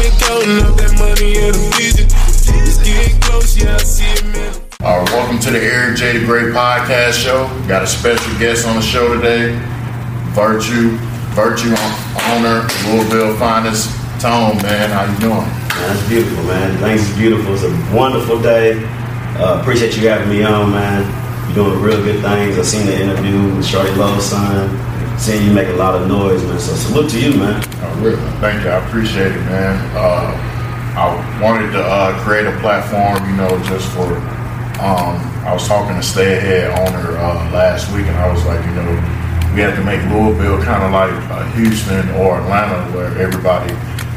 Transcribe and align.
been 0.00 0.16
counting 0.16 0.64
up 0.64 0.76
that 0.80 0.92
money 0.96 1.36
in 1.36 1.52
a 1.52 1.62
vision. 1.76 2.08
It's 2.08 2.80
getting 2.80 3.20
close, 3.20 3.56
yeah, 3.56 3.74
I 3.74 3.84
see 3.84 4.08
it, 4.08 4.24
man. 4.32 4.54
All 4.80 5.00
right, 5.00 5.10
welcome 5.12 5.38
to 5.40 5.50
the 5.50 5.60
Eric 5.60 5.98
J. 5.98 6.18
the 6.18 6.24
Great 6.24 6.54
podcast 6.54 7.20
show. 7.20 7.48
Got 7.68 7.82
a 7.82 7.86
special 7.86 8.32
guest 8.38 8.66
on 8.66 8.76
the 8.76 8.82
show 8.82 9.12
today, 9.14 9.60
Virtue, 10.32 10.96
Virtue 11.36 11.76
owner, 12.32 12.64
Louisville 12.88 13.36
finest, 13.36 13.92
Tone, 14.20 14.56
man. 14.60 14.90
How 14.90 15.04
you 15.04 15.18
doing? 15.18 15.48
That's 15.88 16.08
beautiful, 16.08 16.44
man. 16.44 16.76
Things 16.78 17.08
is 17.08 17.16
beautiful. 17.16 17.54
It's 17.54 17.64
a 17.64 17.96
wonderful 17.96 18.40
day. 18.40 18.82
Uh, 19.36 19.60
appreciate 19.60 19.96
you 19.96 20.08
having 20.08 20.28
me 20.28 20.42
on, 20.42 20.70
man. 20.72 21.04
You're 21.46 21.64
doing 21.64 21.80
real 21.80 22.02
good 22.02 22.20
things. 22.22 22.58
I 22.58 22.62
seen 22.62 22.86
the 22.86 23.00
interview 23.00 23.54
with 23.56 23.64
Shorty 23.64 23.92
Lowe's 23.92 24.26
son. 24.26 24.89
Seeing 25.20 25.44
you 25.44 25.52
make 25.52 25.68
a 25.68 25.76
lot 25.76 25.94
of 25.94 26.08
noise, 26.08 26.42
man. 26.44 26.58
So 26.58 26.72
salute 26.72 27.10
to 27.10 27.20
you, 27.20 27.36
man. 27.36 27.62
Oh, 27.62 28.00
really? 28.00 28.16
Thank 28.40 28.64
you. 28.64 28.70
I 28.70 28.82
appreciate 28.88 29.32
it, 29.32 29.44
man. 29.52 29.76
Uh, 29.94 30.32
I 30.96 31.40
wanted 31.42 31.72
to 31.72 31.82
uh, 31.82 32.18
create 32.24 32.46
a 32.46 32.58
platform, 32.60 33.28
you 33.28 33.36
know, 33.36 33.50
just 33.64 33.86
for. 33.92 34.16
Um, 34.80 35.20
I 35.44 35.52
was 35.52 35.68
talking 35.68 35.94
to 35.94 36.02
Stay 36.02 36.38
Ahead 36.38 36.70
owner 36.70 37.18
uh, 37.18 37.50
last 37.52 37.92
week, 37.92 38.06
and 38.06 38.16
I 38.16 38.32
was 38.32 38.42
like, 38.46 38.64
you 38.64 38.72
know, 38.72 38.88
we 39.54 39.60
have 39.60 39.76
to 39.76 39.84
make 39.84 40.00
Louisville 40.08 40.64
kind 40.64 40.82
of 40.84 40.90
like 40.90 41.54
Houston 41.54 42.08
or 42.16 42.40
Atlanta, 42.40 42.80
where 42.96 43.12
everybody 43.18 43.74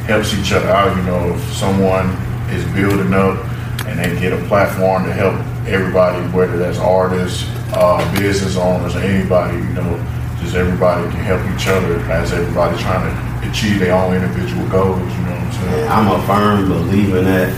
helps 0.07 0.33
each 0.33 0.53
other 0.53 0.69
out. 0.69 0.95
You 0.95 1.03
know, 1.03 1.35
if 1.35 1.53
someone 1.53 2.11
is 2.47 2.63
building 2.71 3.13
up 3.13 3.43
and 3.87 3.99
they 3.99 4.17
get 4.21 4.31
a 4.31 4.41
platform 4.47 5.03
to 5.03 5.11
help 5.11 5.35
everybody, 5.67 6.25
whether 6.31 6.57
that's 6.57 6.77
artists, 6.77 7.43
uh, 7.73 7.99
business 8.17 8.55
owners, 8.55 8.95
or 8.95 8.99
anybody, 8.99 9.57
you 9.57 9.73
know, 9.73 10.22
just 10.43 10.55
everybody 10.55 11.09
can 11.09 11.19
help 11.19 11.41
each 11.55 11.67
other 11.67 11.99
as 12.11 12.31
everybody 12.33 12.77
trying 12.81 13.03
to 13.09 13.49
achieve 13.49 13.79
their 13.79 13.95
own 13.95 14.13
individual 14.13 14.67
goals. 14.69 14.99
You 14.99 15.21
know 15.23 15.31
what 15.31 15.41
I'm 15.41 15.51
saying? 15.51 15.87
I'm 15.89 16.07
a 16.11 16.27
firm 16.27 16.69
believer 16.69 17.19
in 17.19 17.25
that. 17.25 17.49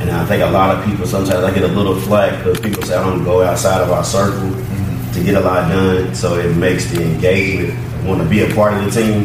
And 0.00 0.10
I 0.10 0.24
think 0.26 0.42
a 0.42 0.50
lot 0.50 0.76
of 0.76 0.84
people 0.84 1.06
sometimes 1.06 1.44
I 1.44 1.54
get 1.54 1.62
a 1.62 1.72
little 1.72 1.98
flack 1.98 2.44
because 2.44 2.60
people 2.60 2.82
say 2.82 2.96
I 2.96 3.02
don't 3.02 3.24
go 3.24 3.42
outside 3.42 3.80
of 3.80 3.90
our 3.90 4.04
circle 4.04 4.48
mm-hmm. 4.50 5.12
to 5.12 5.24
get 5.24 5.34
a 5.34 5.40
lot 5.40 5.68
done. 5.68 6.14
So 6.14 6.38
it 6.38 6.54
makes 6.56 6.90
the 6.90 7.02
engagement, 7.02 7.78
want 8.04 8.22
to 8.22 8.28
be 8.28 8.42
a 8.42 8.54
part 8.54 8.74
of 8.74 8.84
the 8.84 8.90
team, 8.90 9.24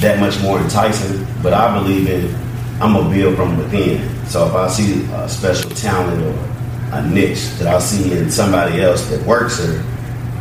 that 0.00 0.18
much 0.18 0.40
more 0.40 0.58
enticing. 0.60 1.26
But 1.42 1.52
I 1.52 1.78
believe 1.78 2.08
in 2.08 2.34
I'm 2.80 2.94
gonna 2.94 3.14
build 3.14 3.36
from 3.36 3.56
within. 3.58 4.26
So 4.26 4.46
if 4.48 4.54
I 4.54 4.68
see 4.68 5.04
a 5.12 5.28
special 5.28 5.70
talent 5.70 6.20
or 6.20 6.96
a 6.96 7.06
niche 7.06 7.50
that 7.58 7.72
I 7.72 7.78
see 7.78 8.16
in 8.16 8.30
somebody 8.30 8.80
else 8.80 9.08
that 9.08 9.24
works 9.24 9.58
there, 9.58 9.84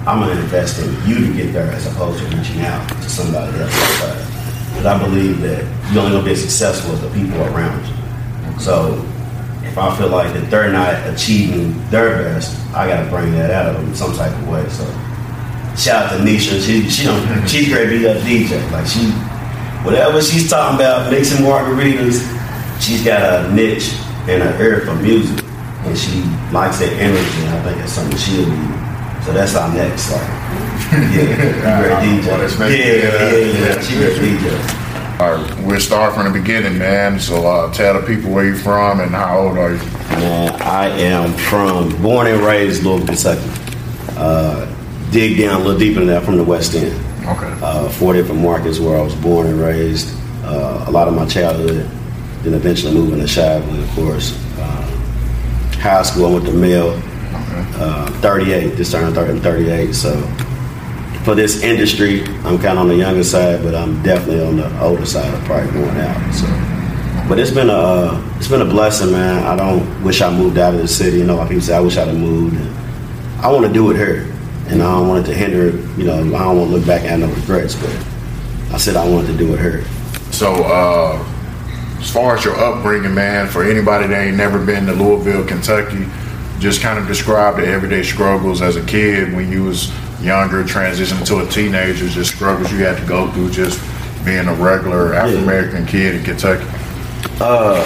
I'm 0.08 0.20
gonna 0.20 0.42
invest 0.42 0.80
in 0.80 0.90
you 1.08 1.28
to 1.28 1.34
get 1.34 1.54
there 1.54 1.72
as 1.72 1.86
opposed 1.86 2.18
to 2.20 2.36
reaching 2.36 2.62
out 2.62 2.90
to 2.90 3.08
somebody 3.08 3.56
else. 3.60 3.72
But 4.74 4.88
I 4.88 4.98
believe 4.98 5.42
that 5.42 5.64
you're 5.94 6.02
only 6.02 6.18
gonna 6.18 6.26
be 6.26 6.36
successful 6.36 6.94
as 6.94 7.02
the 7.02 7.10
people 7.12 7.40
around 7.40 7.86
you. 7.86 8.60
So 8.60 9.06
if 9.62 9.78
I 9.78 9.96
feel 9.96 10.10
like 10.10 10.34
that 10.34 10.50
they're 10.50 10.74
not 10.74 11.08
achieving 11.08 11.88
their 11.92 12.24
best, 12.24 12.58
I 12.74 12.88
gotta 12.88 13.08
bring 13.12 13.32
that 13.34 13.52
out 13.52 13.68
of 13.68 13.76
them 13.76 13.90
in 13.90 13.96
some 13.96 14.16
type 14.16 14.34
of 14.34 14.48
way. 14.50 14.68
So 14.70 14.86
shout 15.78 16.12
out 16.12 16.18
to 16.18 16.24
Nisha. 16.24 16.66
She 16.66 16.90
she 16.90 17.04
don't 17.04 17.48
she's 17.48 17.70
great 17.70 17.90
be 17.90 18.04
a 18.06 18.16
DJ. 18.22 18.72
Like 18.72 18.88
she 18.88 19.12
whatever 19.86 20.20
she's 20.20 20.50
talking 20.50 20.78
about, 20.78 21.12
mixing 21.12 21.46
margaritas, 21.46 22.26
she's 22.82 23.06
got 23.06 23.22
a 23.22 23.54
niche 23.54 23.94
and 24.28 24.42
an 24.42 24.60
ear 24.60 24.82
for 24.82 24.96
music. 24.96 25.46
And 25.86 25.96
she 25.96 26.24
likes 26.52 26.80
that 26.80 26.92
energy 26.94 27.42
and 27.46 27.50
I 27.50 27.64
think 27.64 27.78
that's 27.78 27.94
something 27.94 28.18
she'll 28.18 28.50
be. 28.50 28.91
So 29.26 29.34
that's 29.34 29.56
our 29.56 29.74
next 29.74 30.12
like 30.12 30.22
yeah, 30.92 31.80
great 31.80 32.24
DJ. 32.24 32.60
Well, 32.60 32.72
yeah, 32.72 32.78
yeah, 32.78 33.32
yeah, 33.32 33.76
yeah, 33.76 33.82
She 33.82 33.96
great 33.96 34.18
DJ. 34.18 35.20
All 35.22 35.36
right, 35.36 35.64
we'll 35.64 35.80
start 35.80 36.16
from 36.16 36.26
the 36.26 36.40
beginning, 36.40 36.80
man. 36.80 37.20
So 37.20 37.46
uh, 37.46 37.72
tell 37.72 38.02
the 38.02 38.08
people 38.08 38.32
where 38.32 38.46
you're 38.46 38.56
from 38.56 39.00
and 39.00 39.12
how 39.12 39.38
old 39.38 39.58
are 39.60 39.74
you? 39.74 39.78
Man, 39.78 40.60
I 40.62 40.88
am 40.88 41.34
from, 41.34 42.02
born 42.02 42.26
and 42.26 42.42
raised 42.42 42.84
Louisville, 42.84 43.06
Kentucky. 43.06 43.48
Uh, 44.18 44.66
dig 45.12 45.38
down 45.38 45.62
a 45.62 45.64
little 45.64 45.80
deeper 45.80 46.00
than 46.00 46.08
that 46.08 46.24
from 46.24 46.38
the 46.38 46.44
West 46.44 46.74
End. 46.74 46.94
Okay. 47.28 47.60
Uh, 47.62 47.88
four 47.90 48.14
different 48.14 48.42
markets 48.42 48.80
where 48.80 48.98
I 48.98 49.02
was 49.02 49.14
born 49.14 49.46
and 49.46 49.60
raised. 49.60 50.18
Uh, 50.44 50.86
a 50.88 50.92
lot 50.92 51.08
of 51.08 51.14
my 51.14 51.28
childhood, 51.28 51.88
then 52.42 52.56
eventually 52.56 52.94
moving 52.96 53.20
to 53.20 53.26
Shively, 53.26 53.84
of 53.84 53.90
course. 53.92 54.36
Uh, 54.58 55.80
high 55.80 56.02
school, 56.02 56.26
I 56.26 56.34
went 56.34 56.46
to 56.48 56.54
Mill. 56.54 57.00
Uh, 57.76 58.12
38, 58.22 58.76
just 58.78 58.92
turned 58.92 59.16
30, 59.16 59.40
38. 59.40 59.94
So 59.94 60.22
for 61.24 61.36
this 61.36 61.62
industry, 61.62 62.24
I'm 62.44 62.58
kind 62.58 62.78
of 62.78 62.80
on 62.80 62.88
the 62.88 62.96
younger 62.96 63.24
side, 63.24 63.64
but 63.64 63.76
I'm 63.76 64.02
definitely 64.04 64.44
on 64.44 64.58
the 64.58 64.82
older 64.82 65.06
side 65.06 65.34
of 65.34 65.44
probably 65.46 65.72
going 65.72 65.98
out. 65.98 66.34
So, 66.34 66.48
but 67.30 67.40
it's 67.40 67.52
been 67.52 67.70
a 67.70 67.74
uh, 67.74 68.34
it's 68.38 68.48
been 68.48 68.62
a 68.62 68.66
blessing, 68.66 69.12
man. 69.12 69.44
I 69.44 69.56
don't 69.56 70.04
wish 70.04 70.22
I 70.22 70.36
moved 70.36 70.58
out 70.58 70.74
of 70.74 70.82
the 70.82 70.88
city. 70.88 71.20
You 71.20 71.26
know, 71.26 71.42
people 71.46 71.62
say, 71.62 71.76
I 71.76 71.80
wish 71.80 71.98
I'd 71.98 72.08
have 72.08 72.18
moved. 72.18 72.56
And 72.56 72.76
I 73.42 73.52
want 73.52 73.66
to 73.66 73.74
do 73.74 73.92
it 73.92 73.98
here, 73.98 74.32
and 74.68 74.82
I 74.82 74.92
don't 74.92 75.08
want 75.08 75.26
it 75.26 75.32
to 75.32 75.38
hinder. 75.38 75.70
You 76.00 76.06
know, 76.06 76.20
I 76.20 76.44
don't 76.44 76.58
want 76.58 76.72
to 76.72 76.78
look 76.78 76.86
back 76.86 77.02
and 77.02 77.22
have 77.22 77.30
no 77.30 77.36
regrets. 77.36 77.76
But 77.76 77.96
I 78.74 78.78
said 78.78 78.96
I 78.96 79.08
wanted 79.08 79.28
to 79.28 79.38
do 79.38 79.54
it 79.54 79.60
here. 79.60 79.84
So, 80.32 80.54
uh, 80.64 81.24
as 82.00 82.12
far 82.12 82.36
as 82.36 82.44
your 82.44 82.56
upbringing, 82.56 83.14
man, 83.14 83.48
for 83.48 83.64
anybody 83.64 84.08
that 84.08 84.28
ain't 84.28 84.38
never 84.38 84.64
been 84.64 84.88
to 84.88 84.94
Louisville, 84.94 85.46
Kentucky, 85.46 86.08
just 86.62 86.80
kind 86.80 87.00
of 87.00 87.08
describe 87.08 87.56
the 87.56 87.66
everyday 87.66 88.04
struggles 88.04 88.62
as 88.62 88.76
a 88.76 88.86
kid 88.86 89.34
when 89.34 89.52
you 89.52 89.64
was 89.64 89.92
younger, 90.22 90.64
transitioning 90.64 91.26
to 91.26 91.40
a 91.40 91.48
teenager, 91.48 92.08
just 92.08 92.36
struggles 92.36 92.72
you 92.72 92.78
had 92.86 92.98
to 93.00 93.06
go 93.08 93.32
through 93.32 93.50
just 93.50 93.82
being 94.24 94.48
a 94.48 94.54
regular 94.54 95.16
African 95.16 95.44
American 95.44 95.86
kid 95.88 96.16
in 96.16 96.24
Kentucky? 96.24 96.64
Uh, 97.40 97.82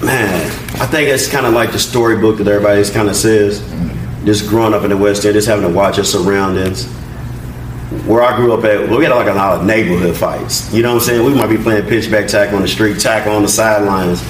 man, 0.00 0.46
I 0.80 0.86
think 0.86 1.08
it's 1.08 1.28
kind 1.28 1.44
of 1.44 1.54
like 1.54 1.72
the 1.72 1.78
storybook 1.80 2.38
that 2.38 2.46
everybody 2.46 2.88
kind 2.90 3.08
of 3.08 3.16
says. 3.16 3.60
Just 4.24 4.48
growing 4.48 4.72
up 4.72 4.84
in 4.84 4.90
the 4.90 4.96
West 4.96 5.24
End, 5.24 5.34
just 5.34 5.48
having 5.48 5.68
to 5.68 5.74
watch 5.74 5.96
your 5.96 6.04
surroundings. 6.04 6.86
Where 8.06 8.22
I 8.22 8.36
grew 8.36 8.52
up 8.52 8.64
at, 8.64 8.88
we 8.88 9.04
had 9.04 9.12
like 9.12 9.28
a 9.28 9.34
lot 9.34 9.58
of 9.58 9.66
neighborhood 9.66 10.16
fights. 10.16 10.72
You 10.72 10.82
know 10.82 10.94
what 10.94 11.02
I'm 11.02 11.06
saying? 11.06 11.24
We 11.24 11.34
might 11.34 11.48
be 11.48 11.58
playing 11.58 11.86
pitchback 11.86 12.28
tackle 12.28 12.56
on 12.56 12.62
the 12.62 12.68
street, 12.68 13.00
tackle 13.00 13.32
on 13.32 13.42
the 13.42 13.48
sidelines, 13.48 14.22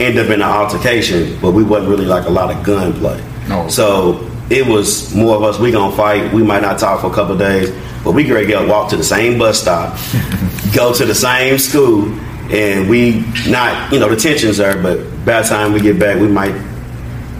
end 0.00 0.18
up 0.18 0.26
in 0.26 0.34
an 0.34 0.42
altercation, 0.42 1.38
but 1.40 1.52
we 1.52 1.62
wasn't 1.62 1.90
really 1.90 2.06
like 2.06 2.26
a 2.26 2.30
lot 2.30 2.54
of 2.54 2.64
gunplay. 2.64 3.22
No. 3.48 3.68
So 3.68 4.28
it 4.50 4.66
was 4.66 5.14
more 5.14 5.36
of 5.36 5.42
us. 5.42 5.58
We 5.58 5.70
gonna 5.70 5.94
fight. 5.96 6.32
We 6.32 6.42
might 6.42 6.62
not 6.62 6.78
talk 6.78 7.00
for 7.00 7.10
a 7.10 7.14
couple 7.14 7.36
days, 7.36 7.70
but 8.04 8.12
we 8.12 8.24
great 8.24 8.48
get 8.48 8.66
walk 8.68 8.90
to 8.90 8.96
the 8.96 9.04
same 9.04 9.38
bus 9.38 9.60
stop, 9.60 9.98
go 10.74 10.92
to 10.94 11.04
the 11.04 11.14
same 11.14 11.58
school, 11.58 12.12
and 12.50 12.88
we 12.88 13.24
not 13.48 13.92
you 13.92 13.98
know 13.98 14.08
the 14.08 14.16
tensions 14.16 14.60
are. 14.60 14.80
But 14.80 15.24
by 15.24 15.42
the 15.42 15.48
time 15.48 15.72
we 15.72 15.80
get 15.80 15.98
back, 15.98 16.20
we 16.20 16.28
might 16.28 16.54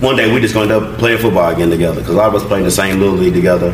one 0.01 0.17
day 0.17 0.33
we 0.33 0.41
just 0.41 0.55
gonna 0.55 0.75
end 0.75 0.85
up 0.85 0.99
playing 0.99 1.19
football 1.19 1.53
again 1.53 1.71
together 1.71 2.01
because 2.01 2.15
a 2.15 2.19
lot 2.19 2.29
of 2.29 2.35
us 2.35 2.45
playing 2.47 2.65
the 2.65 2.71
same 2.71 2.99
little 2.99 3.15
league 3.15 3.35
together, 3.35 3.71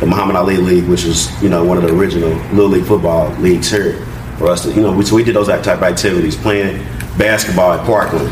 the 0.00 0.06
Muhammad 0.06 0.36
Ali 0.36 0.56
League, 0.56 0.84
which 0.84 1.04
was 1.04 1.30
you 1.42 1.48
know 1.48 1.64
one 1.64 1.76
of 1.76 1.82
the 1.82 1.94
original 1.94 2.30
little 2.54 2.68
league 2.68 2.86
football 2.86 3.30
leagues 3.36 3.70
here 3.70 4.04
for 4.38 4.48
us. 4.48 4.62
To, 4.64 4.72
you 4.72 4.82
know, 4.82 4.92
we, 4.92 5.04
so 5.04 5.16
we 5.16 5.24
did 5.24 5.34
those 5.34 5.48
type 5.48 5.66
of 5.66 5.82
activities, 5.82 6.36
playing 6.36 6.84
basketball 7.18 7.72
at 7.72 7.86
Parkland. 7.86 8.30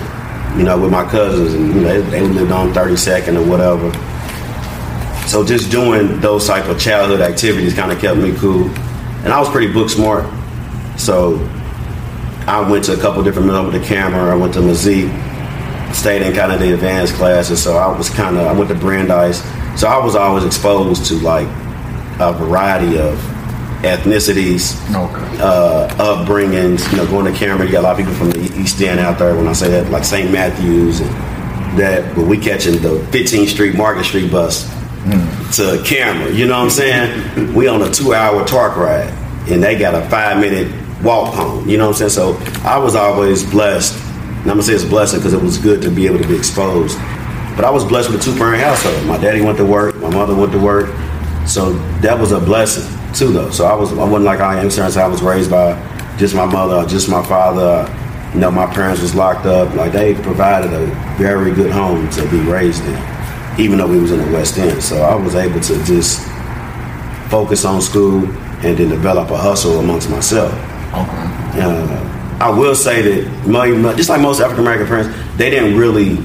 You 0.58 0.64
know, 0.64 0.80
with 0.80 0.90
my 0.90 1.08
cousins, 1.08 1.54
and 1.54 1.68
you 1.68 1.80
know, 1.80 2.00
they, 2.02 2.22
lived 2.22 2.50
on 2.50 2.72
32nd 2.72 3.40
or 3.40 3.48
whatever 3.48 3.90
so 5.30 5.44
just 5.44 5.70
doing 5.70 6.20
those 6.20 6.48
type 6.48 6.66
of 6.66 6.80
childhood 6.80 7.20
activities 7.20 7.72
kind 7.72 7.92
of 7.92 8.00
kept 8.00 8.18
me 8.18 8.34
cool. 8.34 8.68
And 9.22 9.28
I 9.28 9.38
was 9.38 9.48
pretty 9.48 9.72
book 9.72 9.88
smart. 9.88 10.24
So 10.98 11.38
I 12.48 12.68
went 12.68 12.86
to 12.86 12.94
a 12.94 12.96
couple 12.96 13.22
different 13.22 13.46
middle 13.46 13.64
with 13.64 13.74
the 13.74 13.78
Kammerer. 13.78 14.32
I 14.32 14.34
went 14.34 14.54
to 14.54 14.58
Meyzeek, 14.58 15.94
stayed 15.94 16.22
in 16.22 16.34
kind 16.34 16.50
of 16.50 16.58
the 16.58 16.74
advanced 16.74 17.14
classes. 17.14 17.62
So 17.62 17.76
I 17.76 17.96
was 17.96 18.10
kind 18.10 18.38
of, 18.38 18.46
I 18.48 18.52
went 18.52 18.70
to 18.70 18.74
Brandeis. 18.74 19.40
So 19.80 19.86
I 19.86 20.04
was 20.04 20.16
always 20.16 20.44
exposed 20.44 21.06
to 21.06 21.14
like 21.20 21.46
a 22.18 22.32
variety 22.32 22.98
of 22.98 23.16
ethnicities, 23.82 24.78
okay. 24.90 25.42
uh, 25.42 25.88
upbringings. 25.96 26.90
You 26.90 26.98
know, 26.98 27.06
going 27.06 27.32
to 27.32 27.38
Kammerer, 27.38 27.66
you 27.66 27.72
got 27.72 27.80
a 27.80 27.82
lot 27.82 27.92
of 27.92 27.98
people 27.98 28.14
from 28.14 28.30
the 28.30 28.40
East 28.60 28.80
End 28.82 29.00
out 29.00 29.18
there. 29.18 29.34
When 29.34 29.48
I 29.48 29.52
say 29.52 29.70
that, 29.70 29.90
like 29.90 30.04
St. 30.04 30.30
Matthews 30.30 31.00
and 31.00 31.10
that, 31.78 32.14
but 32.14 32.26
we 32.26 32.36
catching 32.36 32.80
the 32.82 32.98
15th 33.10 33.48
Street 33.48 33.76
Market 33.76 34.04
Street 34.04 34.30
bus 34.30 34.68
mm. 34.68 35.56
to 35.56 35.82
Kammerer. 35.82 36.34
You 36.34 36.46
know 36.46 36.58
what 36.58 36.64
I'm 36.64 36.70
saying? 36.70 37.54
we 37.54 37.68
on 37.68 37.82
a 37.82 37.90
two 37.90 38.12
hour 38.12 38.44
talk 38.44 38.76
ride, 38.76 39.08
and 39.48 39.62
they 39.62 39.78
got 39.78 39.94
a 39.94 40.06
five 40.10 40.38
minute 40.38 40.70
walk 41.02 41.34
home. 41.34 41.68
You 41.68 41.78
know 41.78 41.88
what 41.88 42.00
I'm 42.02 42.10
saying? 42.10 42.36
So 42.36 42.68
I 42.68 42.78
was 42.78 42.94
always 42.94 43.48
blessed. 43.48 43.96
And 43.96 44.50
I'm 44.50 44.56
gonna 44.56 44.62
say 44.62 44.74
it's 44.74 44.84
a 44.84 44.88
blessing 44.88 45.20
because 45.20 45.32
it 45.32 45.42
was 45.42 45.58
good 45.58 45.82
to 45.82 45.90
be 45.90 46.06
able 46.06 46.18
to 46.18 46.28
be 46.28 46.36
exposed. 46.36 46.98
But 47.56 47.64
I 47.64 47.70
was 47.70 47.84
blessed 47.84 48.10
with 48.10 48.20
a 48.20 48.24
two 48.24 48.36
parent 48.38 48.62
household. 48.62 49.06
My 49.06 49.18
daddy 49.18 49.40
went 49.40 49.58
to 49.58 49.66
work, 49.66 49.96
my 49.96 50.10
mother 50.10 50.34
went 50.34 50.52
to 50.52 50.58
work, 50.58 50.86
so 51.46 51.72
that 52.00 52.18
was 52.18 52.32
a 52.32 52.40
blessing 52.40 52.99
too, 53.20 53.32
though. 53.32 53.50
So 53.50 53.66
I 53.66 53.74
was 53.74 53.92
I 53.92 54.04
wasn't 54.04 54.24
like 54.24 54.40
I 54.40 54.60
am 54.60 54.70
saying 54.70 54.96
I 54.96 55.06
was 55.06 55.22
raised 55.22 55.50
by 55.50 55.76
just 56.16 56.34
my 56.34 56.46
mother, 56.46 56.88
just 56.88 57.08
my 57.08 57.22
father. 57.22 57.86
You 58.34 58.40
know, 58.40 58.50
my 58.50 58.66
parents 58.66 59.02
was 59.02 59.14
locked 59.14 59.44
up. 59.46 59.74
Like 59.74 59.92
they 59.92 60.14
provided 60.14 60.72
a 60.72 60.86
very 61.18 61.52
good 61.52 61.70
home 61.70 62.08
to 62.10 62.22
be 62.30 62.38
raised 62.40 62.82
in 62.84 63.20
even 63.58 63.78
though 63.78 63.86
we 63.86 63.98
was 63.98 64.10
in 64.10 64.18
the 64.18 64.32
West 64.32 64.56
End. 64.56 64.82
So 64.82 65.02
I 65.02 65.14
was 65.14 65.34
able 65.34 65.60
to 65.60 65.84
just 65.84 66.26
focus 67.28 67.64
on 67.64 67.82
school 67.82 68.24
and 68.64 68.76
then 68.78 68.88
develop 68.88 69.30
a 69.30 69.36
hustle 69.36 69.78
amongst 69.80 70.08
myself. 70.08 70.52
Okay. 70.52 71.60
Uh, 71.60 72.38
I 72.40 72.48
will 72.48 72.74
say 72.74 73.02
that 73.02 73.96
just 73.96 74.08
like 74.08 74.20
most 74.20 74.40
African 74.40 74.64
American 74.64 74.86
parents, 74.86 75.36
they 75.36 75.50
didn't 75.50 75.76
really 75.76 76.16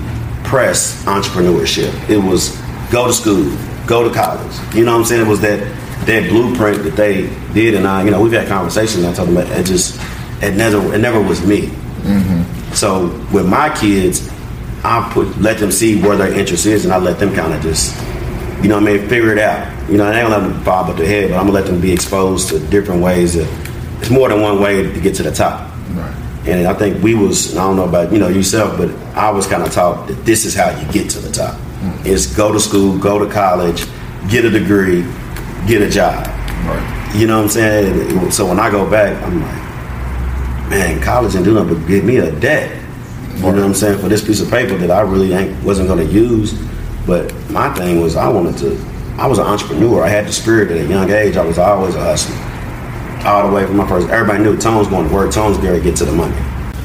press 0.45 1.03
entrepreneurship. 1.03 1.91
It 2.09 2.17
was 2.17 2.55
go 2.89 3.07
to 3.07 3.13
school, 3.13 3.51
go 3.85 4.07
to 4.07 4.13
college. 4.13 4.55
You 4.73 4.85
know 4.85 4.93
what 4.93 4.99
I'm 4.99 5.05
saying? 5.05 5.25
It 5.25 5.29
was 5.29 5.41
that 5.41 5.59
that 6.05 6.29
blueprint 6.29 6.83
that 6.83 6.95
they 6.95 7.27
did, 7.53 7.75
and 7.75 7.87
I, 7.87 8.03
you 8.03 8.11
know, 8.11 8.21
we've 8.21 8.31
had 8.31 8.47
conversations. 8.47 9.05
I 9.05 9.13
told 9.13 9.29
them 9.29 9.37
it 9.37 9.65
just 9.65 9.99
it 10.41 10.55
never 10.55 10.93
it 10.93 10.99
never 10.99 11.21
was 11.21 11.45
me. 11.45 11.67
Mm-hmm. 11.67 12.73
So 12.73 13.07
with 13.33 13.47
my 13.47 13.75
kids, 13.75 14.29
I 14.83 15.09
put 15.13 15.37
let 15.39 15.57
them 15.57 15.71
see 15.71 16.01
where 16.01 16.15
their 16.17 16.31
interest 16.31 16.65
is, 16.65 16.85
and 16.85 16.93
I 16.93 16.97
let 16.97 17.19
them 17.19 17.33
kind 17.33 17.53
of 17.53 17.61
just, 17.61 17.95
you 18.61 18.69
know, 18.69 18.79
what 18.79 18.89
I 18.89 18.97
mean, 18.97 19.09
figure 19.09 19.31
it 19.31 19.39
out. 19.39 19.89
You 19.89 19.97
know, 19.97 20.05
I 20.05 20.19
ain't 20.19 20.29
gonna 20.29 20.43
let 20.43 20.53
them 20.53 20.63
bob 20.63 20.89
up 20.89 20.97
their 20.97 21.07
head, 21.07 21.29
but 21.29 21.37
I'm 21.37 21.47
gonna 21.47 21.53
let 21.53 21.65
them 21.65 21.81
be 21.81 21.91
exposed 21.91 22.49
to 22.49 22.59
different 22.59 23.01
ways. 23.01 23.33
That, 23.33 23.47
it's 23.99 24.09
more 24.09 24.29
than 24.29 24.41
one 24.41 24.61
way 24.61 24.83
to 24.83 25.01
get 25.01 25.15
to 25.15 25.23
the 25.23 25.31
top. 25.31 25.71
Right. 25.91 26.15
And 26.45 26.67
I 26.67 26.73
think 26.73 27.01
we 27.01 27.15
was 27.15 27.57
I 27.57 27.63
don't 27.63 27.75
know 27.75 27.85
about 27.85 28.11
you 28.11 28.19
know 28.19 28.27
yourself, 28.27 28.77
but 28.77 28.91
I 29.15 29.31
was 29.31 29.47
kind 29.47 29.63
of 29.63 29.71
taught 29.71 30.07
that 30.07 30.25
this 30.25 30.45
is 30.45 30.53
how 30.53 30.69
you 30.79 30.91
get 30.91 31.09
to 31.11 31.19
the 31.19 31.31
top. 31.31 31.55
Mm-hmm. 31.55 32.07
Is 32.07 32.35
go 32.35 32.51
to 32.51 32.59
school, 32.59 32.99
go 32.99 33.17
to 33.17 33.31
college, 33.31 33.85
get 34.29 34.45
a 34.45 34.49
degree, 34.49 35.01
get 35.67 35.81
a 35.81 35.89
job. 35.89 36.25
Right. 36.65 37.13
You 37.15 37.27
know 37.27 37.37
what 37.37 37.43
I'm 37.43 37.49
saying? 37.49 38.31
So 38.31 38.47
when 38.47 38.59
I 38.59 38.69
go 38.69 38.89
back, 38.89 39.21
I'm 39.23 39.41
like, 39.41 40.69
man, 40.69 41.01
college 41.01 41.35
ain't 41.35 41.45
do 41.45 41.53
nothing 41.53 41.79
but 41.79 41.87
give 41.87 42.03
me 42.03 42.17
a 42.17 42.31
debt. 42.39 42.81
You 43.35 43.41
know 43.41 43.51
what 43.51 43.59
I'm 43.59 43.73
saying? 43.73 43.99
For 43.99 44.09
this 44.09 44.25
piece 44.25 44.41
of 44.41 44.49
paper 44.49 44.77
that 44.77 44.91
I 44.91 45.01
really 45.01 45.33
ain't, 45.33 45.63
wasn't 45.63 45.87
going 45.87 46.05
to 46.05 46.13
use. 46.13 46.53
But 47.05 47.33
my 47.49 47.73
thing 47.73 48.01
was 48.01 48.15
I 48.15 48.27
wanted 48.29 48.57
to, 48.59 48.77
I 49.17 49.27
was 49.27 49.37
an 49.37 49.45
entrepreneur. 49.45 50.03
I 50.03 50.09
had 50.09 50.25
the 50.25 50.33
spirit 50.33 50.71
at 50.71 50.77
a 50.77 50.89
young 50.89 51.09
age. 51.11 51.37
I 51.37 51.45
was 51.45 51.57
always 51.57 51.95
a 51.95 51.99
hustler. 51.99 52.35
All 53.25 53.47
the 53.47 53.53
way 53.53 53.65
from 53.65 53.77
my 53.77 53.87
first, 53.87 54.09
everybody 54.09 54.43
knew 54.43 54.57
Tone's 54.57 54.87
going 54.87 55.07
to 55.07 55.13
work. 55.13 55.31
Tone's 55.31 55.57
going 55.57 55.77
to 55.77 55.81
get 55.81 55.95
to 55.97 56.05
the 56.05 56.11
money. 56.11 56.35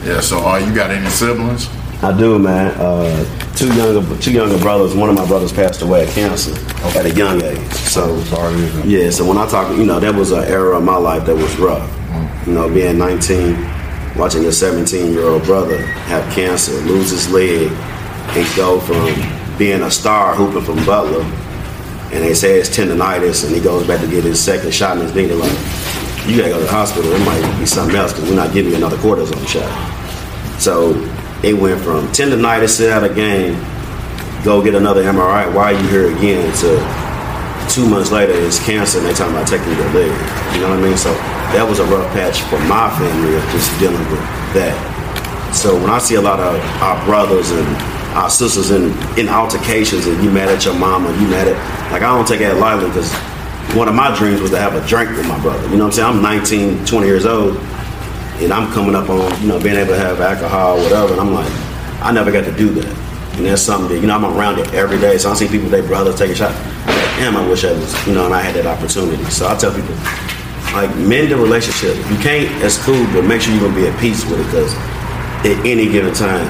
Yeah, 0.04 0.20
so 0.20 0.38
uh, 0.38 0.56
you 0.58 0.74
got 0.74 0.90
any 0.90 1.08
siblings? 1.10 1.68
I 2.02 2.16
do, 2.16 2.38
man. 2.38 2.72
Uh, 2.80 3.54
two 3.54 3.74
younger, 3.74 4.16
two 4.18 4.32
younger 4.32 4.58
brothers. 4.58 4.94
One 4.94 5.10
of 5.10 5.14
my 5.14 5.26
brothers 5.26 5.52
passed 5.52 5.82
away 5.82 6.04
of 6.04 6.10
cancer 6.10 6.52
okay. 6.86 7.00
at 7.00 7.06
a 7.06 7.14
young 7.14 7.39
age. 7.60 7.72
So 7.72 8.20
sorry. 8.24 8.56
Yeah. 8.84 9.10
So 9.10 9.26
when 9.26 9.38
I 9.38 9.46
talk, 9.48 9.76
you 9.76 9.84
know, 9.84 10.00
that 10.00 10.14
was 10.14 10.32
an 10.32 10.44
era 10.44 10.76
of 10.76 10.84
my 10.84 10.96
life 10.96 11.26
that 11.26 11.36
was 11.36 11.56
rough. 11.58 11.88
Mm. 12.08 12.46
You 12.46 12.52
know, 12.54 12.68
being 12.72 12.98
19, 12.98 13.56
watching 14.16 14.44
a 14.46 14.52
17 14.52 15.12
year 15.12 15.26
old 15.26 15.44
brother 15.44 15.78
have 15.78 16.32
cancer, 16.32 16.72
lose 16.82 17.10
his 17.10 17.30
leg, 17.30 17.70
and 18.36 18.56
go 18.56 18.80
from 18.80 19.58
being 19.58 19.82
a 19.82 19.90
star 19.90 20.34
hooping 20.34 20.62
from 20.62 20.84
Butler, 20.86 21.22
and 21.22 22.24
they 22.24 22.34
say 22.34 22.58
it's 22.58 22.68
tendonitis, 22.68 23.44
and 23.44 23.54
he 23.54 23.60
goes 23.60 23.86
back 23.86 24.00
to 24.00 24.06
get 24.08 24.24
his 24.24 24.42
second 24.42 24.72
shot, 24.72 24.92
and 24.92 25.02
his 25.02 25.12
thinking 25.12 25.38
like, 25.38 25.52
you 26.26 26.36
gotta 26.36 26.50
go 26.50 26.58
to 26.58 26.64
the 26.64 26.70
hospital. 26.70 27.12
It 27.12 27.24
might 27.24 27.58
be 27.58 27.66
something 27.66 27.96
else 27.96 28.12
because 28.12 28.28
we're 28.28 28.36
not 28.36 28.52
giving 28.52 28.72
you 28.72 28.76
another 28.76 28.96
cortisone 28.98 29.46
shot. 29.46 29.70
So 30.60 30.92
it 31.42 31.54
went 31.54 31.80
from 31.80 32.08
tendonitis, 32.08 32.70
sit 32.70 32.90
out 32.90 33.04
a 33.04 33.12
game, 33.12 33.54
go 34.44 34.62
get 34.62 34.74
another 34.74 35.02
MRI. 35.02 35.52
Why 35.52 35.72
are 35.74 35.80
you 35.80 35.88
here 35.88 36.16
again? 36.16 36.54
To 36.58 36.99
two 37.70 37.88
months 37.88 38.10
later, 38.10 38.32
it's 38.34 38.58
cancer, 38.64 38.98
and 38.98 39.06
they're 39.06 39.14
talking 39.14 39.34
about 39.34 39.46
taking 39.46 39.70
your 39.70 39.88
leg. 39.94 40.10
You 40.54 40.60
know 40.60 40.70
what 40.70 40.78
I 40.78 40.82
mean? 40.82 40.98
So 40.98 41.14
that 41.54 41.64
was 41.66 41.78
a 41.78 41.86
rough 41.86 42.06
patch 42.12 42.42
for 42.50 42.58
my 42.66 42.90
family 42.98 43.36
of 43.38 43.42
just 43.54 43.70
dealing 43.78 44.02
with 44.10 44.20
that. 44.58 44.74
So 45.54 45.74
when 45.78 45.90
I 45.90 45.98
see 45.98 46.16
a 46.16 46.20
lot 46.20 46.40
of 46.40 46.58
our 46.82 47.04
brothers 47.04 47.50
and 47.50 47.66
our 48.18 48.28
sisters 48.30 48.70
in, 48.70 48.90
in 49.18 49.28
altercations 49.28 50.06
and 50.06 50.22
you 50.22 50.30
mad 50.30 50.48
at 50.48 50.64
your 50.64 50.74
mama, 50.74 51.10
you 51.22 51.28
mad 51.28 51.46
at, 51.46 51.56
like 51.92 52.02
I 52.02 52.10
don't 52.14 52.26
take 52.26 52.40
that 52.40 52.56
lightly 52.58 52.86
because 52.86 53.12
one 53.76 53.88
of 53.88 53.94
my 53.94 54.14
dreams 54.16 54.40
was 54.40 54.50
to 54.50 54.58
have 54.58 54.74
a 54.74 54.86
drink 54.86 55.10
with 55.10 55.26
my 55.28 55.40
brother. 55.40 55.62
You 55.70 55.76
know 55.76 55.86
what 55.86 55.98
I'm 55.98 56.18
saying? 56.18 56.18
I'm 56.18 56.22
19, 56.22 56.86
20 56.86 57.06
years 57.06 57.26
old 57.26 57.56
and 58.42 58.52
I'm 58.52 58.72
coming 58.72 58.94
up 58.94 59.08
on, 59.08 59.40
you 59.42 59.48
know, 59.48 59.62
being 59.62 59.76
able 59.76 59.94
to 59.94 59.98
have 59.98 60.20
alcohol, 60.20 60.78
or 60.78 60.82
whatever, 60.82 61.12
and 61.12 61.20
I'm 61.20 61.32
like, 61.32 61.52
I 62.02 62.10
never 62.10 62.32
got 62.32 62.44
to 62.46 62.56
do 62.56 62.70
that. 62.70 62.96
And 63.36 63.46
that's 63.46 63.62
something 63.62 63.94
that, 63.94 64.00
you 64.00 64.06
know, 64.06 64.16
I'm 64.16 64.24
around 64.24 64.58
it 64.58 64.72
every 64.72 64.98
day. 64.98 65.18
So 65.18 65.30
I 65.30 65.34
see 65.34 65.46
people, 65.46 65.68
their 65.68 65.82
brothers 65.82 66.16
take 66.16 66.30
a 66.30 66.34
shot. 66.34 66.54
Damn, 67.20 67.36
I 67.36 67.46
wish 67.46 67.64
I 67.64 67.72
was, 67.72 68.06
you 68.06 68.14
know, 68.14 68.24
and 68.24 68.34
I 68.34 68.40
had 68.40 68.54
that 68.54 68.64
opportunity. 68.64 69.22
So 69.24 69.46
I 69.46 69.54
tell 69.54 69.76
people, 69.76 69.92
like, 70.72 70.88
mend 70.96 71.30
the 71.30 71.36
relationship. 71.36 72.00
If 72.00 72.10
you 72.10 72.16
can't, 72.16 72.48
that's 72.62 72.82
cool, 72.82 73.04
but 73.12 73.28
make 73.28 73.42
sure 73.42 73.52
you're 73.52 73.68
going 73.68 73.74
to 73.74 73.80
be 73.82 73.86
at 73.88 74.00
peace 74.00 74.24
with 74.24 74.40
it 74.40 74.44
because 74.48 74.72
at 75.44 75.60
any 75.68 75.84
given 75.84 76.14
time, 76.14 76.48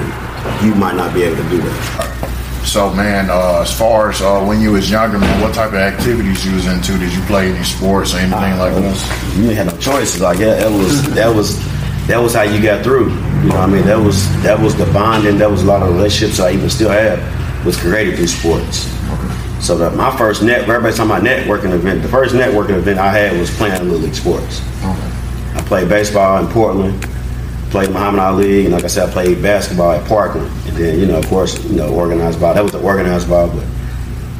you 0.63 0.73
might 0.73 0.95
not 0.95 1.13
be 1.13 1.23
able 1.23 1.35
to 1.43 1.49
do 1.49 1.57
that. 1.57 2.63
So, 2.63 2.89
man, 2.93 3.27
uh, 3.29 3.67
as 3.67 3.77
far 3.77 4.11
as 4.11 4.21
uh, 4.21 4.45
when 4.45 4.61
you 4.61 4.71
was 4.71 4.89
younger, 4.89 5.19
man, 5.19 5.41
what 5.41 5.53
type 5.53 5.75
of 5.75 5.83
activities 5.83 6.45
you 6.45 6.55
was 6.55 6.65
into? 6.65 6.97
Did 6.97 7.11
you 7.11 7.21
play 7.23 7.51
any 7.51 7.65
sports 7.65 8.13
or 8.13 8.19
anything 8.19 8.55
like 8.55 8.71
that? 8.71 9.35
You 9.35 9.49
had 9.49 9.67
no 9.67 9.75
choices. 9.75 10.21
Like, 10.21 10.39
yeah, 10.39 10.55
that 10.55 10.71
was 10.71 11.03
that 11.15 11.35
was 11.35 11.59
that 12.07 12.17
was 12.23 12.33
how 12.33 12.43
you 12.43 12.63
got 12.63 12.81
through. 12.81 13.11
You 13.43 13.49
know, 13.49 13.57
I 13.57 13.67
mean, 13.67 13.83
that 13.87 13.99
was 13.99 14.23
that 14.43 14.57
was 14.57 14.77
the 14.77 14.85
bonding. 14.93 15.37
That 15.37 15.51
was 15.51 15.63
a 15.63 15.65
lot 15.65 15.83
of 15.83 15.93
relationships 15.93 16.39
I 16.39 16.53
even 16.53 16.69
still 16.69 16.91
have 16.91 17.19
was 17.65 17.75
created 17.75 18.15
through 18.15 18.27
sports. 18.27 18.87
So 19.61 19.77
that 19.77 19.95
my 19.95 20.15
first 20.17 20.41
net, 20.41 20.61
everybody's 20.61 20.97
talking 20.97 21.11
about 21.11 21.23
networking 21.23 21.71
event. 21.71 22.01
The 22.01 22.09
first 22.09 22.33
networking 22.33 22.77
event 22.77 22.97
I 22.97 23.11
had 23.11 23.39
was 23.39 23.55
playing 23.55 23.83
little 23.83 23.99
league 23.99 24.15
sports. 24.15 24.59
Okay. 24.83 25.11
I 25.53 25.63
played 25.67 25.87
baseball 25.87 26.43
in 26.43 26.51
Portland, 26.51 26.99
played 27.69 27.91
Muhammad 27.91 28.21
Ali, 28.21 28.65
and 28.65 28.73
like 28.73 28.83
I 28.83 28.87
said, 28.87 29.09
I 29.09 29.11
played 29.11 29.41
basketball 29.43 29.91
at 29.91 30.07
Parkland, 30.07 30.47
and 30.67 30.77
then 30.77 30.99
you 30.99 31.05
know, 31.05 31.19
of 31.19 31.27
course, 31.27 31.63
you 31.65 31.75
know, 31.75 31.93
organized 31.93 32.41
ball. 32.41 32.55
That 32.55 32.63
was 32.63 32.71
the 32.71 32.81
organized 32.81 33.29
ball, 33.29 33.49
but 33.49 33.63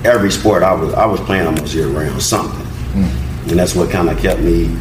every 0.03 0.31
sport 0.31 0.63
I 0.63 0.73
was 0.73 0.94
I 0.95 1.06
was 1.06 1.19
playing 1.21 1.45
almost 1.45 1.75
year 1.75 1.88
round 1.88 2.19
something, 2.19 2.65
mm. 2.94 3.50
and 3.50 3.59
that's 3.59 3.75
what 3.75 3.91
kind 3.91 4.09
of 4.09 4.18
kept 4.19 4.41
me 4.41 4.75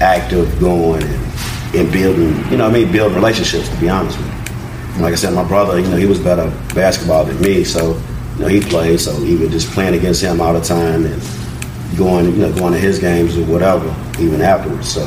active, 0.00 0.58
going, 0.58 1.04
and 1.04 1.74
in 1.76 1.92
building, 1.92 2.36
you 2.50 2.56
know, 2.56 2.66
I 2.66 2.72
mean, 2.72 2.90
building 2.90 3.14
relationships. 3.14 3.68
To 3.68 3.80
be 3.80 3.88
honest 3.88 4.18
with 4.18 4.26
you, 4.96 5.02
like 5.02 5.12
I 5.12 5.16
said, 5.16 5.32
my 5.32 5.46
brother, 5.46 5.78
you 5.78 5.88
know, 5.88 5.96
he 5.96 6.06
was 6.06 6.18
better 6.18 6.50
basketball 6.74 7.24
than 7.24 7.40
me, 7.40 7.62
so 7.62 8.02
you 8.40 8.46
know, 8.46 8.48
he 8.48 8.60
played, 8.60 8.98
so 9.00 9.12
he 9.20 9.36
was 9.36 9.50
just 9.50 9.70
playing 9.72 9.94
against 9.94 10.22
him 10.22 10.40
all 10.40 10.54
the 10.54 10.60
time 10.60 11.04
and 11.04 11.22
going, 11.96 12.24
you 12.26 12.38
know, 12.38 12.52
going 12.54 12.72
to 12.72 12.78
his 12.78 12.98
games 12.98 13.36
or 13.36 13.44
whatever, 13.44 13.86
even 14.18 14.40
afterwards. 14.40 14.90
So 14.90 15.04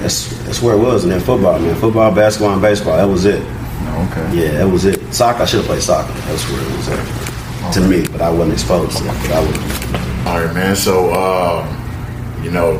that's 0.00 0.36
that's 0.44 0.60
where 0.60 0.76
it 0.76 0.78
was. 0.78 1.04
And 1.04 1.12
then 1.12 1.20
football, 1.20 1.58
man, 1.58 1.74
football, 1.76 2.14
basketball, 2.14 2.52
and 2.52 2.60
baseball. 2.60 2.96
That 2.98 3.08
was 3.08 3.24
it. 3.24 3.40
Okay. 3.40 4.36
Yeah, 4.36 4.52
that 4.58 4.68
was 4.68 4.84
it. 4.84 5.00
Soccer, 5.12 5.42
I 5.42 5.46
should 5.46 5.60
have 5.60 5.66
played 5.66 5.82
soccer. 5.82 6.12
That's 6.12 6.44
where 6.50 6.60
it 6.60 6.76
was 6.76 6.88
at. 6.88 7.70
Okay. 7.70 7.80
To 7.80 7.88
me, 7.88 8.06
but 8.08 8.20
I 8.20 8.30
wasn't 8.30 8.52
exposed 8.52 8.98
to 8.98 9.04
it. 9.04 9.30
I 9.30 9.40
was. 9.40 10.26
All 10.26 10.44
right, 10.44 10.54
man. 10.54 10.76
So, 10.76 11.14
um, 11.14 12.44
you 12.44 12.50
know, 12.50 12.78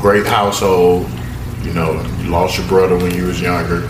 great 0.00 0.26
household 0.26 1.10
you 1.64 1.72
know, 1.72 1.92
you 2.18 2.28
lost 2.28 2.58
your 2.58 2.66
brother 2.66 2.96
when 2.96 3.14
you 3.14 3.24
was 3.24 3.40
younger, 3.40 3.88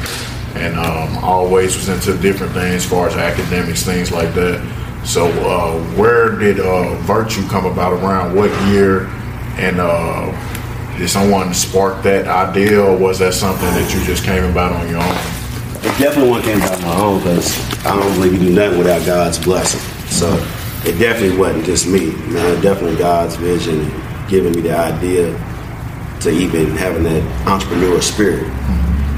and 0.54 0.76
um, 0.76 1.24
always 1.24 1.76
was 1.76 1.88
into 1.88 2.20
different 2.20 2.52
things 2.52 2.84
as 2.84 2.86
far 2.86 3.08
as 3.08 3.16
academics, 3.16 3.82
things 3.82 4.12
like 4.12 4.34
that. 4.34 4.60
So, 5.04 5.26
uh, 5.26 5.78
where 5.96 6.38
did 6.38 6.60
uh, 6.60 6.94
virtue 7.02 7.46
come 7.48 7.66
about? 7.66 7.92
Around 7.92 8.34
what 8.36 8.50
year? 8.68 9.06
And 9.58 9.80
uh, 9.80 10.30
did 10.96 11.08
someone 11.08 11.52
spark 11.54 12.02
that 12.04 12.26
idea, 12.26 12.80
or 12.80 12.96
was 12.96 13.18
that 13.18 13.34
something 13.34 13.68
that 13.74 13.92
you 13.94 14.04
just 14.04 14.24
came 14.24 14.44
about 14.44 14.72
on 14.72 14.88
your 14.88 14.98
own? 14.98 15.16
It 15.84 15.98
definitely 15.98 16.42
came 16.42 16.58
about 16.58 16.74
on 16.74 16.82
my 16.82 17.00
own 17.00 17.18
because 17.18 17.84
I 17.84 17.96
don't 17.96 18.14
believe 18.14 18.34
you 18.34 18.48
do 18.48 18.54
nothing 18.54 18.78
without 18.78 19.04
God's 19.04 19.38
blessing. 19.38 19.80
So 20.06 20.32
it 20.84 20.98
definitely 20.98 21.36
wasn't 21.36 21.64
just 21.64 21.86
me. 21.86 22.12
Man, 22.32 22.60
definitely 22.62 22.96
God's 22.96 23.36
vision 23.36 23.90
giving 24.28 24.52
me 24.52 24.62
the 24.62 24.76
idea 24.76 25.32
to 26.20 26.30
even 26.30 26.76
having 26.76 27.02
that 27.02 27.48
entrepreneur 27.48 28.00
spirit. 28.00 28.46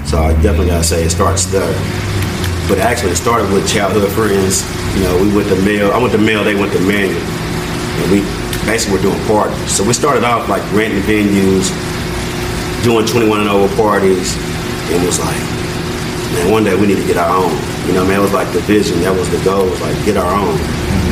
So 0.06 0.22
I 0.22 0.32
definitely 0.42 0.68
gotta 0.68 0.84
say 0.84 1.04
it 1.04 1.10
starts 1.10 1.44
there. 1.46 2.13
But 2.68 2.78
actually, 2.78 3.12
it 3.12 3.16
started 3.16 3.52
with 3.52 3.68
childhood 3.68 4.10
friends. 4.12 4.64
You 4.96 5.04
know, 5.04 5.20
we 5.20 5.34
went 5.34 5.48
to 5.48 5.58
Mill. 5.62 5.92
I 5.92 5.98
went 5.98 6.12
to 6.12 6.18
Mill. 6.18 6.44
They 6.44 6.54
went 6.54 6.72
to 6.72 6.80
Manual, 6.80 7.20
and 7.20 8.06
we 8.10 8.20
basically 8.64 8.96
were 8.96 9.02
doing 9.02 9.20
parties. 9.26 9.58
So 9.70 9.84
we 9.84 9.92
started 9.92 10.24
off 10.24 10.48
like 10.48 10.64
renting 10.72 11.02
venues, 11.04 11.68
doing 12.82 13.06
21 13.06 13.40
and 13.40 13.50
over 13.50 13.68
parties, 13.76 14.36
and 14.88 15.02
it 15.02 15.06
was 15.06 15.20
like, 15.20 15.40
man, 16.32 16.50
one 16.50 16.64
day 16.64 16.74
we 16.74 16.86
need 16.86 16.96
to 16.96 17.06
get 17.06 17.16
our 17.16 17.36
own. 17.36 17.52
You 17.86 17.92
know, 17.92 18.04
man, 18.04 18.20
it 18.20 18.24
was 18.24 18.32
like 18.32 18.50
the 18.52 18.60
vision. 18.60 19.00
That 19.00 19.12
was 19.12 19.28
the 19.28 19.42
goal. 19.44 19.68
Was 19.68 19.80
like 19.80 19.96
get 20.04 20.16
our 20.16 20.32
own. 20.32 20.56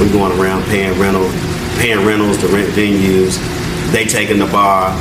We 0.00 0.08
going 0.10 0.32
around 0.40 0.64
paying 0.72 0.98
rental, 0.98 1.28
paying 1.76 2.06
rentals 2.06 2.38
to 2.40 2.48
rent 2.48 2.72
venues. 2.72 3.36
They 3.92 4.06
taking 4.06 4.38
the 4.38 4.46
bar 4.46 4.96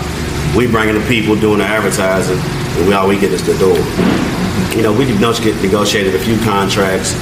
we 0.56 0.68
bringing 0.68 0.96
the 0.96 1.08
people 1.08 1.36
doing 1.36 1.60
the 1.60 1.66
advertising, 1.66 2.38
and 2.38 2.88
we 2.88 2.94
all 2.94 3.08
we 3.08 3.18
get 3.18 3.32
is 3.32 3.46
the 3.46 3.58
door. 3.58 4.41
You 4.76 4.84
know, 4.84 4.94
we 4.94 5.06
negotiated 5.06 6.16
a 6.16 6.20
few 6.20 6.38
contracts, 6.40 7.14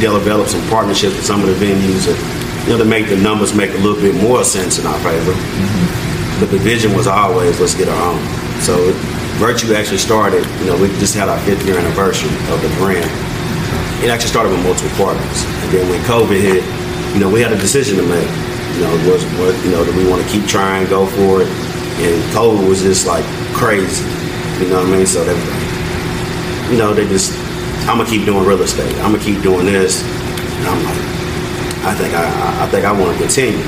developed 0.00 0.50
some 0.50 0.62
partnerships 0.68 1.16
with 1.16 1.24
some 1.24 1.42
of 1.42 1.48
the 1.48 1.58
venues, 1.58 2.08
and, 2.08 2.18
you 2.66 2.72
know, 2.72 2.78
to 2.78 2.84
make 2.84 3.08
the 3.08 3.16
numbers 3.16 3.54
make 3.54 3.70
a 3.70 3.78
little 3.78 4.00
bit 4.00 4.14
more 4.14 4.44
sense 4.44 4.78
in 4.78 4.86
our 4.86 4.98
favor. 5.00 5.32
Mm-hmm. 5.32 6.40
But 6.40 6.50
the 6.50 6.58
vision 6.58 6.94
was 6.94 7.06
always 7.06 7.58
let's 7.58 7.74
get 7.74 7.88
our 7.88 8.02
own. 8.14 8.22
So 8.60 8.92
Virtue 9.38 9.72
actually 9.74 9.98
started. 9.98 10.46
You 10.60 10.66
know, 10.66 10.76
we 10.80 10.88
just 10.98 11.14
had 11.14 11.28
our 11.28 11.38
fifth 11.40 11.64
year 11.66 11.78
anniversary 11.78 12.30
of 12.52 12.62
the 12.62 12.70
brand. 12.78 13.10
It 14.04 14.10
actually 14.10 14.30
started 14.30 14.50
with 14.50 14.62
multiple 14.62 14.94
partners, 14.96 15.42
and 15.64 15.72
then 15.72 15.88
when 15.90 16.00
COVID 16.06 16.38
hit, 16.38 16.62
you 17.14 17.20
know, 17.20 17.30
we 17.30 17.40
had 17.40 17.52
a 17.52 17.58
decision 17.58 17.96
to 17.96 18.06
make. 18.06 18.28
You 18.76 18.84
know, 18.84 19.10
was 19.10 19.24
what 19.40 19.56
you 19.64 19.72
know, 19.72 19.84
do 19.84 19.90
we 19.96 20.08
want 20.08 20.22
to 20.22 20.28
keep 20.28 20.46
trying, 20.46 20.86
go 20.88 21.06
for 21.06 21.42
it? 21.42 21.48
and 21.98 22.22
COVID 22.30 22.68
was 22.68 22.82
just 22.82 23.06
like 23.06 23.24
crazy. 23.52 24.06
You 24.62 24.70
know 24.70 24.78
what 24.78 24.94
I 24.94 25.02
mean? 25.02 25.06
So 25.06 25.24
that 25.24 25.34
you 26.70 26.76
know, 26.76 26.94
they 26.94 27.06
just, 27.08 27.32
I'm 27.88 27.98
gonna 27.98 28.08
keep 28.08 28.24
doing 28.24 28.44
real 28.44 28.60
estate. 28.62 28.94
I'm 29.00 29.12
gonna 29.12 29.24
keep 29.24 29.42
doing 29.42 29.66
this. 29.66 30.02
And 30.02 30.66
I'm 30.68 30.84
like, 30.84 31.02
I 31.84 31.94
think 31.94 32.14
I, 32.14 32.64
I 32.64 32.66
think 32.68 32.84
I 32.84 32.92
want 32.92 33.16
to 33.16 33.18
continue. 33.22 33.62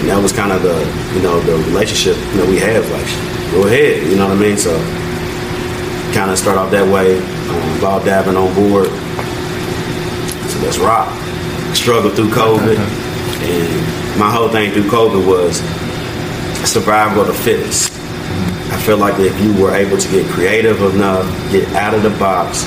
And 0.00 0.08
that 0.08 0.20
was 0.22 0.32
kind 0.32 0.52
of 0.52 0.62
the, 0.62 0.78
you 1.14 1.22
know, 1.22 1.40
the 1.40 1.56
relationship 1.70 2.16
that 2.36 2.46
we 2.48 2.58
have. 2.58 2.84
Like, 2.90 3.06
go 3.52 3.66
ahead, 3.66 4.06
you 4.06 4.16
know 4.16 4.28
what 4.28 4.36
I 4.36 4.40
mean? 4.40 4.56
So, 4.56 4.74
kind 6.12 6.30
of 6.30 6.38
start 6.38 6.58
off 6.58 6.70
that 6.70 6.86
way. 6.86 7.18
Um, 7.18 7.80
Bob 7.80 8.04
Devin 8.04 8.36
on 8.36 8.54
board. 8.54 8.86
So 10.50 10.58
let's 10.60 10.78
rock. 10.78 11.08
Struggle 11.74 12.10
through 12.10 12.28
COVID, 12.28 12.76
and 12.76 14.18
my 14.20 14.30
whole 14.30 14.50
thing 14.50 14.72
through 14.72 14.90
COVID 14.90 15.26
was 15.26 15.56
survival 16.68 17.22
of 17.22 17.28
the 17.28 17.34
fittest. 17.34 17.92
I 18.72 18.78
feel 18.78 18.96
like 18.96 19.20
if 19.20 19.38
you 19.38 19.52
were 19.62 19.74
able 19.74 19.98
to 19.98 20.08
get 20.10 20.26
creative 20.30 20.80
enough, 20.94 21.26
get 21.52 21.68
out 21.74 21.92
of 21.92 22.02
the 22.02 22.10
box, 22.18 22.64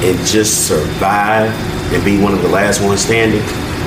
and 0.00 0.16
just 0.24 0.68
survive 0.68 1.50
and 1.92 2.04
be 2.04 2.22
one 2.22 2.32
of 2.32 2.40
the 2.40 2.48
last 2.48 2.80
ones 2.80 3.00
standing, 3.00 3.42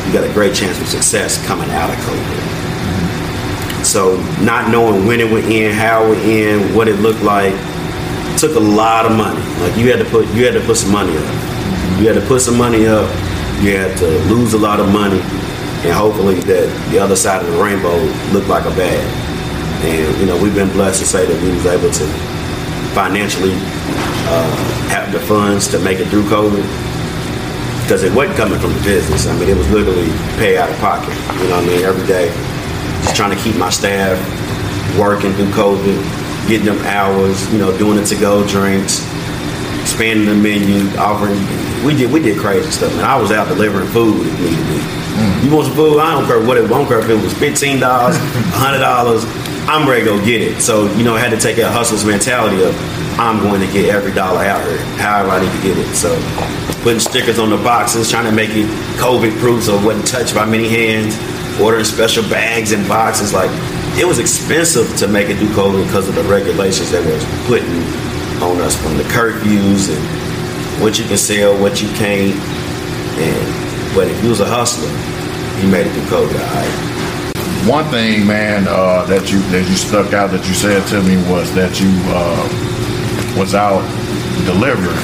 you 0.05 0.13
got 0.13 0.29
a 0.29 0.33
great 0.33 0.53
chance 0.53 0.79
of 0.81 0.87
success 0.87 1.43
coming 1.47 1.69
out 1.71 1.89
of 1.89 1.95
COVID. 1.95 3.85
So 3.85 4.17
not 4.43 4.71
knowing 4.71 5.07
when 5.07 5.21
it 5.21 5.31
would 5.31 5.45
end, 5.45 5.73
how 5.73 6.05
it 6.05 6.09
would 6.09 6.19
end, 6.19 6.75
what 6.75 6.89
it 6.89 6.99
looked 6.99 7.21
like, 7.21 7.53
took 8.37 8.55
a 8.55 8.59
lot 8.59 9.05
of 9.05 9.15
money. 9.15 9.39
Like 9.61 9.77
you 9.77 9.89
had 9.89 9.99
to 9.99 10.05
put 10.05 10.27
you 10.35 10.45
had 10.45 10.53
to 10.53 10.61
put 10.61 10.75
some 10.75 10.91
money 10.91 11.15
up. 11.15 11.99
You 11.99 12.07
had 12.07 12.15
to 12.15 12.25
put 12.27 12.41
some 12.41 12.57
money 12.57 12.87
up. 12.87 13.07
You 13.61 13.77
had 13.77 13.97
to 13.99 14.07
lose 14.27 14.53
a 14.53 14.57
lot 14.57 14.81
of 14.81 14.91
money, 14.91 15.21
and 15.87 15.93
hopefully 15.93 16.35
that 16.41 16.91
the 16.91 16.99
other 16.99 17.15
side 17.15 17.45
of 17.45 17.51
the 17.51 17.63
rainbow 17.63 17.95
looked 18.33 18.49
like 18.49 18.65
a 18.65 18.75
bag. 18.75 19.32
And 19.83 20.19
you 20.19 20.25
know 20.25 20.41
we've 20.41 20.55
been 20.55 20.71
blessed 20.71 20.99
to 20.99 21.05
say 21.05 21.25
that 21.25 21.37
we 21.43 21.51
was 21.51 21.65
able 21.65 21.91
to 21.91 22.05
financially 22.95 23.53
uh, 23.53 24.55
have 24.89 25.11
the 25.11 25.19
funds 25.19 25.67
to 25.69 25.79
make 25.79 25.99
it 25.99 26.07
through 26.07 26.23
COVID 26.23 26.63
because 27.83 28.03
it 28.03 28.13
wasn't 28.15 28.37
coming 28.37 28.59
from 28.59 28.71
the 28.73 28.81
business. 28.81 29.27
I 29.27 29.37
mean, 29.37 29.49
it 29.49 29.57
was 29.57 29.69
literally 29.71 30.07
pay 30.39 30.57
out 30.57 30.69
of 30.69 30.77
pocket. 30.79 31.13
You 31.41 31.49
know 31.49 31.59
what 31.59 31.65
I 31.65 31.67
mean? 31.67 31.83
Every 31.83 32.07
day, 32.07 32.31
just 33.03 33.15
trying 33.15 33.35
to 33.35 33.41
keep 33.43 33.57
my 33.57 33.69
staff 33.69 34.15
working 34.97 35.33
through 35.33 35.51
COVID, 35.51 36.47
getting 36.47 36.65
them 36.65 36.79
hours. 36.85 37.51
You 37.51 37.59
know, 37.59 37.77
doing 37.77 37.97
the 37.97 38.05
to-go 38.05 38.47
drinks, 38.47 39.03
expanding 39.81 40.27
the 40.27 40.35
menu, 40.35 40.87
offering. 40.97 41.35
We 41.83 41.95
did 41.95 42.11
we 42.11 42.21
did 42.21 42.39
crazy 42.39 42.71
stuff, 42.71 42.93
and 42.93 43.01
I 43.01 43.19
was 43.19 43.31
out 43.31 43.49
delivering 43.49 43.89
food 43.89 44.25
if 44.25 44.39
needed 44.39 44.67
be. 44.71 45.03
You 45.45 45.53
want 45.53 45.67
some 45.67 45.75
food? 45.75 45.99
I 45.99 46.15
don't 46.15 46.25
care 46.25 46.41
what 46.41 46.57
it. 46.57 46.65
I 46.65 46.67
don't 46.69 46.87
care 46.87 46.99
if 46.99 47.09
it 47.09 47.21
was 47.21 47.33
fifteen 47.33 47.79
dollars, 47.79 48.15
hundred 48.55 48.79
dollars. 48.79 49.25
I'm 49.65 49.87
ready 49.87 50.03
to 50.03 50.05
go 50.05 50.25
get 50.25 50.41
it. 50.41 50.61
So 50.61 50.91
you 50.95 51.03
know, 51.03 51.15
I 51.15 51.19
had 51.19 51.31
to 51.31 51.39
take 51.39 51.57
a 51.57 51.71
hustler's 51.71 52.05
mentality 52.05 52.63
of 52.63 52.75
I'm 53.19 53.39
going 53.39 53.61
to 53.61 53.71
get 53.71 53.93
every 53.93 54.11
dollar 54.11 54.43
out 54.43 54.65
here, 54.67 54.77
however 54.97 55.29
I 55.29 55.39
need 55.41 55.51
to 55.51 55.61
get 55.61 55.77
it. 55.77 55.95
So 55.95 56.11
putting 56.83 56.99
stickers 56.99 57.39
on 57.39 57.49
the 57.49 57.57
boxes, 57.57 58.09
trying 58.09 58.25
to 58.25 58.31
make 58.31 58.49
it 58.51 58.67
COVID 58.99 59.39
proof 59.39 59.63
so 59.63 59.79
it 59.79 59.85
wasn't 59.85 60.07
touched 60.07 60.35
by 60.35 60.45
many 60.45 60.67
hands. 60.67 61.15
Ordering 61.61 61.85
special 61.85 62.23
bags 62.23 62.71
and 62.71 62.87
boxes, 62.87 63.31
like 63.31 63.51
it 63.97 64.05
was 64.05 64.17
expensive 64.17 64.89
to 64.97 65.07
make 65.07 65.29
it 65.29 65.37
through 65.37 65.53
COVID 65.55 65.85
because 65.85 66.09
of 66.09 66.15
the 66.15 66.23
regulations 66.23 66.91
that 66.91 67.05
was 67.05 67.23
putting 67.47 67.69
on 68.41 68.59
us 68.59 68.75
from 68.75 68.97
the 68.97 69.03
curfews 69.03 69.93
and 69.93 70.81
what 70.81 70.97
you 70.97 71.05
can 71.05 71.17
sell, 71.17 71.55
what 71.61 71.81
you 71.81 71.87
can't. 71.89 72.35
And 73.21 73.95
but 73.95 74.07
if 74.07 74.23
you 74.23 74.29
was 74.29 74.39
a 74.39 74.49
hustler, 74.49 74.89
you 75.61 75.69
made 75.71 75.85
it 75.85 75.93
through 75.93 76.09
COVID, 76.09 76.39
all 76.41 76.55
right. 76.55 76.92
One 77.67 77.85
thing, 77.85 78.27
man, 78.27 78.67
uh, 78.67 79.05
that 79.05 79.31
you 79.31 79.39
that 79.55 79.63
you 79.69 79.75
stuck 79.79 80.11
out 80.11 80.31
that 80.31 80.45
you 80.45 80.53
said 80.53 80.83
to 80.91 80.99
me 80.99 81.15
was 81.31 81.47
that 81.55 81.79
you 81.79 81.87
uh, 82.11 82.43
was 83.39 83.55
out 83.55 83.79
delivering. 84.43 84.99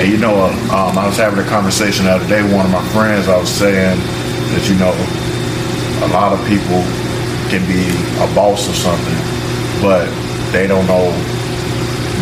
And 0.00 0.08
you 0.08 0.16
know, 0.16 0.48
uh, 0.48 0.88
um, 0.88 0.96
I 0.96 1.04
was 1.04 1.18
having 1.20 1.36
a 1.36 1.46
conversation 1.46 2.06
the 2.06 2.12
other 2.16 2.26
day 2.26 2.40
with 2.40 2.56
one 2.56 2.64
of 2.64 2.72
my 2.72 2.80
friends. 2.96 3.28
I 3.28 3.36
was 3.36 3.52
saying 3.52 4.00
that 4.00 4.64
you 4.72 4.80
know, 4.80 4.96
a 6.00 6.08
lot 6.08 6.32
of 6.32 6.40
people 6.48 6.80
can 7.52 7.60
be 7.68 7.84
a 8.24 8.28
boss 8.32 8.64
or 8.64 8.72
something, 8.72 9.20
but 9.84 10.08
they 10.48 10.64
don't 10.64 10.88
know 10.88 11.12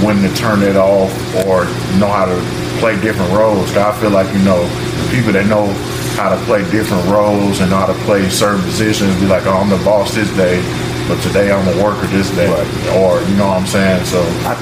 when 0.03 0.19
to 0.19 0.35
turn 0.35 0.67
it 0.67 0.75
off 0.75 1.15
or 1.47 1.63
know 2.03 2.11
how 2.11 2.27
to 2.27 2.35
play 2.83 2.99
different 2.99 3.31
roles. 3.31 3.71
I 3.79 3.95
feel 4.03 4.11
like 4.11 4.27
you 4.35 4.43
know, 4.43 4.67
the 4.67 5.15
people 5.15 5.31
that 5.31 5.47
know 5.47 5.71
how 6.17 6.35
to 6.35 6.41
play 6.45 6.63
different 6.71 7.05
roles 7.09 7.61
and 7.61 7.71
how 7.71 7.87
to 7.87 7.95
play 8.05 8.29
certain 8.29 8.63
positions 8.63 9.15
be 9.21 9.27
like, 9.27 9.45
oh, 9.47 9.53
I'm 9.59 9.69
the 9.69 9.83
boss 9.85 10.15
this 10.15 10.29
day, 10.37 10.61
but 11.09 11.21
today 11.23 11.53
I'm 11.53 11.67
a 11.79 11.83
worker 11.83 12.07
this 12.09 12.31
day, 12.35 12.49
Right. 12.49 12.97
or 12.97 13.21
you 13.29 13.37
know 13.37 13.49
what 13.49 13.61
I'm 13.61 13.67
saying. 13.67 14.05
So 14.07 14.21
I, 14.49 14.53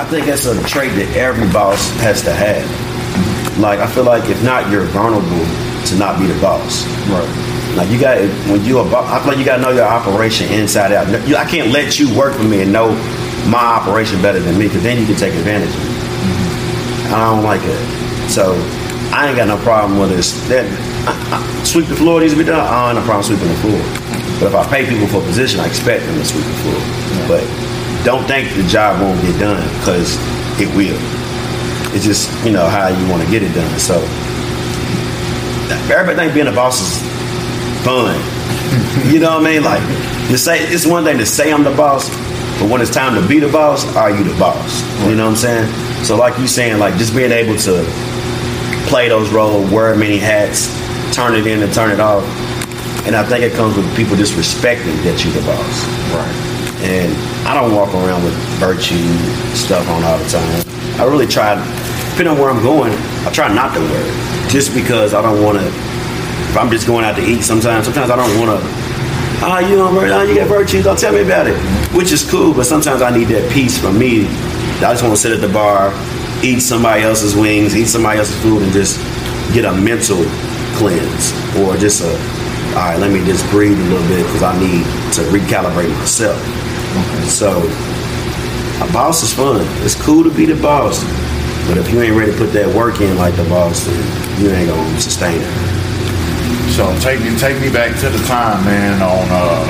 I 0.00 0.04
think 0.04 0.26
that's 0.26 0.46
a 0.46 0.56
trait 0.64 0.92
that 0.96 1.14
every 1.16 1.48
boss 1.52 1.90
has 2.00 2.22
to 2.22 2.32
have. 2.32 2.64
Like 3.58 3.78
I 3.80 3.86
feel 3.86 4.04
like 4.04 4.28
if 4.28 4.42
not, 4.42 4.70
you're 4.70 4.84
vulnerable 4.86 5.44
to 5.86 5.96
not 5.96 6.18
be 6.18 6.26
the 6.26 6.38
boss. 6.40 6.84
right, 7.08 7.76
Like 7.76 7.88
you 7.90 8.00
got 8.00 8.18
when 8.50 8.64
you 8.64 8.78
a 8.80 8.84
boss, 8.84 9.08
I 9.10 9.18
feel 9.20 9.28
like 9.28 9.38
you 9.38 9.44
got 9.44 9.56
to 9.56 9.62
know 9.62 9.70
your 9.70 9.84
operation 9.86 10.50
inside 10.52 10.92
out. 10.92 11.06
I 11.08 11.44
can't 11.44 11.70
let 11.72 11.98
you 11.98 12.14
work 12.16 12.34
for 12.34 12.42
me 12.44 12.62
and 12.62 12.72
know 12.72 12.90
my 13.48 13.60
operation 13.80 14.20
better 14.20 14.40
than 14.40 14.58
me, 14.58 14.66
because 14.66 14.82
then 14.82 14.98
you 14.98 15.06
can 15.06 15.14
take 15.16 15.32
advantage 15.34 15.68
of 15.70 15.78
me. 15.78 15.90
Mm-hmm. 15.94 17.14
I 17.14 17.20
don't 17.30 17.44
like 17.44 17.60
it. 17.62 18.30
So 18.30 18.52
I 19.12 19.28
ain't 19.28 19.36
got 19.36 19.48
no 19.48 19.56
problem 19.58 19.98
with 19.98 20.12
it's 20.18 20.32
that 20.48 20.66
I, 21.06 21.14
I, 21.34 21.64
sweep 21.64 21.86
the 21.86 21.96
floor 21.96 22.20
needs 22.20 22.32
to 22.32 22.38
be 22.38 22.44
done. 22.44 22.60
I 22.60 22.88
don't 22.88 22.96
have 22.96 23.04
problem 23.06 23.24
sweeping 23.24 23.48
the 23.48 23.60
floor. 23.62 23.80
But 24.40 24.46
if 24.50 24.54
I 24.54 24.64
pay 24.68 24.88
people 24.88 25.06
for 25.06 25.22
a 25.22 25.26
position, 25.26 25.60
I 25.60 25.66
expect 25.66 26.04
them 26.04 26.18
to 26.18 26.24
sweep 26.24 26.44
the 26.44 26.58
floor. 26.60 26.80
But 27.30 27.44
don't 28.04 28.26
think 28.26 28.54
the 28.54 28.66
job 28.68 29.00
won't 29.00 29.20
get 29.22 29.38
done 29.38 29.62
because 29.78 30.18
it 30.60 30.68
will. 30.76 30.98
It's 31.94 32.04
just 32.04 32.28
you 32.44 32.52
know 32.52 32.66
how 32.66 32.88
you 32.88 33.08
want 33.08 33.22
to 33.22 33.30
get 33.30 33.42
it 33.42 33.54
done. 33.54 33.78
So 33.78 34.02
everybody 35.90 36.16
think 36.16 36.34
being 36.34 36.46
a 36.46 36.52
boss 36.52 36.80
is 36.82 36.98
fun. 37.86 38.18
you 39.12 39.18
know 39.18 39.38
what 39.38 39.46
I 39.46 39.54
mean? 39.54 39.62
Like 39.62 39.82
to 40.30 40.38
say 40.38 40.58
it's 40.60 40.86
one 40.86 41.04
thing 41.04 41.18
to 41.18 41.26
say 41.26 41.52
I'm 41.52 41.64
the 41.64 41.74
boss, 41.74 42.10
but 42.58 42.68
when 42.68 42.80
it's 42.80 42.90
time 42.90 43.20
to 43.20 43.26
be 43.26 43.38
the 43.38 43.48
boss, 43.48 43.86
are 43.96 44.10
you 44.10 44.24
the 44.24 44.38
boss? 44.38 44.82
You 45.06 45.14
know 45.14 45.24
what 45.24 45.30
I'm 45.30 45.36
saying? 45.36 46.04
So 46.04 46.16
like 46.16 46.38
you 46.38 46.46
saying, 46.46 46.78
like 46.78 46.96
just 46.96 47.14
being 47.14 47.32
able 47.32 47.56
to 47.58 47.84
play 48.86 49.08
those 49.08 49.30
roles, 49.30 49.70
wear 49.70 49.94
many 49.96 50.18
hats, 50.18 50.70
turn 51.14 51.34
it 51.34 51.46
in 51.46 51.62
and 51.62 51.72
turn 51.72 51.90
it 51.90 52.00
off. 52.00 52.24
And 53.06 53.14
I 53.14 53.22
think 53.22 53.44
it 53.44 53.52
comes 53.52 53.76
with 53.76 53.86
people 53.96 54.16
just 54.16 54.36
respecting 54.36 54.96
that 55.04 55.22
you're 55.22 55.32
the 55.34 55.46
boss. 55.46 55.86
right, 56.10 56.82
And 56.82 57.14
I 57.46 57.54
don't 57.54 57.74
walk 57.74 57.94
around 57.94 58.24
with 58.24 58.34
virtue 58.58 58.98
stuff 59.54 59.86
on 59.88 60.02
all 60.02 60.18
the 60.18 60.28
time. 60.28 60.64
I 60.98 61.04
really 61.04 61.26
try, 61.26 61.54
depending 62.10 62.34
on 62.34 62.38
where 62.38 62.50
I'm 62.50 62.62
going, 62.62 62.92
I 63.26 63.30
try 63.30 63.52
not 63.52 63.74
to 63.74 63.80
wear 63.80 64.02
it. 64.02 64.50
Just 64.50 64.74
because 64.74 65.14
I 65.14 65.22
don't 65.22 65.42
want 65.42 65.58
to, 65.58 65.66
if 65.66 66.56
I'm 66.56 66.70
just 66.70 66.86
going 66.86 67.04
out 67.04 67.16
to 67.16 67.22
eat 67.22 67.42
sometimes, 67.42 67.84
sometimes 67.84 68.10
I 68.10 68.16
don't 68.16 68.38
want 68.40 68.58
to, 68.58 68.66
ah, 69.44 69.58
you 69.60 69.76
know, 69.76 69.88
oh, 69.90 70.22
you 70.22 70.36
got 70.36 70.48
virtues, 70.48 70.84
don't 70.84 70.98
tell 70.98 71.12
me 71.12 71.22
about 71.22 71.46
it. 71.46 71.56
Which 71.94 72.12
is 72.12 72.28
cool, 72.28 72.54
but 72.54 72.64
sometimes 72.66 73.02
I 73.02 73.16
need 73.16 73.28
that 73.28 73.50
peace 73.52 73.78
from 73.78 73.98
me. 73.98 74.26
I 74.78 74.92
just 74.92 75.02
want 75.02 75.14
to 75.14 75.20
sit 75.20 75.32
at 75.32 75.40
the 75.40 75.52
bar, 75.52 75.90
eat 76.42 76.60
somebody 76.60 77.02
else's 77.02 77.34
wings, 77.34 77.76
eat 77.76 77.86
somebody 77.86 78.18
else's 78.18 78.40
food, 78.42 78.62
and 78.62 78.72
just 78.72 78.98
get 79.54 79.64
a 79.64 79.72
mental 79.72 80.24
cleanse. 80.76 81.32
Or 81.58 81.76
just 81.76 82.02
a, 82.02 82.10
all 82.76 82.90
right, 82.90 82.98
let 82.98 83.10
me 83.10 83.24
just 83.24 83.48
breathe 83.50 83.78
a 83.78 83.82
little 83.84 84.06
bit 84.08 84.24
because 84.26 84.42
I 84.42 84.58
need 84.58 84.84
to 85.14 85.22
recalibrate 85.32 85.90
myself. 85.98 86.38
So, 87.28 87.62
a 88.82 88.92
boss 88.92 89.22
is 89.22 89.32
fun. 89.32 89.66
It's 89.84 89.94
cool 89.94 90.24
to 90.24 90.30
be 90.30 90.46
the 90.46 90.60
boss. 90.60 91.02
But 91.66 91.78
if 91.78 91.90
you 91.90 92.00
ain't 92.00 92.16
ready 92.16 92.30
to 92.32 92.38
put 92.38 92.52
that 92.52 92.72
work 92.74 93.00
in 93.00 93.16
like 93.16 93.34
the 93.34 93.44
boss, 93.44 93.84
then 93.84 94.40
you 94.40 94.50
ain't 94.50 94.68
gonna 94.68 95.00
sustain 95.00 95.40
it. 95.40 95.76
So 96.70 96.86
take 97.00 97.20
me 97.20 97.36
take 97.38 97.60
me 97.60 97.72
back 97.72 97.98
to 98.00 98.08
the 98.08 98.22
time, 98.26 98.64
man, 98.64 99.02
on 99.02 99.26
uh, 99.30 99.66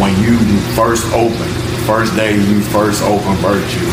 when 0.00 0.16
you 0.18 0.36
first 0.74 1.06
opened, 1.12 1.52
first 1.86 2.16
day 2.16 2.34
you 2.34 2.60
first 2.60 3.02
opened 3.02 3.38
Virtue, 3.38 3.86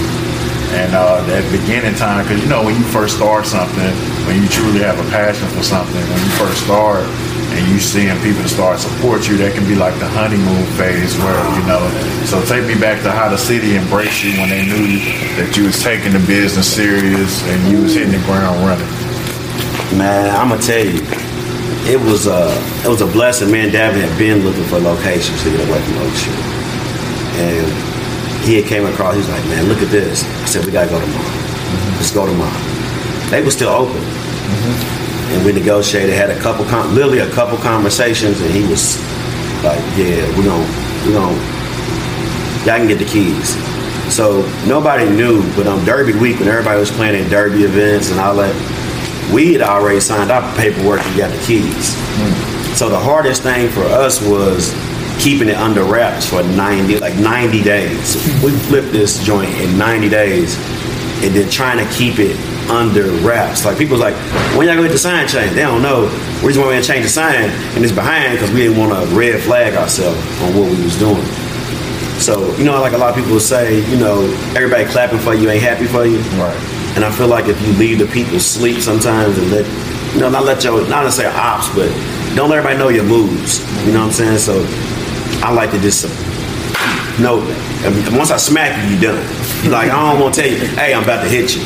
and 0.73 0.95
uh, 0.97 1.21
that 1.29 1.45
beginning 1.53 1.93
time, 1.93 2.25
because 2.25 2.41
you 2.41 2.49
know 2.49 2.65
when 2.65 2.73
you 2.73 2.85
first 2.89 3.17
start 3.21 3.45
something, 3.45 3.93
when 4.25 4.41
you 4.41 4.49
truly 4.49 4.81
have 4.81 4.97
a 4.97 5.07
passion 5.13 5.45
for 5.53 5.61
something, 5.61 6.01
when 6.01 6.17
you 6.17 6.33
first 6.41 6.65
start 6.65 7.05
and 7.53 7.61
you 7.69 7.77
seeing 7.77 8.17
people 8.25 8.41
start 8.49 8.81
support 8.81 9.29
you, 9.29 9.37
that 9.37 9.53
can 9.53 9.61
be 9.69 9.77
like 9.77 9.93
the 10.01 10.09
honeymoon 10.09 10.65
phase 10.73 11.13
where 11.21 11.37
you 11.53 11.63
know. 11.69 11.85
So 12.25 12.41
take 12.49 12.65
me 12.65 12.73
back 12.73 13.05
to 13.05 13.11
how 13.13 13.29
the 13.29 13.37
city 13.37 13.77
embraced 13.77 14.25
you 14.25 14.33
when 14.41 14.49
they 14.49 14.65
knew 14.65 14.97
that 15.37 15.53
you 15.53 15.69
was 15.69 15.77
taking 15.77 16.17
the 16.17 16.23
business 16.25 16.65
serious 16.65 17.45
and 17.45 17.59
you 17.69 17.85
was 17.85 17.93
hitting 17.93 18.17
the 18.17 18.23
ground 18.25 18.57
running. 18.65 18.89
Man, 19.93 20.33
I'm 20.33 20.49
gonna 20.49 20.61
tell 20.61 20.81
you, 20.81 21.05
it 21.85 22.01
was 22.01 22.25
a 22.25 22.49
it 22.81 22.89
was 22.89 23.05
a 23.05 23.09
blessing. 23.13 23.51
Man, 23.53 23.69
david 23.69 24.01
had 24.01 24.17
been 24.17 24.41
looking 24.41 24.65
for 24.65 24.81
locations 24.81 25.37
to 25.45 25.53
get 25.53 25.61
away 25.69 25.77
from 25.85 26.09
Street, 26.17 26.41
and 27.45 27.93
he 28.41 28.57
had 28.57 28.65
came 28.65 28.85
across. 28.89 29.13
He 29.13 29.21
was 29.21 29.29
like, 29.29 29.45
"Man, 29.45 29.69
look 29.69 29.81
at 29.85 29.91
this." 29.93 30.25
Said, 30.53 30.65
"We 30.65 30.71
gotta 30.71 30.87
go 30.87 31.01
tomorrow. 31.01 31.33
Let's 31.97 32.11
go 32.11 32.27
tomorrow." 32.27 32.61
They 33.31 33.41
were 33.41 33.49
still 33.49 33.69
open, 33.69 33.97
and 35.33 35.43
we 35.43 35.51
negotiated. 35.51 36.13
Had 36.13 36.29
a 36.29 36.39
couple, 36.39 36.63
con- 36.65 36.93
literally 36.93 37.19
a 37.19 37.29
couple 37.31 37.57
conversations, 37.57 38.39
and 38.39 38.51
he 38.53 38.61
was 38.67 39.01
like, 39.63 39.81
"Yeah, 39.97 40.21
we 40.37 40.45
gonna 40.45 40.61
we 41.07 41.13
gonna 41.13 41.33
y'all 42.65 42.77
can 42.77 42.87
get 42.87 42.99
the 42.99 43.05
keys." 43.05 43.57
So 44.13 44.45
nobody 44.67 45.09
knew, 45.09 45.41
but 45.55 45.65
on 45.65 45.83
Derby 45.85 46.13
week 46.13 46.37
when 46.37 46.47
everybody 46.47 46.79
was 46.79 46.91
playing 46.91 47.15
at 47.25 47.31
Derby 47.31 47.63
events 47.63 48.11
and 48.11 48.19
all 48.19 48.35
that, 48.35 48.53
we 49.33 49.53
had 49.53 49.63
already 49.63 50.01
signed 50.01 50.29
our 50.29 50.45
paperwork 50.55 51.01
and 51.03 51.17
got 51.17 51.31
the 51.31 51.41
keys. 51.47 51.95
Mm. 51.95 52.75
So 52.75 52.89
the 52.89 52.99
hardest 52.99 53.41
thing 53.41 53.69
for 53.69 53.85
us 53.85 54.21
was 54.21 54.71
keeping 55.23 55.47
it 55.47 55.55
under 55.55 55.85
wraps 55.85 56.29
for 56.29 56.43
90, 56.43 56.99
like 56.99 57.15
90 57.15 57.63
days. 57.63 58.15
We 58.43 58.51
flipped 58.51 58.91
this 58.91 59.23
joint 59.23 59.49
in 59.61 59.77
90 59.77 60.09
days 60.09 60.57
and 61.23 61.33
then 61.33 61.49
trying 61.49 61.77
to 61.77 61.93
keep 61.93 62.19
it 62.19 62.37
under 62.69 63.09
wraps. 63.25 63.63
Like 63.63 63.77
people's 63.77 64.01
like, 64.01 64.15
when 64.57 64.67
y'all 64.67 64.75
gonna 64.75 64.89
get 64.89 64.91
the 64.91 64.97
sign 64.97 65.25
changed? 65.25 65.55
They 65.55 65.61
don't 65.61 65.81
know. 65.81 66.07
The 66.09 66.47
reason 66.47 66.61
why 66.61 66.67
we 66.67 66.73
didn't 66.75 66.87
change 66.87 67.03
the 67.03 67.09
sign 67.09 67.49
and 67.49 67.85
it's 67.85 67.93
behind 67.93 68.33
because 68.33 68.51
we 68.51 68.67
didn't 68.67 68.77
want 68.77 68.91
to 68.91 69.15
red 69.15 69.41
flag 69.41 69.75
ourselves 69.75 70.19
on 70.41 70.59
what 70.59 70.69
we 70.69 70.83
was 70.83 70.99
doing. 70.99 71.23
So, 72.19 72.53
you 72.57 72.65
know, 72.65 72.81
like 72.81 72.91
a 72.91 72.97
lot 72.97 73.17
of 73.17 73.23
people 73.23 73.39
say, 73.39 73.79
you 73.89 73.97
know, 73.97 74.23
everybody 74.57 74.83
clapping 74.83 75.19
for 75.19 75.33
you 75.33 75.49
ain't 75.49 75.63
happy 75.63 75.85
for 75.87 76.05
you. 76.05 76.19
Right. 76.35 76.55
And 76.95 77.05
I 77.05 77.11
feel 77.11 77.27
like 77.27 77.45
if 77.47 77.59
you 77.65 77.71
leave 77.73 77.99
the 77.99 78.07
people 78.07 78.41
sleep 78.41 78.81
sometimes 78.81 79.37
and 79.37 79.51
let, 79.51 79.65
you 80.13 80.19
know, 80.19 80.29
not 80.29 80.43
let 80.43 80.65
your, 80.65 80.85
not 80.89 81.05
necessarily 81.05 81.33
ops, 81.37 81.73
but 81.73 81.87
don't 82.35 82.49
let 82.49 82.59
everybody 82.59 82.77
know 82.77 82.89
your 82.89 83.05
moves. 83.05 83.59
You 83.85 83.93
know 83.93 83.99
what 84.01 84.07
I'm 84.07 84.11
saying? 84.11 84.37
So 84.39 84.63
I 85.43 85.51
like 85.51 85.71
to 85.71 85.79
just 85.79 86.05
know 87.19 87.41
that. 87.41 88.15
Once 88.17 88.31
I 88.31 88.37
smack 88.37 88.71
you, 88.89 88.95
you 88.95 89.01
done. 89.01 89.21
Like, 89.69 89.91
I 89.91 90.11
don't 90.11 90.19
want 90.21 90.33
to 90.35 90.41
tell 90.41 90.49
you, 90.49 90.57
hey, 90.75 90.93
I'm 90.93 91.03
about 91.03 91.23
to 91.23 91.29
hit 91.29 91.55
you. 91.55 91.61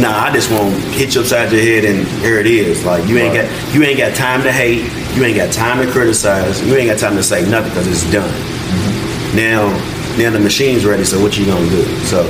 Nah, 0.00 0.24
I 0.26 0.32
just 0.32 0.50
want 0.50 0.72
to 0.74 0.80
hit 0.90 1.14
you 1.14 1.20
upside 1.20 1.52
your 1.52 1.60
head 1.60 1.84
and 1.84 2.06
here 2.22 2.38
it 2.38 2.46
is. 2.46 2.84
Like, 2.84 3.06
you 3.08 3.18
ain't 3.18 3.34
Right. 3.34 3.48
got, 3.48 3.74
you 3.74 3.82
ain't 3.82 3.98
got 3.98 4.14
time 4.14 4.42
to 4.42 4.52
hate. 4.52 4.84
You 5.16 5.24
ain't 5.24 5.36
got 5.36 5.52
time 5.52 5.84
to 5.84 5.90
criticize. 5.92 6.64
You 6.64 6.74
ain't 6.76 6.88
got 6.90 6.98
time 6.98 7.16
to 7.16 7.22
say 7.22 7.48
nothing 7.48 7.70
because 7.70 7.86
it's 7.88 8.10
done. 8.12 8.28
Mm-hmm. 8.30 9.36
Now, 9.36 9.68
now 10.16 10.30
the 10.30 10.40
machine's 10.40 10.84
ready. 10.86 11.04
So 11.04 11.20
what 11.20 11.36
you 11.38 11.46
gonna 11.46 11.68
do? 11.68 11.84
So 12.06 12.22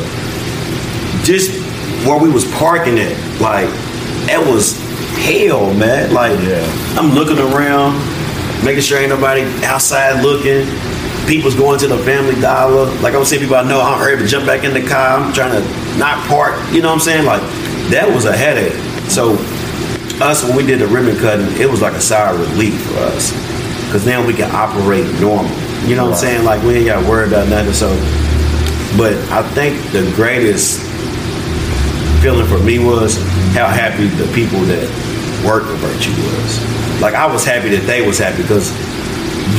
just 1.24 1.50
where 2.06 2.18
we 2.18 2.30
was 2.30 2.44
parking 2.52 2.96
it, 2.98 3.16
like 3.40 3.68
that 4.28 4.42
was 4.46 4.76
hell, 5.24 5.72
man. 5.74 6.12
Like 6.12 6.38
Yeah. 6.40 6.64
I'm 6.98 7.12
looking 7.14 7.38
around, 7.38 7.96
making 8.64 8.82
sure 8.82 8.98
ain't 8.98 9.10
nobody 9.10 9.42
outside 9.64 10.22
looking. 10.22 10.66
People's 11.26 11.54
going 11.54 11.78
to 11.80 11.88
the 11.88 11.98
Family 11.98 12.40
Dollar. 12.40 12.86
Like 13.00 13.14
I'm 13.14 13.24
saying, 13.24 13.42
people 13.42 13.56
I 13.56 13.62
know, 13.62 13.80
I'm 13.80 14.00
ready 14.00 14.22
to 14.22 14.26
jump 14.26 14.46
back 14.46 14.64
in 14.64 14.72
the 14.72 14.86
car. 14.86 15.18
I'm 15.18 15.32
trying 15.32 15.52
to 15.52 15.98
not 15.98 16.26
park. 16.26 16.54
You 16.72 16.80
know 16.80 16.88
what 16.88 16.94
I'm 16.94 17.00
saying? 17.00 17.24
Like 17.26 17.42
that 17.90 18.08
was 18.12 18.24
a 18.24 18.36
headache. 18.36 18.72
So 19.10 19.36
us 20.20 20.42
when 20.44 20.56
we 20.56 20.66
did 20.66 20.80
the 20.80 20.86
ribbon 20.86 21.16
cutting, 21.16 21.46
it 21.60 21.70
was 21.70 21.82
like 21.82 21.94
a 21.94 22.00
sigh 22.00 22.32
of 22.32 22.40
relief 22.40 22.80
for 22.86 22.98
us 22.98 23.32
because 23.86 24.04
now 24.04 24.24
we 24.24 24.34
can 24.34 24.50
operate 24.54 25.06
normal. 25.20 25.50
You 25.86 25.96
know 25.96 26.04
what 26.04 26.14
I'm 26.14 26.18
saying? 26.18 26.44
Like 26.44 26.62
we 26.62 26.76
ain't 26.76 26.86
got 26.86 27.02
to 27.02 27.08
worry 27.08 27.26
about 27.26 27.48
nothing. 27.48 27.72
So, 27.72 27.88
but 28.96 29.14
I 29.30 29.42
think 29.54 29.80
the 29.92 30.10
greatest 30.14 30.82
feeling 32.22 32.46
for 32.46 32.58
me 32.58 32.78
was 32.78 33.16
how 33.54 33.68
happy 33.68 34.08
the 34.08 34.30
people 34.34 34.60
that 34.66 35.07
worked 35.44 35.66
at 35.66 35.78
Virtue 35.78 36.10
was. 36.10 37.00
Like 37.00 37.14
I 37.14 37.26
was 37.26 37.44
happy 37.44 37.68
that 37.70 37.86
they 37.86 38.06
was 38.06 38.18
happy 38.18 38.42
because 38.42 38.70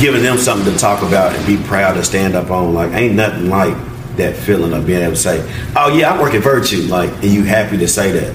giving 0.00 0.22
them 0.22 0.38
something 0.38 0.72
to 0.72 0.78
talk 0.78 1.02
about 1.02 1.34
and 1.34 1.46
be 1.46 1.56
proud 1.68 1.94
to 1.94 2.04
stand 2.04 2.34
up 2.34 2.50
on. 2.50 2.74
Like 2.74 2.92
ain't 2.92 3.14
nothing 3.14 3.48
like 3.48 3.76
that 4.16 4.36
feeling 4.36 4.72
of 4.72 4.86
being 4.86 5.02
able 5.02 5.14
to 5.14 5.18
say, 5.18 5.40
"Oh 5.76 5.96
yeah, 5.96 6.12
I 6.12 6.20
work 6.20 6.34
at 6.34 6.42
Virtue," 6.42 6.82
like 6.82 7.10
and 7.22 7.24
you 7.24 7.44
happy 7.44 7.76
to 7.78 7.88
say 7.88 8.12
that, 8.12 8.34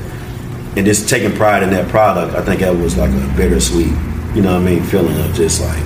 and 0.78 0.86
just 0.86 1.10
taking 1.10 1.36
pride 1.36 1.64
in 1.64 1.70
that 1.72 1.88
product. 1.90 2.36
I 2.36 2.42
think 2.42 2.62
that 2.62 2.76
was 2.76 2.98
like 2.98 3.12
a 3.12 3.34
bittersweet, 3.38 3.94
you 4.36 4.42
know 4.42 4.54
what 4.54 4.62
I 4.62 4.66
mean, 4.66 4.84
feeling 4.84 5.20
of 5.22 5.34
just 5.34 5.62
like, 5.62 5.84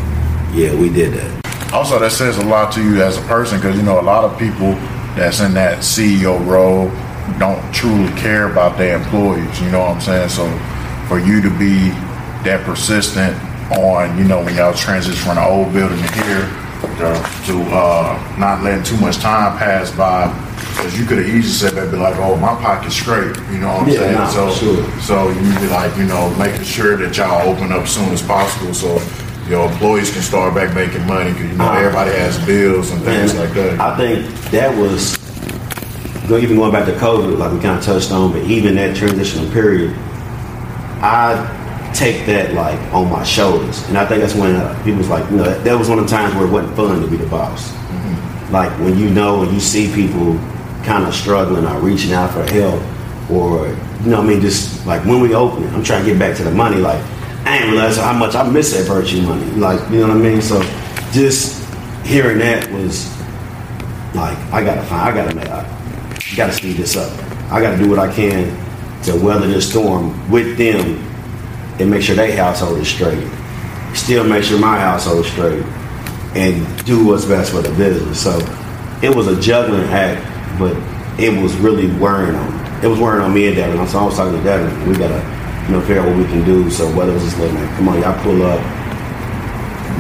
yeah, 0.53 0.73
we 0.75 0.89
did 0.89 1.13
that. 1.13 1.73
Also, 1.73 1.99
that 1.99 2.11
says 2.11 2.37
a 2.37 2.45
lot 2.45 2.71
to 2.73 2.83
you 2.83 3.01
as 3.01 3.17
a 3.17 3.21
person 3.23 3.59
because 3.59 3.75
you 3.75 3.83
know 3.83 3.99
a 3.99 4.01
lot 4.01 4.23
of 4.23 4.37
people 4.39 4.73
that's 5.15 5.39
in 5.39 5.53
that 5.53 5.79
CEO 5.79 6.43
role 6.47 6.89
don't 7.37 7.73
truly 7.73 8.09
care 8.19 8.51
about 8.51 8.77
their 8.77 8.97
employees. 8.97 9.61
You 9.61 9.69
know 9.71 9.79
what 9.79 9.95
I'm 9.95 10.01
saying? 10.01 10.29
So 10.29 10.45
for 11.09 11.17
you 11.19 11.41
to 11.41 11.49
be 11.57 11.89
that 12.45 12.61
persistent 12.63 13.35
on, 13.77 14.15
you 14.17 14.23
know, 14.23 14.43
when 14.43 14.55
y'all 14.55 14.73
transition 14.73 15.17
from 15.25 15.35
the 15.35 15.43
old 15.43 15.73
building 15.73 15.97
to 15.97 16.13
here, 16.23 16.45
to, 17.01 17.09
to 17.49 17.61
uh, 17.73 18.35
not 18.37 18.63
letting 18.63 18.83
too 18.83 18.97
much 18.97 19.17
time 19.17 19.57
pass 19.57 19.91
by. 19.91 20.29
Because 20.75 20.97
you 20.97 21.05
could 21.05 21.17
have 21.17 21.27
easily 21.27 21.71
said 21.71 21.73
that, 21.73 21.91
be 21.91 21.97
like, 21.97 22.15
"Oh, 22.19 22.37
my 22.37 22.55
pocket's 22.61 22.95
straight," 22.95 23.35
you 23.51 23.59
know 23.59 23.67
what 23.67 23.83
I'm 23.83 23.89
Yeah, 23.89 23.99
saying? 23.99 24.15
nah, 24.15 24.29
so, 24.29 24.53
sure. 24.53 24.99
so 25.01 25.29
you 25.29 25.59
be 25.59 25.67
like, 25.67 25.95
you 25.97 26.05
know, 26.05 26.29
making 26.37 26.63
sure 26.63 26.95
that 26.95 27.17
y'all 27.17 27.49
open 27.49 27.73
up 27.73 27.83
as 27.83 27.91
soon 27.91 28.07
as 28.09 28.21
possible, 28.21 28.73
so 28.73 29.01
your 29.49 29.69
employees 29.69 30.13
can 30.13 30.21
start 30.21 30.53
back 30.53 30.73
making 30.75 31.05
money. 31.07 31.33
Because 31.33 31.51
you 31.51 31.57
know 31.57 31.71
everybody 31.73 32.11
has 32.11 32.37
bills 32.45 32.91
and 32.91 33.01
things 33.01 33.35
like 33.35 33.51
that. 33.55 33.79
I 33.79 33.97
think 33.97 34.25
that 34.51 34.77
was 34.77 35.17
even 36.37 36.55
going 36.55 36.71
back 36.71 36.85
to 36.85 36.93
COVID, 36.93 37.37
like 37.37 37.51
we 37.51 37.59
kind 37.59 37.77
of 37.77 37.83
touched 37.83 38.11
on, 38.11 38.31
but 38.31 38.43
even 38.43 38.75
that 38.75 38.95
transitional 38.95 39.51
period, 39.51 39.97
I 41.01 41.91
take 41.93 42.25
that 42.25 42.53
like 42.53 42.79
on 42.93 43.09
my 43.09 43.23
shoulders, 43.23 43.87
and 43.87 43.97
I 43.97 44.05
think 44.05 44.21
that's 44.21 44.35
when 44.35 44.55
uh, 44.55 44.75
people 44.83 44.99
was 44.99 45.09
like, 45.09 45.29
you 45.31 45.37
know, 45.37 45.43
that, 45.43 45.63
that 45.63 45.77
was 45.77 45.89
one 45.89 45.99
of 45.99 46.05
the 46.05 46.11
times 46.11 46.35
where 46.35 46.45
it 46.45 46.51
wasn't 46.51 46.75
fun 46.75 47.01
to 47.01 47.07
be 47.07 47.17
the 47.17 47.27
boss. 47.27 47.73
Like 48.51 48.71
when 48.79 48.97
you 48.97 49.09
know 49.09 49.43
and 49.43 49.51
you 49.51 49.59
see 49.59 49.93
people 49.93 50.33
kind 50.83 51.05
of 51.05 51.13
struggling 51.13 51.65
or 51.65 51.79
reaching 51.79 52.13
out 52.13 52.31
for 52.31 52.43
help, 52.51 52.81
or 53.29 53.67
you 54.03 54.09
know, 54.09 54.17
what 54.17 54.25
I 54.25 54.27
mean, 54.27 54.41
just 54.41 54.85
like 54.85 55.05
when 55.05 55.21
we 55.21 55.35
open 55.35 55.63
it, 55.63 55.73
I'm 55.73 55.83
trying 55.83 56.03
to 56.03 56.11
get 56.11 56.19
back 56.19 56.35
to 56.37 56.43
the 56.43 56.51
money. 56.51 56.77
Like 56.77 57.03
I 57.45 57.59
ain't 57.59 57.71
realize 57.71 57.97
how 57.97 58.13
much 58.13 58.35
I 58.35 58.49
miss 58.49 58.73
that 58.73 58.87
virtue 58.87 59.21
money. 59.21 59.45
Like 59.51 59.79
you 59.91 59.99
know 59.99 60.07
what 60.07 60.17
I 60.17 60.19
mean. 60.19 60.41
So 60.41 60.61
just 61.11 61.63
hearing 62.05 62.39
that 62.39 62.69
was 62.71 63.07
like 64.15 64.37
I 64.51 64.63
gotta 64.63 64.81
find, 64.83 65.09
I 65.09 65.13
gotta 65.13 65.35
make, 65.35 65.47
I 65.47 66.35
gotta 66.35 66.53
speed 66.53 66.77
this 66.77 66.97
up. 66.97 67.11
I 67.51 67.61
gotta 67.61 67.77
do 67.77 67.89
what 67.89 67.99
I 67.99 68.11
can 68.13 68.68
to 69.03 69.15
weather 69.15 69.47
this 69.47 69.69
storm 69.69 70.29
with 70.29 70.57
them 70.57 70.97
and 71.79 71.89
make 71.89 72.01
sure 72.01 72.15
their 72.15 72.35
household 72.35 72.77
is 72.79 72.87
straight. 72.87 73.27
Still 73.93 74.23
make 74.23 74.43
sure 74.43 74.59
my 74.59 74.79
household 74.79 75.25
is 75.25 75.31
straight 75.31 75.63
and 76.35 76.85
do 76.85 77.05
what's 77.05 77.25
best 77.25 77.51
for 77.51 77.61
the 77.61 77.69
business. 77.75 78.21
So 78.21 78.37
it 79.01 79.15
was 79.15 79.27
a 79.27 79.39
juggling 79.39 79.83
act, 79.85 80.21
but 80.59 80.75
it 81.19 81.41
was 81.41 81.55
really 81.57 81.87
wearing 81.99 82.35
on. 82.35 82.83
It 82.83 82.87
was 82.87 82.99
wearing 82.99 83.21
on 83.21 83.33
me 83.33 83.47
and 83.47 83.55
Devin. 83.55 83.87
So 83.87 83.99
I 83.99 84.05
was 84.05 84.15
talking 84.15 84.37
to 84.37 84.43
Devin. 84.43 84.87
We 84.87 84.95
gotta, 84.95 85.19
you 85.67 85.73
know, 85.73 85.81
figure 85.81 86.01
out 86.01 86.07
what 86.07 86.17
we 86.17 86.25
can 86.25 86.45
do. 86.45 86.69
So 86.69 86.93
whether 86.95 87.13
it's 87.13 87.23
just 87.23 87.39
like, 87.39 87.51
man, 87.53 87.75
come 87.77 87.89
on, 87.89 88.01
y'all 88.01 88.21
pull 88.23 88.41
up 88.43 88.59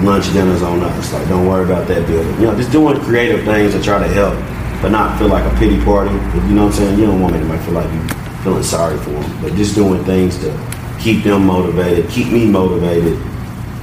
lunch 0.03 0.31
dinners 0.33 0.61
on 0.61 0.81
us. 0.81 1.13
Like, 1.13 1.27
don't 1.27 1.47
worry 1.47 1.65
about 1.65 1.87
that 1.87 2.07
building. 2.07 2.33
You 2.35 2.47
know, 2.47 2.55
just 2.55 2.71
doing 2.71 2.99
creative 3.01 3.43
things 3.43 3.73
to 3.73 3.81
try 3.81 3.99
to 3.99 4.07
help, 4.07 4.35
but 4.81 4.89
not 4.89 5.17
feel 5.17 5.27
like 5.27 5.51
a 5.51 5.57
pity 5.57 5.83
party. 5.83 6.11
You 6.11 6.55
know 6.55 6.65
what 6.65 6.73
I'm 6.73 6.77
saying? 6.77 6.99
You 6.99 7.05
don't 7.07 7.21
want 7.21 7.35
anybody 7.35 7.57
to 7.57 7.65
feel 7.65 7.73
like 7.73 7.91
you 7.91 8.18
feeling 8.43 8.63
sorry 8.63 8.97
for 8.97 9.11
them, 9.11 9.41
but 9.41 9.53
just 9.53 9.75
doing 9.75 10.03
things 10.05 10.37
to 10.39 10.97
keep 10.99 11.23
them 11.23 11.45
motivated, 11.45 12.09
keep 12.09 12.31
me 12.31 12.45
motivated, 12.45 13.17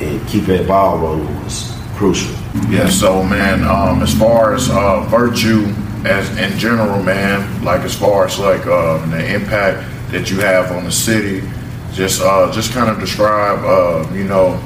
and 0.01 0.27
keep 0.29 0.45
that 0.45 0.67
ball 0.67 0.99
rolling 0.99 1.45
was 1.45 1.75
crucial. 1.95 2.35
Yeah, 2.69 2.89
so 2.89 3.23
man, 3.23 3.65
um, 3.65 4.03
as 4.03 4.17
far 4.17 4.55
as 4.55 4.71
uh, 4.71 5.01
virtue 5.09 5.73
as 6.05 6.37
in 6.39 6.59
general, 6.59 7.03
man, 7.03 7.65
like 7.65 7.81
as 7.81 7.97
far 7.97 8.27
as 8.27 8.39
like 8.39 8.67
uh, 8.67 9.05
the 9.07 9.35
impact 9.35 9.89
that 10.11 10.31
you 10.31 10.39
have 10.41 10.71
on 10.73 10.85
the 10.85 10.93
city, 10.93 11.47
just 11.93 12.23
uh, 12.23 12.51
just 12.53 12.73
kind 12.73 12.89
of 12.91 13.01
describe, 13.01 13.59
uh, 13.65 14.09
you 14.15 14.25
know, 14.25 14.63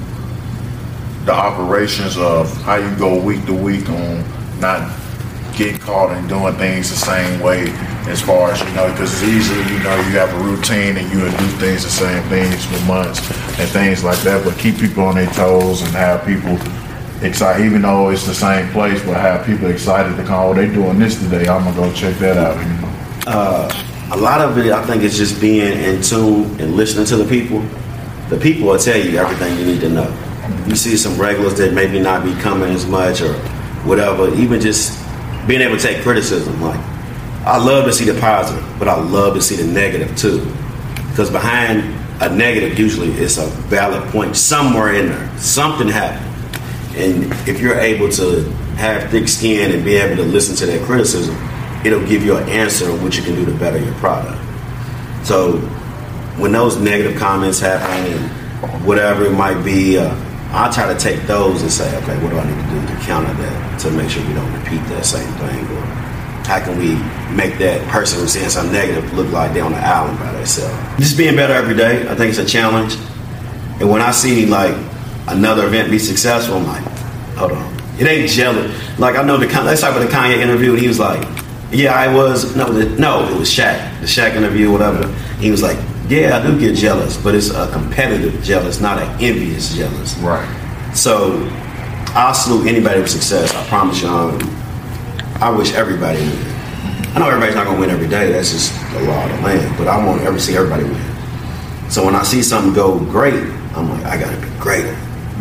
the 1.24 1.33
operations 1.33 2.16
of 2.18 2.55
how 2.62 2.76
you 2.76 2.94
go 2.96 3.20
week 3.22 3.44
to 3.46 3.55
week 3.55 3.88
on 3.88 4.24
not 4.61 4.90
getting 5.60 5.78
caught 5.78 6.16
in 6.16 6.26
doing 6.26 6.54
things 6.54 6.88
the 6.88 6.96
same 6.96 7.38
way. 7.40 7.68
As 8.08 8.22
far 8.22 8.50
as 8.50 8.58
you 8.60 8.70
know, 8.72 8.90
because 8.90 9.12
it's 9.12 9.22
easy, 9.22 9.54
you 9.74 9.78
know, 9.80 9.94
you 10.08 10.16
have 10.16 10.32
a 10.32 10.42
routine 10.42 10.96
and 10.96 11.06
you 11.12 11.20
do 11.20 11.46
things 11.60 11.84
the 11.84 11.90
same 11.90 12.22
things 12.30 12.64
for 12.64 12.82
months 12.86 13.20
and 13.60 13.68
things 13.68 14.02
like 14.02 14.18
that. 14.20 14.42
But 14.42 14.58
keep 14.58 14.78
people 14.78 15.04
on 15.04 15.16
their 15.16 15.30
toes 15.34 15.82
and 15.82 15.90
have 15.90 16.24
people 16.24 16.56
excited, 17.22 17.66
even 17.66 17.82
though 17.82 18.08
it's 18.08 18.26
the 18.26 18.34
same 18.34 18.70
place, 18.70 19.04
but 19.04 19.20
have 19.20 19.44
people 19.44 19.68
excited 19.68 20.16
to 20.16 20.24
come. 20.24 20.48
Oh, 20.48 20.54
they 20.54 20.66
doing 20.66 20.98
this 20.98 21.20
today. 21.22 21.46
I'm 21.46 21.64
gonna 21.64 21.76
go 21.76 21.92
check 21.92 22.16
that 22.16 22.38
out. 22.38 22.56
You 22.56 22.72
know? 22.80 22.94
Uh, 23.26 23.84
a 24.12 24.16
lot 24.16 24.40
of 24.40 24.56
it, 24.56 24.72
I 24.72 24.82
think, 24.86 25.02
is 25.02 25.18
just 25.18 25.42
being 25.42 25.78
in 25.78 26.00
tune 26.00 26.58
and 26.58 26.74
listening 26.74 27.04
to 27.04 27.16
the 27.16 27.28
people. 27.28 27.60
The 28.30 28.38
people 28.38 28.68
will 28.68 28.78
tell 28.78 28.96
you 28.96 29.18
everything 29.18 29.58
you 29.58 29.66
need 29.66 29.80
to 29.82 29.90
know. 29.90 30.10
You 30.66 30.74
see 30.74 30.96
some 30.96 31.20
regulars 31.20 31.58
that 31.58 31.74
maybe 31.74 32.00
not 32.00 32.24
be 32.24 32.32
coming 32.36 32.72
as 32.72 32.86
much 32.86 33.20
or 33.20 33.34
whatever. 33.84 34.34
Even 34.34 34.58
just 34.58 34.98
being 35.50 35.62
able 35.62 35.76
to 35.76 35.82
take 35.82 36.00
criticism. 36.04 36.62
Like, 36.62 36.78
I 37.44 37.58
love 37.58 37.84
to 37.86 37.92
see 37.92 38.04
the 38.04 38.18
positive, 38.20 38.64
but 38.78 38.86
I 38.86 38.94
love 38.94 39.34
to 39.34 39.42
see 39.42 39.56
the 39.56 39.64
negative 39.64 40.16
too. 40.16 40.44
Because 41.08 41.28
behind 41.28 41.80
a 42.22 42.32
negative, 42.32 42.78
usually 42.78 43.10
it's 43.14 43.36
a 43.36 43.46
valid 43.66 44.08
point 44.12 44.36
somewhere 44.36 44.94
in 44.94 45.08
there. 45.08 45.38
Something 45.38 45.88
happened. 45.88 46.24
And 46.96 47.32
if 47.48 47.58
you're 47.58 47.76
able 47.76 48.08
to 48.10 48.44
have 48.76 49.10
thick 49.10 49.26
skin 49.26 49.72
and 49.72 49.84
be 49.84 49.96
able 49.96 50.22
to 50.22 50.22
listen 50.22 50.54
to 50.54 50.66
that 50.66 50.86
criticism, 50.86 51.36
it'll 51.84 52.06
give 52.06 52.24
you 52.24 52.36
an 52.36 52.48
answer 52.48 52.88
on 52.88 53.02
what 53.02 53.16
you 53.16 53.24
can 53.24 53.34
do 53.34 53.44
to 53.44 53.52
better 53.58 53.78
your 53.78 53.94
product. 53.94 54.40
So 55.26 55.56
when 56.38 56.52
those 56.52 56.76
negative 56.76 57.18
comments 57.18 57.58
happen 57.58 58.12
and 58.12 58.86
whatever 58.86 59.24
it 59.24 59.32
might 59.32 59.64
be, 59.64 59.98
uh, 59.98 60.14
I 60.52 60.70
try 60.72 60.92
to 60.92 60.98
take 60.98 61.22
those 61.26 61.62
and 61.62 61.70
say, 61.70 61.96
okay, 62.02 62.20
what 62.22 62.30
do 62.30 62.38
I 62.38 62.44
need 62.44 62.62
to 62.62 62.70
do 62.70 62.94
to 62.94 63.00
counter 63.02 63.32
that 63.32 63.80
to 63.80 63.90
make 63.92 64.10
sure 64.10 64.26
we 64.26 64.34
don't 64.34 64.52
repeat 64.52 64.82
that 64.88 65.06
same 65.06 65.32
thing 65.34 65.66
or 65.76 65.80
how 66.50 66.58
can 66.58 66.76
we 66.76 66.94
make 67.32 67.58
that 67.58 67.86
person 67.88 68.18
who's 68.18 68.32
saying 68.32 68.50
something 68.50 68.72
negative 68.72 69.12
look 69.14 69.30
like 69.30 69.54
they're 69.54 69.64
on 69.64 69.70
the 69.70 69.78
island 69.78 70.18
by 70.18 70.32
themselves? 70.32 70.76
Just 70.98 71.16
being 71.16 71.36
better 71.36 71.54
every 71.54 71.76
day. 71.76 72.08
I 72.08 72.16
think 72.16 72.30
it's 72.30 72.38
a 72.38 72.44
challenge. 72.44 72.96
And 73.78 73.88
when 73.88 74.00
I 74.00 74.10
see 74.10 74.46
like 74.46 74.74
another 75.28 75.66
event 75.66 75.92
be 75.92 76.00
successful, 76.00 76.56
I'm 76.56 76.66
like, 76.66 76.82
hold 77.36 77.52
on. 77.52 77.80
It 78.00 78.06
ain't 78.08 78.28
jealous. 78.28 78.98
Like 78.98 79.16
I 79.16 79.22
know 79.22 79.36
the 79.36 79.46
let's 79.46 79.82
talk 79.82 79.94
about 79.94 80.08
the 80.08 80.12
Kanye 80.12 80.38
interview, 80.38 80.72
and 80.72 80.80
he 80.80 80.88
was 80.88 80.98
like, 80.98 81.22
"Yeah, 81.70 81.94
I 81.94 82.12
was 82.12 82.56
no, 82.56 82.72
the, 82.72 82.98
no, 82.98 83.28
it 83.28 83.38
was 83.38 83.50
Shaq, 83.50 84.00
the 84.00 84.06
Shaq 84.06 84.34
interview, 84.34 84.72
whatever." 84.72 85.06
He 85.38 85.50
was 85.50 85.62
like, 85.62 85.76
"Yeah, 86.10 86.36
I 86.36 86.46
do 86.46 86.58
get 86.58 86.74
jealous, 86.74 87.16
but 87.16 87.34
it's 87.34 87.50
a 87.50 87.70
competitive 87.72 88.42
jealous, 88.42 88.80
not 88.80 88.98
an 88.98 89.08
envious 89.22 89.74
jealous." 89.74 90.16
Right. 90.18 90.46
So 90.94 91.48
I'll 92.14 92.34
salute 92.34 92.66
anybody 92.66 93.00
with 93.00 93.10
success. 93.10 93.54
I 93.54 93.66
promise 93.68 94.02
you. 94.02 94.08
Um, 94.08 94.38
I 95.40 95.48
wish 95.48 95.72
everybody 95.72 96.18
win. 96.18 96.38
I 97.14 97.18
know 97.18 97.28
everybody's 97.28 97.54
not 97.54 97.66
gonna 97.66 97.80
win 97.80 97.90
every 97.90 98.08
day. 98.08 98.32
That's 98.32 98.52
just 98.52 98.72
the 98.92 99.00
law 99.04 99.24
of 99.24 99.36
the 99.36 99.42
land. 99.42 99.78
But 99.78 99.88
I 99.88 100.04
want 100.04 100.20
to 100.20 100.26
ever 100.26 100.38
see 100.38 100.56
everybody 100.56 100.84
win. 100.84 101.00
So 101.88 102.04
when 102.04 102.14
I 102.14 102.24
see 102.24 102.42
something 102.42 102.74
go 102.74 102.98
great, 102.98 103.42
I'm 103.74 103.88
like, 103.88 104.04
I 104.04 104.20
gotta 104.20 104.36
be 104.36 104.48
greater, 104.58 104.94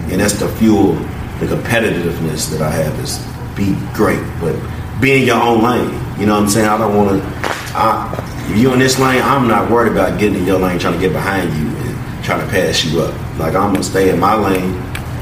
and 0.10 0.21
that's 0.21 0.39
the 0.39 0.47
fuel 0.47 0.93
the 1.39 1.45
competitiveness 1.45 2.49
that 2.51 2.62
I 2.62 2.69
have 2.69 2.99
is 2.99 3.17
be 3.55 3.75
great, 3.93 4.21
but 4.41 4.55
be 4.99 5.21
in 5.21 5.25
your 5.25 5.41
own 5.41 5.63
lane. 5.63 5.93
You 6.19 6.25
know 6.25 6.36
what 6.36 6.43
I'm 6.43 6.49
saying? 6.49 6.67
I 6.67 6.77
don't 6.77 6.95
want 6.95 7.21
to. 7.21 8.29
If 8.50 8.58
you 8.58 8.74
in 8.74 8.80
this 8.80 8.98
lane, 8.98 9.22
I'm 9.22 9.48
not 9.48 9.70
worried 9.70 9.92
about 9.92 10.20
getting 10.20 10.40
in 10.40 10.46
your 10.46 10.58
lane, 10.58 10.80
trying 10.80 10.96
to 10.96 11.00
get 11.00 11.14
behind 11.14 11.54
you 11.54 11.68
and 11.68 12.24
trying 12.26 12.44
to 12.44 12.52
pass 12.52 12.84
you 12.84 13.02
up. 13.02 13.14
Like 13.38 13.54
I'm 13.54 13.72
gonna 13.72 13.84
stay 13.84 14.10
in 14.10 14.20
my 14.20 14.34
lane, 14.34 14.74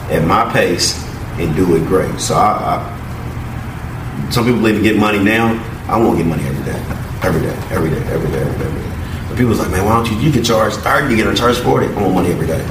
at 0.09 0.23
my 0.25 0.49
pace, 0.53 1.03
and 1.37 1.53
do 1.53 1.75
it 1.75 1.85
great. 1.87 2.19
So 2.21 2.35
I, 2.35 2.79
I 2.79 4.29
some 4.31 4.45
people 4.45 4.61
believe 4.61 4.77
to 4.77 4.81
get 4.81 4.97
money 4.97 5.19
now. 5.19 5.61
I 5.89 5.97
want 5.97 6.17
to 6.17 6.23
get 6.23 6.29
money 6.29 6.43
every 6.47 6.63
day, 6.65 6.79
every 7.21 7.41
day, 7.41 7.55
every 7.69 7.89
day, 7.89 8.01
every 8.07 8.31
day, 8.31 8.39
every 8.39 8.59
day, 8.59 8.65
every 8.65 8.81
day. 8.81 9.27
But 9.27 9.37
people's 9.37 9.59
like, 9.59 9.71
man, 9.71 9.83
why 9.85 9.97
don't 9.97 10.09
you? 10.09 10.17
You 10.19 10.31
can 10.31 10.43
charge 10.43 10.73
thirty, 10.75 11.13
you 11.13 11.21
get 11.21 11.27
a 11.27 11.35
charge 11.35 11.57
forty. 11.57 11.87
I 11.87 12.01
want 12.01 12.13
money 12.13 12.31
every 12.31 12.47
day. 12.47 12.65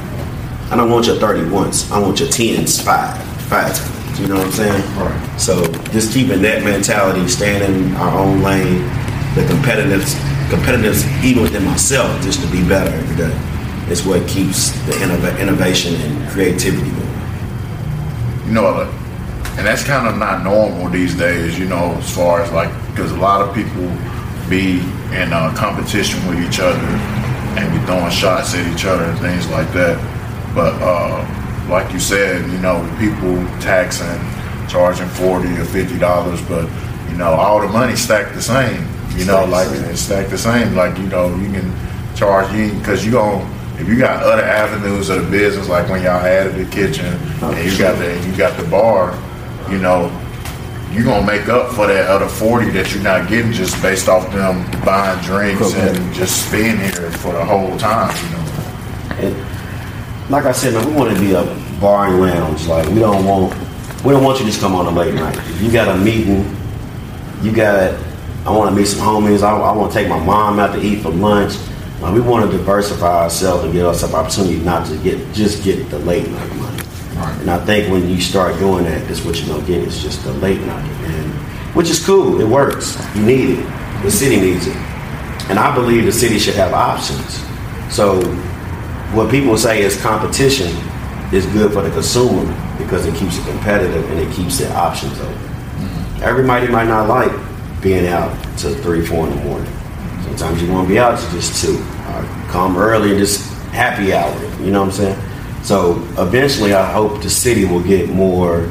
I 0.70 0.76
don't 0.76 0.90
want 0.90 1.06
your 1.06 1.16
thirty 1.16 1.48
once. 1.50 1.90
I 1.92 1.98
want 1.98 2.18
your 2.18 2.30
tens 2.30 2.80
five 2.80 3.22
five 3.44 3.76
times. 3.76 4.20
You 4.20 4.28
know 4.28 4.36
what 4.36 4.46
I'm 4.46 4.52
saying? 4.52 4.96
Right. 4.96 5.38
So 5.38 5.70
just 5.92 6.14
keeping 6.14 6.40
that 6.40 6.64
mentality, 6.64 7.28
staying 7.28 7.62
in 7.62 7.94
our 7.96 8.18
own 8.18 8.42
lane, 8.42 8.82
the 9.34 9.44
competitive, 9.46 10.02
competitiveness 10.48 11.04
even 11.24 11.42
within 11.42 11.64
myself, 11.64 12.20
just 12.22 12.40
to 12.40 12.46
be 12.50 12.66
better 12.68 12.94
every 12.94 13.16
day, 13.16 13.90
is 13.90 14.04
what 14.04 14.26
keeps 14.28 14.70
the 14.86 14.92
innov- 14.92 15.38
innovation 15.40 15.94
and 15.94 16.28
creativity 16.30 16.90
going. 16.90 18.46
You 18.46 18.52
know, 18.52 18.80
and 19.58 19.66
that's 19.66 19.82
kind 19.82 20.06
of 20.06 20.18
not 20.18 20.44
normal 20.44 20.88
these 20.90 21.14
days. 21.16 21.58
You 21.58 21.66
know, 21.66 21.94
as 21.98 22.14
far 22.14 22.42
as 22.42 22.52
like, 22.52 22.70
because 22.90 23.10
a 23.12 23.16
lot 23.16 23.40
of 23.40 23.54
people 23.54 23.88
be 24.48 24.78
in 25.12 25.32
uh, 25.32 25.52
competition 25.56 26.24
with 26.28 26.38
each 26.40 26.60
other 26.60 26.78
and 27.58 27.72
be 27.72 27.84
throwing 27.86 28.10
shots 28.10 28.54
at 28.54 28.66
each 28.72 28.84
other 28.84 29.04
and 29.04 29.18
things 29.18 29.48
like 29.48 29.72
that. 29.72 29.96
But 30.54 30.74
uh, 30.80 31.68
like 31.68 31.92
you 31.92 31.98
said, 31.98 32.48
you 32.50 32.58
know, 32.58 32.80
people 32.98 33.36
taxing, 33.60 34.20
charging 34.68 35.08
forty 35.08 35.48
or 35.56 35.64
fifty 35.64 35.98
dollars, 35.98 36.40
but 36.42 36.68
you 37.10 37.16
know, 37.16 37.32
all 37.32 37.60
the 37.60 37.68
money 37.68 37.96
stacked 37.96 38.34
the 38.34 38.42
same. 38.42 38.86
You 39.16 39.24
know, 39.24 39.44
like 39.44 39.68
it's 39.70 40.00
stacked 40.00 40.30
the 40.30 40.38
same. 40.38 40.74
Like 40.74 40.98
you 40.98 41.06
know, 41.06 41.34
you 41.36 41.50
can 41.50 41.72
charge 42.14 42.52
you 42.54 42.72
because 42.78 43.04
you 43.04 43.12
going 43.12 43.46
if 43.78 43.88
you 43.88 43.98
got 43.98 44.22
other 44.22 44.42
avenues 44.42 45.10
of 45.10 45.24
the 45.24 45.30
business, 45.30 45.68
like 45.68 45.88
when 45.88 46.02
y'all 46.02 46.24
added 46.24 46.54
the 46.54 46.70
kitchen 46.70 47.06
and 47.42 47.70
you 47.70 47.78
got 47.78 47.98
the 47.98 48.26
you 48.26 48.36
got 48.36 48.58
the 48.58 48.66
bar, 48.68 49.12
you 49.70 49.78
know, 49.78 50.10
you're 50.92 51.04
gonna 51.04 51.26
make 51.26 51.48
up 51.48 51.72
for 51.72 51.86
that 51.86 52.08
other 52.08 52.28
forty 52.28 52.70
that 52.70 52.94
you're 52.94 53.02
not 53.02 53.28
getting 53.28 53.52
just 53.52 53.80
based 53.82 54.08
off 54.08 54.32
them 54.32 54.64
buying 54.82 55.22
drinks 55.22 55.74
and 55.74 56.14
just 56.14 56.50
being 56.50 56.78
here 56.78 57.10
for 57.10 57.32
the 57.32 57.44
whole 57.44 57.76
time, 57.76 58.14
you 58.24 58.30
know. 58.32 59.28
And 59.28 60.30
like 60.30 60.46
I 60.46 60.52
said, 60.52 60.72
man, 60.72 60.86
we 60.86 60.94
want 60.94 61.14
to 61.14 61.20
be 61.20 61.32
a 61.32 61.44
bar 61.78 62.06
and 62.06 62.20
lounge. 62.20 62.66
Like 62.66 62.88
we 62.88 63.00
don't 63.00 63.24
want 63.26 63.54
we 64.04 64.12
don't 64.12 64.24
want 64.24 64.38
you 64.38 64.46
to 64.46 64.50
just 64.50 64.60
come 64.60 64.74
on 64.74 64.86
a 64.86 64.90
late 64.90 65.14
night. 65.14 65.36
If 65.36 65.60
you 65.60 65.70
got 65.70 65.94
a 65.94 65.98
meeting, 65.98 66.56
you 67.42 67.52
got 67.52 67.92
I 68.46 68.50
want 68.50 68.70
to 68.70 68.76
meet 68.76 68.86
some 68.86 69.00
homies. 69.00 69.42
I, 69.42 69.58
I 69.58 69.72
want 69.72 69.92
to 69.92 69.98
take 69.98 70.08
my 70.08 70.24
mom 70.24 70.60
out 70.60 70.72
to 70.72 70.80
eat 70.80 71.02
for 71.02 71.10
lunch. 71.10 71.54
Like, 72.00 72.14
we 72.14 72.20
want 72.20 72.48
to 72.48 72.56
diversify 72.56 73.24
ourselves 73.24 73.64
and 73.64 73.72
give 73.72 73.84
ourselves 73.84 74.14
opportunity 74.14 74.58
not 74.58 74.86
to 74.86 74.96
get 74.98 75.34
just 75.34 75.64
get 75.64 75.90
the 75.90 75.98
late 75.98 76.28
night 76.28 76.54
money. 76.54 76.82
Right. 77.16 77.36
And 77.40 77.50
I 77.50 77.58
think 77.64 77.90
when 77.90 78.08
you 78.08 78.20
start 78.20 78.56
doing 78.60 78.84
that, 78.84 79.08
that's 79.08 79.24
what 79.24 79.36
you're 79.40 79.48
gonna 79.48 79.66
get. 79.66 79.82
It's 79.82 80.00
just 80.00 80.22
the 80.22 80.32
late 80.34 80.60
night, 80.60 80.88
and 81.06 81.32
which 81.74 81.90
is 81.90 82.04
cool. 82.04 82.40
It 82.40 82.46
works. 82.46 82.96
You 83.16 83.26
need 83.26 83.58
it. 83.58 84.02
The 84.02 84.10
city 84.12 84.36
needs 84.40 84.68
it, 84.68 84.76
and 85.48 85.58
I 85.58 85.74
believe 85.74 86.04
the 86.04 86.12
city 86.12 86.38
should 86.38 86.54
have 86.54 86.72
options. 86.72 87.42
So 87.92 88.22
what 89.12 89.28
people 89.28 89.56
say 89.58 89.82
is 89.82 90.00
competition 90.00 90.68
is 91.32 91.46
good 91.46 91.72
for 91.72 91.82
the 91.82 91.90
consumer 91.90 92.44
because 92.78 93.06
it 93.06 93.16
keeps 93.16 93.38
it 93.38 93.46
competitive 93.46 94.08
and 94.10 94.20
it 94.20 94.32
keeps 94.36 94.58
the 94.58 94.72
options 94.72 95.18
open. 95.18 95.34
Mm-hmm. 95.34 96.22
Everybody 96.22 96.68
might 96.68 96.86
not 96.86 97.08
like 97.08 97.32
being 97.86 98.08
out 98.08 98.36
till 98.58 98.74
three, 98.74 99.00
four 99.06 99.28
in 99.28 99.36
the 99.36 99.44
morning. 99.44 99.72
Sometimes 100.24 100.60
you 100.60 100.72
want 100.72 100.88
to 100.88 100.92
be 100.92 100.98
out 100.98 101.16
to 101.16 101.30
just 101.30 101.64
two. 101.64 101.76
Or 101.76 102.22
come 102.48 102.76
early 102.76 103.10
and 103.10 103.18
just 103.18 103.48
happy 103.70 104.12
hour. 104.12 104.34
You 104.60 104.72
know 104.72 104.80
what 104.80 104.88
I'm 104.88 104.92
saying? 104.92 105.62
So 105.62 106.02
eventually, 106.18 106.74
I 106.74 106.90
hope 106.90 107.22
the 107.22 107.30
city 107.30 107.64
will 107.64 107.82
get 107.82 108.08
more 108.08 108.68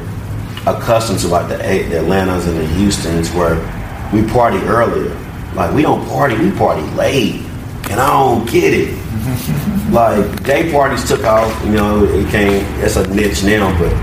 accustomed 0.66 1.20
to 1.20 1.28
like 1.28 1.48
the, 1.48 1.56
the 1.56 2.00
Atlantas 2.00 2.46
and 2.46 2.58
the 2.58 2.66
Houston's 2.66 3.30
where 3.32 3.56
we 4.12 4.22
party 4.30 4.58
earlier. 4.66 5.16
Like 5.54 5.74
we 5.74 5.80
don't 5.80 6.06
party, 6.08 6.36
we 6.36 6.50
party 6.50 6.82
late, 6.94 7.36
and 7.88 7.98
I 7.98 8.10
don't 8.10 8.46
get 8.50 8.74
it 8.74 8.92
like 9.90 10.42
day 10.42 10.70
parties 10.70 11.08
took 11.08 11.24
off, 11.24 11.64
you 11.64 11.72
know, 11.72 12.04
it 12.04 12.28
came. 12.30 12.66
It's 12.84 12.96
a 12.96 13.06
niche 13.14 13.44
now, 13.44 13.78
but 13.78 13.94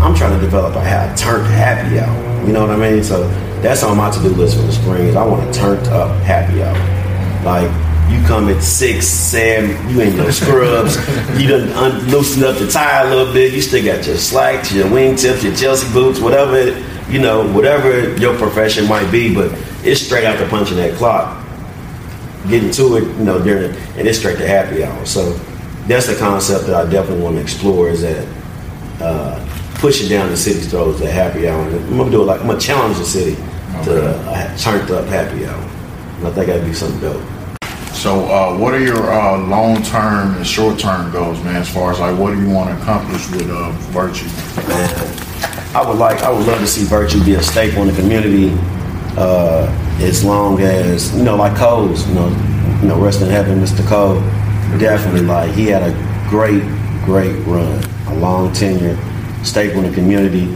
I'm 0.00 0.14
trying 0.14 0.38
to 0.38 0.40
develop 0.40 0.74
a 0.74 0.80
ha- 0.80 1.14
turned 1.18 1.46
happy 1.48 1.98
hour. 1.98 2.46
You 2.46 2.54
know 2.54 2.66
what 2.66 2.70
I 2.70 2.76
mean? 2.76 3.04
So 3.04 3.28
that's 3.62 3.82
on 3.82 3.96
my 3.96 4.10
to-do 4.10 4.30
list 4.30 4.56
for 4.56 4.62
the 4.62 4.72
spring. 4.72 5.08
Is 5.08 5.16
I 5.16 5.24
want 5.24 5.48
a 5.48 5.52
turned 5.52 5.86
up 5.88 6.20
happy 6.22 6.62
hour. 6.62 7.44
Like 7.44 7.70
you 8.10 8.26
come 8.26 8.48
at 8.48 8.62
six, 8.62 9.06
seven, 9.06 9.70
you 9.88 10.00
ain't 10.00 10.16
no 10.16 10.30
scrubs, 10.30 10.96
you 11.40 11.48
done 11.48 11.68
un- 11.72 12.06
loosened 12.08 12.44
up 12.44 12.58
the 12.58 12.68
tie 12.68 13.06
a 13.06 13.14
little 13.14 13.32
bit. 13.32 13.52
You 13.52 13.62
still 13.62 13.84
got 13.84 14.06
your 14.06 14.16
slacks, 14.16 14.72
your 14.72 14.86
wingtips, 14.86 15.42
your 15.42 15.54
Chelsea 15.54 15.92
boots, 15.92 16.20
whatever 16.20 16.56
you 17.10 17.18
know, 17.18 17.52
whatever 17.52 18.16
your 18.18 18.36
profession 18.38 18.88
might 18.88 19.10
be. 19.10 19.34
But 19.34 19.52
it's 19.84 20.00
straight 20.00 20.24
out 20.24 20.38
the 20.38 20.46
punching 20.46 20.76
that 20.76 20.96
clock 20.96 21.36
getting 22.48 22.70
to 22.70 22.96
it, 22.96 23.02
you 23.18 23.24
know, 23.24 23.42
during 23.42 23.74
and 23.96 24.08
it's 24.08 24.18
straight 24.18 24.38
to 24.38 24.46
happy 24.46 24.82
hour. 24.84 25.04
So 25.04 25.32
that's 25.86 26.06
the 26.06 26.16
concept 26.16 26.66
that 26.66 26.74
I 26.74 26.90
definitely 26.90 27.22
want 27.22 27.36
to 27.36 27.42
explore 27.42 27.88
is 27.88 28.02
that 28.02 28.26
uh, 29.00 29.46
pushing 29.74 30.08
down 30.08 30.30
the 30.30 30.36
city's 30.36 30.70
throats 30.70 31.00
at 31.02 31.12
happy 31.12 31.48
hour. 31.48 31.62
I'm 31.62 31.96
gonna 31.96 32.10
do 32.10 32.22
it 32.22 32.26
like 32.26 32.40
I'm 32.40 32.46
gonna 32.46 32.60
challenge 32.60 32.98
the 32.98 33.04
city. 33.04 33.40
To 33.84 34.10
a 34.30 34.56
turned 34.58 34.90
up 34.90 35.06
happy 35.06 35.46
hour. 35.46 35.60
And 36.18 36.26
I 36.26 36.30
think 36.30 36.46
that'd 36.46 36.64
be 36.64 36.72
something 36.72 37.00
dope. 37.00 37.22
So, 37.92 38.24
uh, 38.26 38.56
what 38.56 38.72
are 38.72 38.80
your 38.80 39.12
uh, 39.12 39.38
long 39.38 39.82
term 39.82 40.34
and 40.36 40.46
short 40.46 40.78
term 40.78 41.12
goals, 41.12 41.42
man? 41.44 41.56
As 41.56 41.68
far 41.68 41.92
as 41.92 42.00
like, 42.00 42.18
what 42.18 42.32
do 42.34 42.40
you 42.40 42.48
want 42.48 42.70
to 42.70 42.82
accomplish 42.82 43.28
with 43.30 43.50
uh, 43.50 43.72
Virtue? 43.92 44.26
Man, 44.68 45.76
I 45.76 45.84
would 45.86 45.98
like, 45.98 46.22
I 46.22 46.30
would 46.30 46.46
love 46.46 46.60
to 46.60 46.66
see 46.66 46.84
Virtue 46.84 47.22
be 47.24 47.34
a 47.34 47.42
staple 47.42 47.82
in 47.82 47.88
the 47.88 47.94
community 47.94 48.56
uh, 49.16 49.66
as 50.00 50.24
long 50.24 50.60
as 50.60 51.14
you 51.14 51.22
know, 51.22 51.36
like 51.36 51.56
Coles, 51.56 52.08
you 52.08 52.14
know, 52.14 52.28
you 52.80 52.88
know, 52.88 52.98
rest 52.98 53.20
in 53.20 53.28
heaven, 53.28 53.60
Mr. 53.60 53.86
Cole. 53.86 54.20
Definitely, 54.78 55.22
like 55.22 55.52
he 55.52 55.66
had 55.66 55.82
a 55.82 56.28
great, 56.30 56.62
great 57.04 57.34
run, 57.46 57.84
a 58.06 58.14
long 58.14 58.52
tenure, 58.52 58.96
staple 59.44 59.84
in 59.84 59.90
the 59.90 59.94
community. 59.94 60.46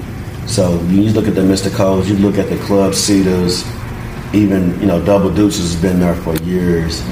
So 0.46 0.80
you 0.84 1.10
look 1.10 1.26
at 1.26 1.34
the 1.34 1.40
Mr. 1.40 1.74
Coles, 1.74 2.08
you 2.08 2.16
look 2.16 2.38
at 2.38 2.48
the 2.48 2.58
Club 2.58 2.94
Cedars, 2.94 3.64
even 4.32 4.78
you 4.80 4.86
know, 4.86 5.04
Double 5.04 5.32
Deuces 5.32 5.72
has 5.72 5.82
been 5.82 6.00
there 6.00 6.14
for 6.14 6.36
years. 6.42 7.02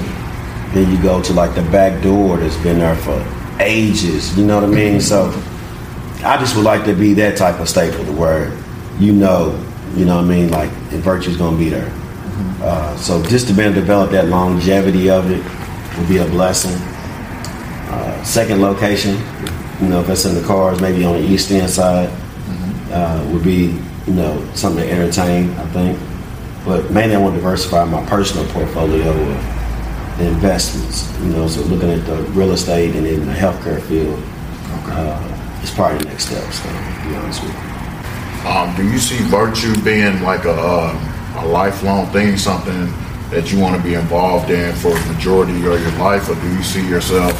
Then 0.73 0.91
you 0.91 1.01
go 1.01 1.21
to 1.21 1.33
like 1.33 1.55
the 1.55 1.61
back 1.63 2.01
door 2.03 2.37
that's 2.37 2.57
been 2.57 2.79
there 2.79 2.95
for 2.95 3.25
ages. 3.59 4.37
You 4.37 4.45
know 4.45 4.55
what 4.55 4.63
I 4.63 4.67
mean? 4.67 5.01
So 5.01 5.29
I 6.23 6.37
just 6.37 6.55
would 6.55 6.65
like 6.65 6.85
to 6.85 6.93
be 6.93 7.13
that 7.15 7.37
type 7.37 7.59
of 7.59 7.69
staple, 7.69 8.05
where 8.13 8.57
you 8.99 9.13
know 9.13 9.59
you 9.95 10.05
know 10.05 10.15
what 10.15 10.25
I 10.25 10.27
mean? 10.27 10.49
Like, 10.49 10.71
virtue's 11.01 11.37
going 11.37 11.57
to 11.57 11.63
be 11.63 11.69
there. 11.69 11.87
Mm-hmm. 11.87 12.61
Uh, 12.63 12.97
so 12.97 13.21
just 13.23 13.47
to 13.47 13.53
be 13.53 13.61
able 13.61 13.75
to 13.75 13.79
develop 13.79 14.11
that 14.11 14.27
longevity 14.27 15.09
of 15.09 15.29
it 15.29 15.43
would 15.97 16.09
be 16.09 16.17
a 16.17 16.25
blessing. 16.25 16.75
Uh, 17.91 18.23
second 18.23 18.61
location, 18.61 19.11
you 19.79 19.89
know, 19.89 20.01
if 20.01 20.09
it's 20.09 20.25
in 20.25 20.33
the 20.33 20.43
cars, 20.43 20.81
maybe 20.81 21.05
on 21.05 21.13
the 21.13 21.23
east 21.27 21.51
end 21.51 21.69
side. 21.69 22.09
Uh, 22.93 23.29
would 23.31 23.43
be, 23.43 23.77
you 24.07 24.13
know, 24.13 24.45
something 24.53 24.83
to 24.83 24.91
entertain, 24.91 25.49
I 25.51 25.65
think. 25.67 25.99
But 26.65 26.91
mainly 26.91 27.15
I 27.15 27.19
want 27.19 27.35
to 27.35 27.41
diversify 27.41 27.83
my 27.85 28.05
personal 28.05 28.45
portfolio 28.53 29.09
of 29.09 30.21
investments, 30.21 31.11
you 31.19 31.29
know, 31.29 31.47
so 31.47 31.61
looking 31.61 31.89
at 31.89 32.05
the 32.05 32.21
real 32.31 32.51
estate 32.51 32.95
and 32.95 33.05
in 33.05 33.25
the 33.25 33.33
healthcare 33.33 33.81
field 33.81 34.21
okay. 34.83 34.93
uh, 34.93 35.61
is 35.63 35.71
probably 35.71 35.97
the 35.97 36.05
next 36.05 36.27
step, 36.27 36.43
so 36.53 36.69
to 36.69 37.09
be 37.09 37.15
honest 37.15 37.43
with 37.43 37.51
you. 37.51 38.47
Um, 38.47 38.75
do 38.75 38.83
you 38.83 38.99
see 38.99 39.17
virtue 39.29 39.73
being 39.83 40.21
like 40.21 40.45
a 40.45 40.51
uh, 40.51 41.13
a 41.37 41.45
lifelong 41.47 42.05
thing, 42.07 42.37
something 42.37 42.93
that 43.29 43.51
you 43.51 43.59
want 43.59 43.75
to 43.75 43.81
be 43.81 43.95
involved 43.95 44.51
in 44.51 44.73
for 44.75 44.91
the 44.91 45.13
majority 45.13 45.53
of 45.53 45.61
your 45.61 45.79
life, 45.97 46.29
or 46.29 46.35
do 46.35 46.53
you 46.53 46.61
see 46.61 46.87
yourself 46.87 47.33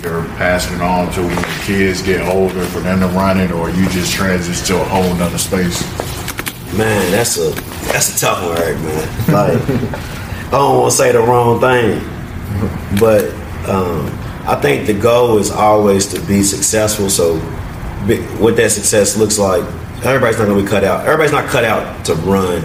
either 0.00 0.22
passing 0.36 0.80
on 0.80 1.12
to 1.12 1.20
when 1.20 1.36
the 1.36 1.62
kids 1.64 2.02
get 2.02 2.26
older 2.26 2.64
for 2.66 2.80
them 2.80 3.00
to 3.00 3.06
run 3.08 3.38
it, 3.38 3.50
or 3.50 3.70
you 3.70 3.88
just 3.90 4.12
transition 4.12 4.64
to 4.66 4.80
a 4.80 4.84
whole 4.84 5.14
nother 5.14 5.38
space? 5.38 5.82
Man, 6.76 7.10
that's 7.10 7.36
a 7.36 7.50
that's 7.92 8.16
a 8.16 8.18
tough 8.18 8.42
one, 8.42 8.54
right, 8.54 8.76
man. 8.80 9.32
Like, 9.32 9.62
I 10.46 10.50
don't 10.52 10.78
want 10.78 10.92
to 10.92 10.96
say 10.96 11.12
the 11.12 11.20
wrong 11.20 11.60
thing, 11.60 12.00
but 12.98 13.30
um, 13.68 14.06
I 14.46 14.58
think 14.60 14.86
the 14.86 14.94
goal 14.94 15.38
is 15.38 15.50
always 15.50 16.06
to 16.14 16.20
be 16.26 16.42
successful. 16.42 17.10
So, 17.10 17.38
what 18.38 18.56
that 18.56 18.70
success 18.70 19.16
looks 19.16 19.38
like, 19.38 19.62
everybody's 20.04 20.38
not 20.38 20.46
to 20.46 20.62
be 20.62 20.66
cut 20.66 20.84
out. 20.84 21.06
Everybody's 21.06 21.32
not 21.32 21.46
cut 21.46 21.64
out 21.64 22.04
to 22.06 22.14
run 22.14 22.62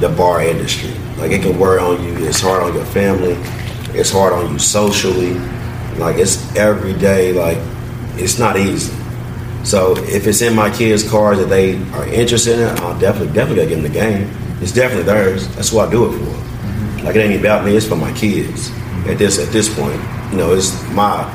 the 0.00 0.08
bar 0.08 0.40
industry. 0.42 0.90
Like 1.18 1.32
it 1.32 1.42
can 1.42 1.58
wear 1.58 1.80
on 1.80 2.02
you. 2.02 2.16
It's 2.26 2.40
hard 2.40 2.62
on 2.62 2.74
your 2.74 2.86
family. 2.86 3.36
It's 3.94 4.10
hard 4.10 4.32
on 4.32 4.52
you 4.52 4.58
socially. 4.58 5.34
Like 5.98 6.16
it's 6.16 6.54
every 6.56 6.94
day. 6.94 7.32
Like 7.32 7.58
it's 8.16 8.38
not 8.38 8.56
easy. 8.56 8.94
So 9.64 9.96
if 9.98 10.26
it's 10.26 10.42
in 10.42 10.54
my 10.54 10.70
kids' 10.70 11.08
cars 11.08 11.38
that 11.38 11.48
they 11.48 11.80
are 11.92 12.06
interested 12.08 12.58
in, 12.58 12.68
I'll 12.78 12.98
definitely 12.98 13.32
definitely 13.32 13.66
get 13.66 13.78
in 13.78 13.82
the 13.82 13.88
game. 13.88 14.30
It's 14.60 14.72
definitely 14.72 15.04
theirs. 15.04 15.48
That's 15.54 15.72
what 15.72 15.88
I 15.88 15.90
do 15.90 16.12
it 16.12 16.18
for. 16.18 17.04
Like 17.04 17.16
it 17.16 17.20
ain't 17.20 17.40
about 17.40 17.64
me. 17.64 17.76
It's 17.76 17.86
for 17.86 17.96
my 17.96 18.12
kids. 18.12 18.70
At 19.06 19.18
this 19.18 19.38
at 19.38 19.52
this 19.52 19.72
point, 19.74 20.00
you 20.30 20.38
know, 20.38 20.52
it's 20.52 20.82
my 20.90 21.26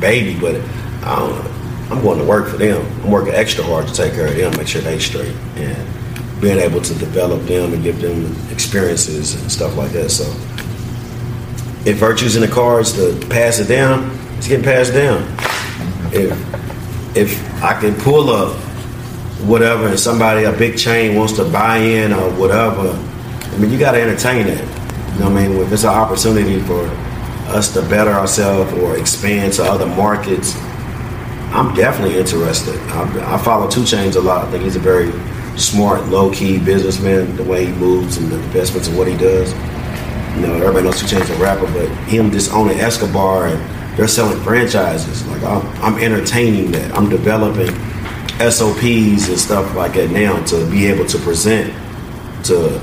baby, 0.00 0.38
but 0.38 0.56
I 1.04 1.16
don't. 1.16 1.52
I'm 1.90 2.00
going 2.00 2.18
to 2.18 2.24
work 2.24 2.48
for 2.48 2.56
them. 2.56 2.86
I'm 3.04 3.10
working 3.10 3.34
extra 3.34 3.62
hard 3.62 3.86
to 3.86 3.92
take 3.92 4.14
care 4.14 4.26
of 4.26 4.34
them, 4.34 4.56
make 4.56 4.66
sure 4.66 4.80
they 4.80 4.98
straight, 4.98 5.36
and 5.56 6.40
being 6.40 6.58
able 6.58 6.80
to 6.80 6.94
develop 6.94 7.42
them 7.42 7.74
and 7.74 7.82
give 7.82 8.00
them 8.00 8.34
experiences 8.50 9.40
and 9.40 9.52
stuff 9.52 9.76
like 9.76 9.92
that. 9.92 10.10
So 10.10 10.24
if 11.84 11.98
virtue's 11.98 12.36
in 12.36 12.42
the 12.42 12.48
cards 12.48 12.92
to 12.92 13.18
pass 13.28 13.58
it 13.58 13.66
down, 13.66 14.16
it's 14.36 14.48
getting 14.48 14.64
passed 14.64 14.92
down. 14.92 15.22
If 16.12 16.32
if 17.16 17.62
I 17.62 17.78
can 17.80 17.94
pull 18.00 18.30
up 18.30 18.56
whatever 19.42 19.88
and 19.88 19.98
somebody 19.98 20.44
a 20.44 20.52
big 20.52 20.78
chain 20.78 21.16
wants 21.16 21.34
to 21.34 21.44
buy 21.44 21.78
in 21.78 22.12
or 22.12 22.30
whatever, 22.34 22.90
I 22.90 23.58
mean 23.58 23.70
you 23.70 23.78
got 23.78 23.92
to 23.92 24.00
entertain 24.00 24.46
it. 24.46 24.60
You 24.60 25.18
know 25.18 25.30
what 25.30 25.42
I 25.42 25.48
mean? 25.48 25.58
If 25.58 25.72
it's 25.72 25.84
an 25.84 25.90
opportunity 25.90 26.60
for 26.60 26.86
us 27.48 27.72
to 27.74 27.82
better 27.82 28.12
ourselves 28.12 28.72
or 28.74 28.96
expand 28.96 29.52
to 29.54 29.64
other 29.64 29.86
markets, 29.86 30.56
I'm 31.52 31.74
definitely 31.74 32.18
interested. 32.18 32.78
I, 32.90 33.34
I 33.34 33.38
follow 33.38 33.68
2 33.68 33.80
Chainz 33.80 34.16
a 34.16 34.20
lot. 34.20 34.46
I 34.46 34.50
think 34.50 34.64
he's 34.64 34.76
a 34.76 34.80
very 34.80 35.12
smart, 35.58 36.06
low 36.06 36.32
key 36.32 36.58
businessman. 36.58 37.36
The 37.36 37.42
way 37.42 37.66
he 37.66 37.72
moves 37.72 38.16
and 38.16 38.30
the 38.30 38.36
investments 38.36 38.88
and 38.88 38.96
what 38.96 39.06
he 39.06 39.16
does. 39.16 39.52
You 40.34 40.46
know, 40.46 40.54
everybody 40.54 40.84
knows 40.84 41.00
2 41.00 41.06
Chainz 41.16 41.34
a 41.34 41.40
rapper, 41.40 41.66
but 41.72 41.88
him 42.08 42.30
just 42.30 42.52
owning 42.52 42.80
Escobar 42.80 43.48
and 43.48 43.98
they're 43.98 44.08
selling 44.08 44.40
franchises. 44.40 45.26
Like 45.26 45.42
I'm, 45.42 45.66
I'm 45.82 46.02
entertaining 46.02 46.72
that. 46.72 46.96
I'm 46.96 47.10
developing 47.10 47.74
SOPs 48.38 49.28
and 49.28 49.38
stuff 49.38 49.74
like 49.74 49.94
that 49.94 50.10
now 50.10 50.42
to 50.46 50.68
be 50.70 50.86
able 50.86 51.06
to 51.06 51.18
present 51.18 51.72
to 52.44 52.80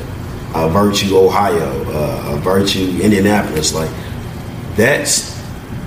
uh, 0.53 0.69
Virtue, 0.69 1.17
Ohio, 1.17 1.83
uh, 1.91 2.35
Virtue, 2.37 2.99
Indianapolis. 3.01 3.73
Like 3.73 3.91
that's 4.75 5.37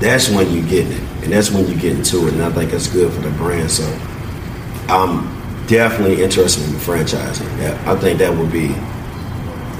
that's 0.01 0.29
when 0.29 0.53
you 0.53 0.63
get 0.63 0.87
it, 0.89 1.01
and 1.23 1.33
that's 1.33 1.51
when 1.51 1.67
you 1.69 1.77
get 1.77 1.97
into 1.97 2.27
it. 2.27 2.35
And 2.35 2.43
I 2.43 2.51
think 2.51 2.73
that's 2.73 2.89
good 2.89 3.13
for 3.13 3.21
the 3.21 3.31
brand. 3.31 3.71
So 3.71 3.85
I'm 4.89 5.67
definitely 5.67 6.23
interested 6.23 6.65
in 6.65 6.75
franchising. 6.75 7.49
I 7.87 7.97
think 7.97 8.19
that 8.19 8.37
would 8.37 8.51
be 8.53 8.75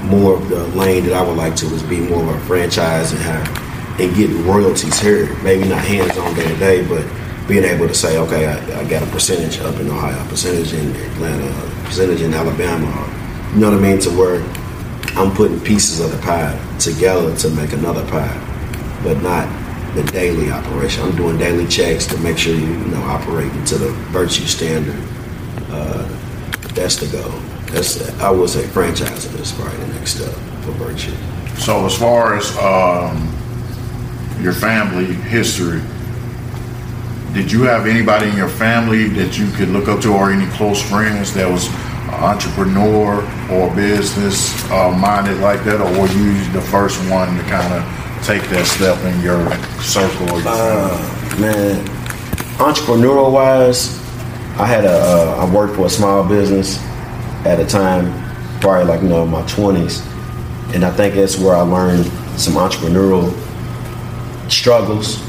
more 0.03 0.35
of 0.35 0.49
the 0.49 0.67
lane 0.69 1.05
that 1.05 1.13
I 1.13 1.21
would 1.25 1.37
like 1.37 1.55
to 1.57 1.65
is 1.67 1.83
be 1.83 1.99
more 1.99 2.21
of 2.23 2.29
a 2.29 2.39
franchise 2.45 3.11
and 3.11 3.21
have 3.21 3.99
and 3.99 4.15
getting 4.15 4.45
royalties 4.45 4.99
here. 4.99 5.35
Maybe 5.43 5.67
not 5.67 5.83
hands 5.83 6.17
on 6.17 6.33
day 6.33 6.47
to 6.47 6.57
day, 6.57 6.87
but 6.87 7.05
being 7.47 7.63
able 7.63 7.87
to 7.87 7.93
say, 7.93 8.17
okay, 8.17 8.47
I, 8.47 8.79
I, 8.79 8.83
got 8.85 9.03
a 9.03 9.05
percentage 9.07 9.59
up 9.59 9.79
in 9.79 9.89
Ohio, 9.89 10.19
a 10.23 10.29
percentage 10.29 10.73
in 10.73 10.95
Atlanta, 10.95 11.45
a 11.45 11.85
percentage 11.85 12.21
in 12.21 12.33
Alabama. 12.33 12.87
You 13.53 13.59
know 13.59 13.71
what 13.71 13.79
I 13.79 13.81
mean? 13.81 13.99
To 13.99 14.09
where 14.11 14.41
I'm 15.15 15.31
putting 15.35 15.59
pieces 15.59 15.99
of 15.99 16.11
the 16.11 16.17
pie 16.23 16.57
together 16.79 17.35
to 17.37 17.49
make 17.51 17.73
another 17.73 18.03
pie, 18.07 18.99
but 19.03 19.21
not 19.21 19.47
the 19.93 20.03
daily 20.11 20.49
operation. 20.49 21.03
I'm 21.03 21.15
doing 21.15 21.37
daily 21.37 21.67
checks 21.67 22.07
to 22.07 22.17
make 22.17 22.37
sure 22.37 22.55
you, 22.55 22.65
you 22.65 22.85
know 22.87 23.01
operating 23.03 23.63
to 23.65 23.77
the 23.77 23.89
virtue 24.11 24.45
standard. 24.45 24.99
Uh, 25.69 26.07
that's 26.73 26.95
the 26.95 27.07
goal. 27.07 27.52
That's 27.73 28.07
I 28.19 28.29
would 28.29 28.51
say 28.51 28.65
franchising 28.65 29.39
is 29.39 29.51
probably 29.51 29.77
the 29.77 29.93
next 29.95 30.17
step 30.17 30.31
for 30.61 30.71
virtue. 30.73 31.15
So 31.57 31.87
as 31.87 31.97
far 31.97 32.37
as 32.37 32.55
um, 32.57 33.17
your 34.39 34.53
family 34.53 35.05
history, 35.05 35.81
did 37.33 37.51
you 37.51 37.63
have 37.63 37.87
anybody 37.87 38.29
in 38.29 38.37
your 38.37 38.47
family 38.47 39.09
that 39.09 39.39
you 39.39 39.49
could 39.53 39.69
look 39.69 39.87
up 39.87 40.01
to, 40.01 40.13
or 40.13 40.31
any 40.31 40.45
close 40.51 40.87
friends 40.87 41.33
that 41.33 41.49
was 41.49 41.67
entrepreneur 42.13 43.23
or 43.51 43.75
business 43.75 44.53
uh, 44.69 44.91
minded 44.91 45.39
like 45.39 45.63
that, 45.63 45.81
or 45.81 45.89
were 45.99 46.07
you 46.13 46.51
the 46.51 46.61
first 46.61 46.99
one 47.09 47.35
to 47.35 47.43
kind 47.45 47.73
of 47.73 48.23
take 48.23 48.43
that 48.49 48.67
step 48.67 49.03
in 49.03 49.19
your 49.21 49.51
circle? 49.81 50.31
Or 50.31 50.39
your 50.41 50.47
uh, 50.47 51.37
man, 51.39 51.83
entrepreneurial 52.57 53.31
wise, 53.31 53.97
I 54.59 54.67
had 54.67 54.85
a 54.85 54.91
uh, 54.91 55.37
I 55.47 55.51
worked 55.51 55.75
for 55.75 55.87
a 55.87 55.89
small 55.89 56.23
business 56.23 56.77
at 57.45 57.59
a 57.59 57.65
time, 57.65 58.11
probably 58.59 58.85
like 58.85 59.01
you 59.01 59.09
know 59.09 59.25
my 59.25 59.45
twenties, 59.47 60.05
and 60.73 60.83
I 60.83 60.91
think 60.91 61.15
that's 61.15 61.37
where 61.37 61.55
I 61.55 61.61
learned 61.61 62.05
some 62.39 62.53
entrepreneurial 62.53 63.31
struggles, 64.49 65.21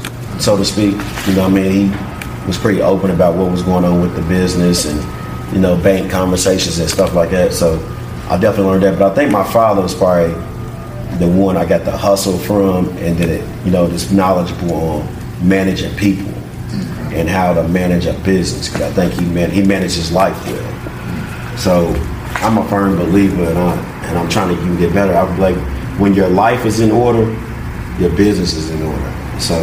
so 0.43 0.57
to 0.57 0.65
speak. 0.65 0.95
You 1.27 1.33
know, 1.35 1.45
I 1.45 1.49
mean, 1.49 1.89
he 1.89 2.47
was 2.47 2.57
pretty 2.57 2.81
open 2.81 3.11
about 3.11 3.35
what 3.35 3.51
was 3.51 3.63
going 3.63 3.83
on 3.83 4.01
with 4.01 4.15
the 4.15 4.21
business 4.23 4.85
and 4.85 5.53
you 5.53 5.59
know 5.59 5.81
bank 5.81 6.11
conversations 6.11 6.79
and 6.79 6.89
stuff 6.89 7.13
like 7.13 7.31
that. 7.31 7.53
So 7.53 7.77
I 8.29 8.37
definitely 8.37 8.71
learned 8.71 8.83
that. 8.83 8.99
But 8.99 9.11
I 9.11 9.15
think 9.15 9.31
my 9.31 9.43
father 9.43 9.81
was 9.81 9.93
probably 9.93 10.33
the 11.17 11.27
one 11.27 11.57
I 11.57 11.65
got 11.65 11.85
the 11.85 11.95
hustle 11.95 12.37
from, 12.37 12.89
and 12.97 13.17
then 13.17 13.29
it, 13.29 13.65
you 13.65 13.71
know 13.71 13.87
just 13.89 14.11
knowledgeable 14.11 14.73
on 14.73 15.47
managing 15.47 15.95
people 15.97 16.33
and 17.13 17.29
how 17.29 17.53
to 17.53 17.67
manage 17.67 18.05
a 18.05 18.13
business. 18.19 18.67
Because 18.67 18.91
I 18.91 18.93
think 18.93 19.13
he 19.13 19.25
man, 19.25 19.51
he 19.51 19.63
manages 19.63 20.11
life 20.11 20.35
well. 20.45 20.74
So 21.57 21.93
I'm 22.35 22.57
a 22.57 22.67
firm 22.69 22.97
believer, 22.97 23.43
and 23.43 23.57
I 23.57 23.75
and 24.05 24.17
I'm 24.17 24.29
trying 24.29 24.55
to 24.55 24.61
even 24.61 24.77
get 24.77 24.93
better. 24.93 25.13
I'm 25.13 25.39
like 25.39 25.55
when 25.99 26.13
your 26.13 26.29
life 26.29 26.65
is 26.65 26.79
in 26.79 26.91
order, 26.91 27.23
your 27.99 28.15
business 28.15 28.53
is 28.53 28.69
in 28.69 28.81
order. 28.81 29.39
So 29.39 29.55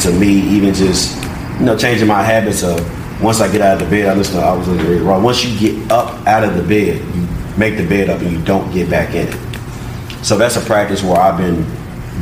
to 0.00 0.12
me, 0.18 0.40
even 0.56 0.72
just 0.74 1.16
you 1.58 1.66
know 1.66 1.76
changing 1.76 2.08
my 2.08 2.22
habits 2.22 2.62
of 2.62 2.80
once 3.22 3.40
I 3.40 3.50
get 3.50 3.60
out 3.60 3.82
of 3.82 3.88
the 3.88 3.96
bed, 3.96 4.08
I 4.08 4.14
listen 4.14 4.36
to 4.36 4.40
I 4.40 4.54
was 4.56 4.68
listening 4.68 5.04
wrong. 5.04 5.22
Once 5.22 5.44
you 5.44 5.58
get 5.58 5.90
up 5.90 6.26
out 6.26 6.44
of 6.44 6.54
the 6.54 6.62
bed, 6.62 7.02
you 7.14 7.28
make 7.58 7.76
the 7.76 7.86
bed 7.86 8.08
up 8.08 8.20
and 8.20 8.30
you 8.32 8.42
don't 8.44 8.72
get 8.72 8.88
back 8.88 9.14
in 9.14 9.28
it. 9.28 10.24
So 10.24 10.38
that's 10.38 10.56
a 10.56 10.60
practice 10.60 11.02
where 11.02 11.18
I've 11.18 11.36
been 11.36 11.66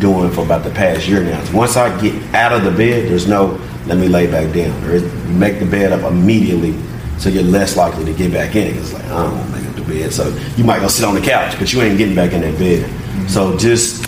doing 0.00 0.30
for 0.30 0.44
about 0.44 0.64
the 0.64 0.70
past 0.70 1.06
year 1.06 1.22
now. 1.22 1.44
Once 1.52 1.76
I 1.76 2.00
get 2.00 2.34
out 2.34 2.52
of 2.52 2.64
the 2.64 2.70
bed, 2.70 3.10
there's 3.10 3.28
no 3.28 3.60
let 3.86 3.98
me 3.98 4.08
lay 4.08 4.26
back 4.26 4.52
down. 4.54 4.82
You 4.90 5.00
make 5.34 5.58
the 5.60 5.66
bed 5.66 5.92
up 5.92 6.10
immediately 6.10 6.72
so 7.18 7.28
you're 7.28 7.42
less 7.42 7.76
likely 7.76 8.04
to 8.04 8.12
get 8.12 8.32
back 8.32 8.54
in 8.54 8.68
it. 8.68 8.76
It's 8.76 8.92
like, 8.92 9.04
I 9.04 9.24
don't 9.24 9.36
want 9.36 9.50
to 9.50 9.60
make 9.60 9.68
up 9.68 9.74
the 9.74 9.82
bed. 9.82 10.12
So 10.12 10.28
you 10.56 10.64
might 10.64 10.80
go 10.80 10.88
sit 10.88 11.04
on 11.04 11.14
the 11.14 11.20
couch, 11.20 11.58
but 11.58 11.72
you 11.72 11.82
ain't 11.82 11.98
getting 11.98 12.14
back 12.14 12.32
in 12.32 12.40
that 12.42 12.58
bed. 12.58 12.88
Mm-hmm. 12.88 13.26
So 13.26 13.56
just 13.56 14.04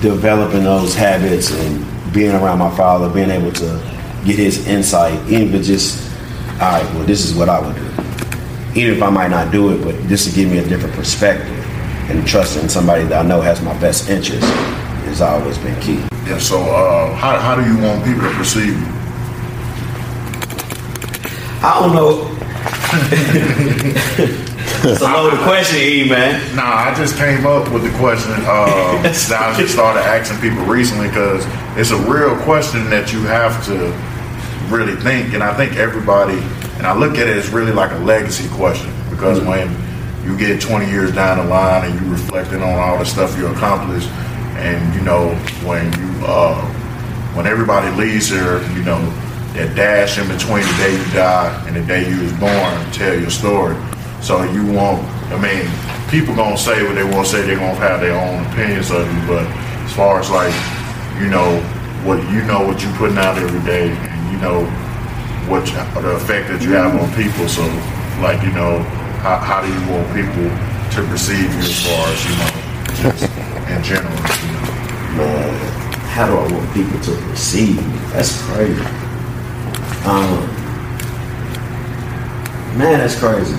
developing 0.00 0.62
those 0.64 0.94
habits 0.94 1.50
and 1.50 1.84
being 2.12 2.30
around 2.32 2.58
my 2.58 2.74
father, 2.76 3.08
being 3.08 3.30
able 3.30 3.52
to 3.52 3.96
get 4.24 4.36
his 4.36 4.66
insight, 4.66 5.18
even 5.28 5.54
if 5.54 5.64
just, 5.64 6.12
all 6.54 6.72
right, 6.72 6.94
well, 6.94 7.04
this 7.04 7.24
is 7.24 7.34
what 7.34 7.48
I 7.48 7.60
would 7.60 7.74
do. 7.74 7.86
Even 8.80 8.96
if 8.96 9.02
I 9.02 9.10
might 9.10 9.30
not 9.30 9.50
do 9.50 9.72
it, 9.72 9.82
but 9.82 10.08
this 10.08 10.26
to 10.26 10.34
give 10.34 10.50
me 10.50 10.58
a 10.58 10.68
different 10.68 10.94
perspective 10.94 11.48
and 12.08 12.26
trusting 12.26 12.68
somebody 12.68 13.04
that 13.04 13.24
I 13.24 13.28
know 13.28 13.40
has 13.40 13.60
my 13.62 13.76
best 13.80 14.08
interest 14.08 14.46
has 15.06 15.20
always 15.20 15.58
been 15.58 15.80
key. 15.80 15.98
Yeah, 16.26 16.38
so 16.38 16.60
uh, 16.60 17.14
how, 17.14 17.38
how 17.38 17.54
do 17.54 17.64
you 17.64 17.78
want 17.78 18.04
people 18.04 18.22
to 18.22 18.34
perceive 18.34 18.78
you? 18.78 18.95
I 21.66 21.80
don't 21.80 21.94
know. 21.94 22.22
So 24.82 24.92
a 24.92 25.30
the 25.30 25.42
question, 25.42 25.80
E, 25.80 26.08
man. 26.08 26.54
Nah, 26.54 26.62
I 26.62 26.94
just 26.94 27.16
came 27.16 27.44
up 27.44 27.72
with 27.72 27.82
the 27.82 27.90
question 27.98 28.30
uh, 28.46 29.02
that 29.02 29.52
I 29.52 29.58
just 29.58 29.72
started 29.74 30.00
asking 30.00 30.38
people 30.38 30.64
recently 30.64 31.08
because 31.08 31.44
it's 31.76 31.90
a 31.90 31.96
real 32.08 32.36
question 32.44 32.88
that 32.90 33.12
you 33.12 33.20
have 33.22 33.64
to 33.66 33.90
really 34.72 34.94
think. 35.00 35.34
And 35.34 35.42
I 35.42 35.54
think 35.54 35.76
everybody, 35.76 36.38
and 36.78 36.86
I 36.86 36.96
look 36.96 37.18
at 37.18 37.26
it 37.26 37.36
as 37.36 37.48
really 37.48 37.72
like 37.72 37.90
a 37.90 37.98
legacy 37.98 38.48
question 38.50 38.92
because 39.10 39.40
mm-hmm. 39.40 39.48
when 39.48 40.30
you 40.30 40.38
get 40.38 40.60
20 40.60 40.86
years 40.86 41.12
down 41.12 41.38
the 41.38 41.44
line 41.50 41.90
and 41.90 42.00
you 42.00 42.08
reflecting 42.12 42.62
on 42.62 42.78
all 42.78 42.98
the 42.98 43.06
stuff 43.06 43.36
you 43.36 43.48
accomplished, 43.48 44.08
and 44.58 44.94
you 44.94 45.00
know 45.00 45.34
when 45.66 45.86
you 45.98 46.26
uh, 46.26 46.62
when 47.34 47.46
everybody 47.46 47.90
leaves 47.96 48.28
here, 48.28 48.62
you 48.72 48.84
know 48.84 49.00
that 49.56 49.74
dash 49.74 50.18
in 50.18 50.28
between 50.28 50.62
the 50.62 50.76
day 50.78 50.92
you 50.92 51.12
die 51.12 51.64
and 51.66 51.76
the 51.76 51.82
day 51.82 52.08
you 52.08 52.22
was 52.22 52.32
born, 52.34 52.92
tell 52.92 53.18
your 53.18 53.30
story. 53.30 53.76
So 54.20 54.42
you 54.44 54.66
want 54.66 55.04
I 55.26 55.38
mean, 55.42 55.66
people 56.08 56.36
gonna 56.36 56.56
say 56.56 56.84
what 56.86 56.94
they 56.94 57.02
want 57.02 57.26
to 57.26 57.32
say. 57.32 57.42
They're 57.42 57.58
gonna 57.58 57.74
have 57.74 58.00
their 58.00 58.14
own 58.14 58.46
opinions 58.46 58.90
of 58.92 59.02
you. 59.02 59.26
But 59.26 59.42
as 59.42 59.92
far 59.92 60.20
as 60.20 60.30
like, 60.30 60.54
you 61.20 61.28
know, 61.28 61.58
what 62.06 62.22
you 62.30 62.42
know 62.46 62.62
what 62.62 62.80
you 62.80 62.88
putting 62.94 63.18
out 63.18 63.36
every 63.36 63.60
day, 63.66 63.90
and 63.90 64.32
you 64.32 64.38
know 64.38 64.64
what 65.50 65.66
you, 65.66 65.74
the 66.00 66.14
effect 66.14 66.48
that 66.48 66.62
you 66.62 66.72
have 66.78 66.94
on 66.94 67.10
people. 67.18 67.48
So, 67.48 67.66
like, 68.22 68.40
you 68.46 68.52
know, 68.52 68.78
how, 69.26 69.38
how 69.38 69.60
do 69.62 69.68
you 69.68 69.82
want 69.90 70.06
people 70.14 70.46
to 70.94 71.10
perceive 71.10 71.50
you 71.50 71.66
as 71.66 71.82
far 71.82 72.06
as 72.06 72.20
you 72.22 72.34
know, 72.38 72.50
just 73.02 73.26
in 73.66 73.82
general? 73.82 74.14
You 74.14 74.52
know? 74.54 74.76
Man, 75.18 76.06
how 76.14 76.26
do 76.26 76.36
I 76.38 76.52
want 76.52 76.72
people 76.72 77.00
to 77.00 77.12
perceive 77.30 77.76
me? 77.76 77.98
That's 78.14 78.40
crazy. 78.42 79.05
Um, 80.06 80.46
man, 82.78 82.98
that's 82.98 83.18
crazy. 83.18 83.56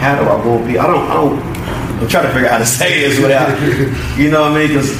How 0.00 0.18
do 0.18 0.28
I 0.28 0.42
go 0.42 0.58
people? 0.66 0.80
I 0.80 0.86
don't. 0.86 1.10
I 1.10 1.14
don't. 1.14 1.54
I'm 2.00 2.08
trying 2.08 2.26
to 2.26 2.32
figure 2.32 2.48
out 2.48 2.52
how 2.52 2.58
to 2.58 2.66
say 2.66 3.00
this 3.00 3.20
without, 3.20 3.48
you 4.18 4.30
know 4.30 4.42
what 4.42 4.52
I 4.52 4.58
mean? 4.58 4.68
Because 4.68 4.90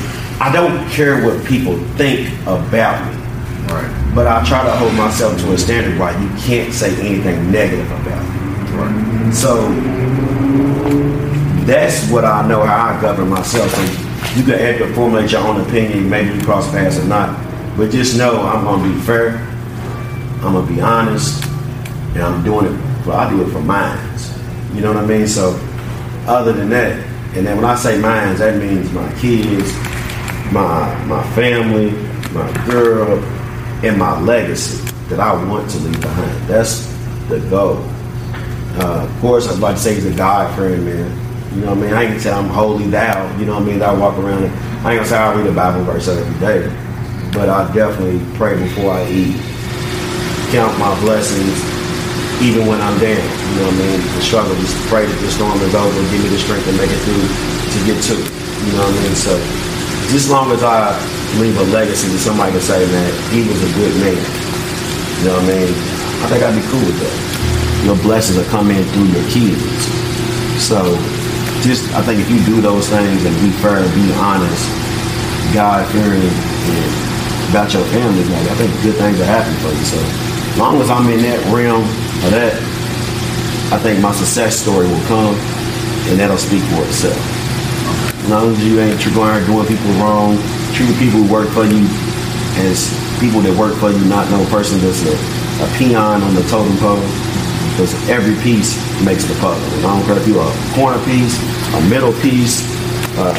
I 0.41 0.53
don't 0.53 0.89
care 0.91 1.25
what 1.25 1.45
people 1.47 1.79
think 1.97 2.31
about 2.43 3.05
me. 3.07 3.21
Right. 3.73 4.13
But 4.15 4.27
I 4.27 4.45
try 4.45 4.63
to 4.63 4.71
hold 4.77 4.95
myself 4.95 5.39
to 5.41 5.53
a 5.53 5.59
standard 5.59 5.99
where 5.99 6.13
you 6.21 6.29
can't 6.39 6.73
say 6.73 6.95
anything 7.01 7.51
negative 7.51 7.91
about 7.91 8.23
me. 8.23 8.77
Right. 8.77 9.35
So 9.35 9.69
that's 11.65 12.11
what 12.11 12.25
I 12.25 12.47
know 12.47 12.63
how 12.63 12.95
I 12.95 13.01
govern 13.01 13.31
myself. 13.31 13.71
So 13.71 13.83
you 14.37 14.45
can 14.45 14.59
have 14.59 14.79
to 14.79 14.95
formulate 14.95 15.33
your 15.33 15.41
own 15.47 15.61
opinion, 15.61 16.09
maybe 16.11 16.37
you 16.37 16.43
cross 16.43 16.71
paths 16.71 16.99
or 16.99 17.05
not. 17.05 17.39
But 17.77 17.91
just 17.91 18.17
know 18.17 18.43
I'm 18.43 18.65
gonna 18.65 18.93
be 18.93 19.01
fair, 19.01 19.39
I'm 20.45 20.53
gonna 20.53 20.67
be 20.67 20.81
honest, 20.81 21.45
and 22.15 22.23
I'm 22.23 22.45
doing 22.45 22.67
it 22.67 23.07
well, 23.07 23.19
I 23.19 23.29
do 23.29 23.43
it 23.43 23.51
for 23.51 23.61
minds. 23.61 24.33
You 24.75 24.81
know 24.81 24.95
what 24.95 25.05
I 25.05 25.07
mean? 25.07 25.27
So 25.27 25.59
other 26.27 26.53
than 26.53 26.71
that, 26.71 26.93
and 27.37 27.47
then 27.47 27.57
when 27.57 27.65
I 27.65 27.75
say 27.75 28.01
minds, 28.01 28.41
that 28.41 28.57
means 28.59 28.91
my 28.93 29.13
kids, 29.19 29.73
my 30.53 31.05
my 31.05 31.23
family, 31.35 31.91
my 32.33 32.67
girl, 32.67 33.19
and 33.85 33.99
my 33.99 34.19
legacy 34.21 34.83
that 35.09 35.21
I 35.21 35.33
want 35.45 35.69
to 35.71 35.79
leave 35.79 36.01
behind. 36.01 36.49
That's 36.49 36.87
the 37.29 37.41
goal. 37.51 37.79
Uh, 38.77 39.07
of 39.09 39.21
course, 39.21 39.49
I'd 39.49 39.59
about 39.59 39.73
to 39.73 39.77
say 39.79 39.95
he's 39.95 40.07
a 40.07 40.17
God 40.17 40.55
friend, 40.57 40.85
man. 40.85 41.55
You 41.55 41.61
know 41.61 41.75
what 41.75 41.79
I 41.79 41.81
mean? 41.83 41.95
I 41.95 42.03
ain't 42.03 42.11
gonna 42.11 42.21
say 42.21 42.33
I'm 42.33 42.49
holy 42.49 42.87
thou. 42.89 43.39
You 43.39 43.47
know 43.47 43.55
what 43.55 43.63
I 43.63 43.67
mean? 43.67 43.83
I 43.83 43.93
walk 43.93 44.19
around 44.19 44.45
and 44.45 44.55
I 44.87 44.93
ain't 44.93 44.99
gonna 44.99 45.07
say 45.07 45.17
I 45.17 45.35
read 45.35 45.47
a 45.47 45.53
Bible 45.53 45.85
verse 45.85 46.09
every 46.09 46.41
day, 46.41 46.69
but 47.33 47.49
I 47.49 47.73
definitely 47.75 48.25
pray 48.37 48.57
before 48.57 48.93
I 48.93 49.09
eat. 49.09 49.54
Count 50.55 50.79
my 50.79 50.95
blessings, 51.03 51.59
even 52.39 52.71
when 52.71 52.79
I'm 52.79 52.95
down. 53.03 53.19
You 53.19 53.55
know 53.59 53.75
what 53.75 53.75
I 53.75 53.91
mean? 53.91 53.99
The 54.15 54.23
struggle, 54.23 54.55
just 54.63 54.79
pray 54.87 55.03
that 55.03 55.19
the 55.19 55.27
storm 55.27 55.59
is 55.67 55.75
over. 55.75 55.99
Give 56.15 56.23
me 56.23 56.31
the 56.31 56.39
strength 56.39 56.63
to 56.71 56.75
make 56.79 56.95
it 56.95 57.03
through 57.03 57.27
to 57.27 57.79
get 57.83 57.99
to 58.07 58.15
it. 58.15 58.31
You 58.63 58.79
know 58.79 58.87
what 58.87 58.95
I 58.95 59.03
mean? 59.03 59.19
So, 59.19 59.35
just 60.15 60.31
long 60.31 60.55
as 60.55 60.63
I 60.63 60.95
leave 61.43 61.59
a 61.59 61.67
legacy 61.75 62.07
that 62.07 62.23
somebody 62.23 62.55
can 62.55 62.63
say, 62.63 62.87
man, 62.87 63.11
he 63.35 63.43
was 63.51 63.59
a 63.67 63.71
good 63.75 63.99
man. 63.99 64.15
You 64.15 65.23
know 65.27 65.43
what 65.43 65.51
I 65.51 65.59
mean? 65.59 65.75
I 66.23 66.27
think 66.31 66.47
I'd 66.47 66.55
be 66.55 66.63
cool 66.71 66.87
with 66.87 67.03
that. 67.03 67.19
Your 67.83 67.99
blessings 68.07 68.39
come 68.47 68.71
in 68.71 68.87
through 68.95 69.11
your 69.11 69.27
kids. 69.35 69.59
So, 70.63 70.87
just 71.67 71.91
I 71.99 72.03
think 72.07 72.23
if 72.23 72.31
you 72.31 72.39
do 72.47 72.63
those 72.63 72.87
things 72.87 73.27
and 73.27 73.35
be 73.43 73.51
fair 73.59 73.83
and 73.83 73.91
be 73.91 74.07
honest, 74.23 74.71
God 75.51 75.83
fearing, 75.91 76.23
and 76.23 76.91
about 77.51 77.75
your 77.75 77.83
family, 77.91 78.23
like 78.23 78.47
I 78.47 78.55
think 78.55 78.71
good 78.87 78.95
things 79.03 79.19
will 79.19 79.27
happen 79.27 79.51
for 79.59 79.75
you. 79.75 79.83
So, 79.83 80.34
as 80.55 80.61
long 80.63 80.79
as 80.79 80.87
I'm 80.87 81.11
in 81.11 81.19
that 81.27 81.43
realm 81.51 81.83
of 81.83 82.31
that, 82.31 82.55
I 83.75 83.79
think 83.83 83.99
my 83.99 84.15
success 84.15 84.55
story 84.55 84.87
will 84.87 85.03
come, 85.11 85.35
and 86.07 86.15
that'll 86.15 86.39
speak 86.39 86.63
for 86.71 86.87
itself. 86.87 87.19
As 88.23 88.31
long 88.31 88.55
as 88.55 88.63
you 88.63 88.79
ain't 88.79 88.95
going 89.19 89.43
doing 89.51 89.67
people 89.67 89.91
wrong, 89.99 90.39
treating 90.71 90.95
people 90.95 91.27
who 91.27 91.27
work 91.27 91.51
for 91.51 91.67
you 91.67 91.83
as 92.71 92.87
people 93.19 93.43
that 93.43 93.51
work 93.59 93.75
for 93.83 93.91
you, 93.91 93.99
not 94.07 94.31
no 94.31 94.47
person 94.47 94.79
that's 94.79 95.03
a, 95.03 95.19
a 95.59 95.67
peon 95.75 96.23
on 96.23 96.39
the 96.39 96.47
totem 96.47 96.79
pole. 96.79 97.03
Because 97.75 97.91
every 98.07 98.39
piece 98.39 98.79
makes 99.03 99.27
the 99.27 99.35
puzzle. 99.43 99.59
And 99.59 99.83
I 99.83 99.91
don't 99.91 100.07
care 100.07 100.23
if 100.23 100.27
you're 100.31 100.39
a 100.39 100.55
corner 100.79 101.03
piece, 101.03 101.35
a 101.75 101.83
middle 101.91 102.15
piece, 102.23 102.63
uh, 103.19 103.35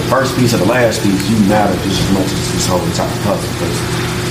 the 0.00 0.04
first 0.08 0.32
piece 0.40 0.56
or 0.56 0.64
the 0.64 0.72
last 0.72 1.04
piece, 1.04 1.20
you 1.28 1.36
matter 1.44 1.76
just 1.84 2.00
as 2.00 2.10
much 2.16 2.30
as 2.32 2.56
this 2.56 2.64
whole 2.64 2.80
entire 2.80 3.12
puzzle. 3.28 3.52
Because 3.52 3.76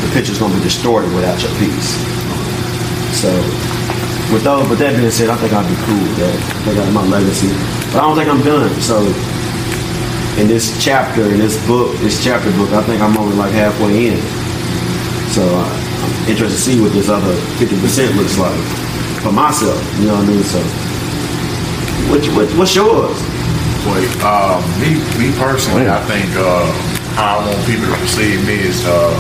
the 0.01 0.09
picture's 0.17 0.41
going 0.41 0.49
to 0.49 0.57
be 0.57 0.65
distorted 0.65 1.13
without 1.13 1.37
your 1.37 1.53
piece. 1.61 1.93
So, 3.13 3.29
with 4.33 4.43
those, 4.43 4.67
with 4.69 4.79
that 4.79 4.97
being 4.97 5.11
said, 5.11 5.29
I 5.29 5.37
think 5.37 5.53
I'll 5.53 5.61
be 5.61 5.77
cool 5.85 6.01
with 6.01 6.17
that. 6.17 6.37
I 6.65 6.73
that's 6.73 6.93
my 6.93 7.05
legacy. 7.05 7.53
But 7.93 8.01
I 8.01 8.09
don't 8.09 8.17
think 8.17 8.29
I'm 8.29 8.41
done. 8.41 8.73
So, 8.81 9.05
in 10.41 10.49
this 10.49 10.73
chapter, 10.81 11.21
in 11.29 11.37
this 11.37 11.61
book, 11.69 11.93
this 12.01 12.23
chapter 12.23 12.49
book, 12.57 12.73
I 12.73 12.81
think 12.83 13.01
I'm 13.01 13.15
only 13.17 13.37
like 13.37 13.53
halfway 13.53 14.09
in. 14.09 14.17
So, 15.29 15.45
uh, 15.45 15.69
I'm 16.01 16.13
interested 16.25 16.57
to 16.57 16.61
see 16.61 16.81
what 16.81 16.91
this 16.91 17.07
other 17.09 17.33
50% 17.61 18.17
looks 18.17 18.37
like 18.41 18.57
for 19.21 19.31
myself. 19.31 19.77
You 20.01 20.09
know 20.09 20.17
what 20.17 20.25
I 20.25 20.33
mean? 20.33 20.43
So, 20.43 20.59
what, 22.09 22.25
what, 22.33 22.49
what's 22.57 22.73
yours? 22.73 23.13
Wait, 23.85 24.09
uh, 24.25 24.57
me, 24.81 24.97
me 25.21 25.29
personally, 25.37 25.85
I 25.87 26.01
think 26.09 26.33
uh, 26.33 26.65
how 27.13 27.39
I 27.39 27.45
want 27.45 27.61
people 27.67 27.85
to 27.85 27.97
perceive 28.01 28.41
me 28.47 28.57
is, 28.57 28.81
uh, 28.87 29.13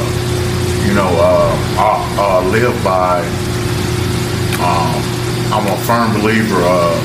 you 0.87 0.93
know, 0.97 1.13
uh, 1.13 1.53
I 1.77 2.41
uh, 2.41 2.49
live 2.49 2.73
by. 2.83 3.21
Um, 4.63 4.95
I'm 5.51 5.67
a 5.67 5.77
firm 5.83 6.15
believer 6.15 6.63
of 6.63 6.95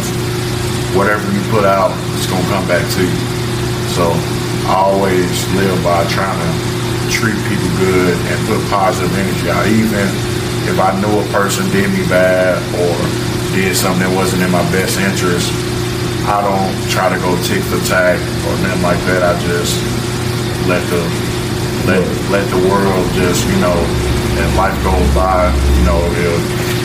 whatever 0.95 1.27
you 1.35 1.43
put 1.51 1.67
out, 1.67 1.91
it's 2.15 2.31
gonna 2.31 2.47
come 2.47 2.63
back 2.71 2.87
to 2.95 3.03
you. 3.03 3.19
So 3.99 4.15
I 4.71 4.79
always 4.87 5.43
live 5.59 5.75
by 5.83 6.07
trying 6.07 6.39
to 6.39 6.51
treat 7.11 7.35
people 7.51 7.67
good 7.83 8.15
and 8.15 8.39
put 8.47 8.63
positive 8.71 9.11
energy 9.11 9.51
out. 9.51 9.67
Even 9.67 10.07
if 10.71 10.79
I 10.79 10.95
know 11.03 11.11
a 11.19 11.27
person 11.35 11.67
did 11.75 11.91
me 11.91 12.07
bad 12.07 12.63
or 12.79 12.95
did 13.59 13.75
something 13.75 14.07
that 14.07 14.15
wasn't 14.15 14.47
in 14.47 14.55
my 14.55 14.63
best 14.71 14.95
interest, 15.03 15.51
I 16.31 16.39
don't 16.39 16.73
try 16.87 17.11
to 17.11 17.19
go 17.19 17.35
tick 17.43 17.67
for 17.67 17.83
tack 17.91 18.23
or 18.47 18.55
nothing 18.63 18.87
like 18.87 19.03
that. 19.11 19.27
I 19.27 19.35
just 19.43 19.75
let 20.71 20.85
the 20.95 21.03
let 21.91 22.07
let 22.31 22.47
the 22.55 22.61
world 22.71 23.03
just 23.19 23.43
you 23.51 23.59
know 23.59 23.75
and 24.39 24.49
life 24.55 24.79
goes 24.87 25.11
by. 25.11 25.51
You 25.75 25.85
know 25.91 26.78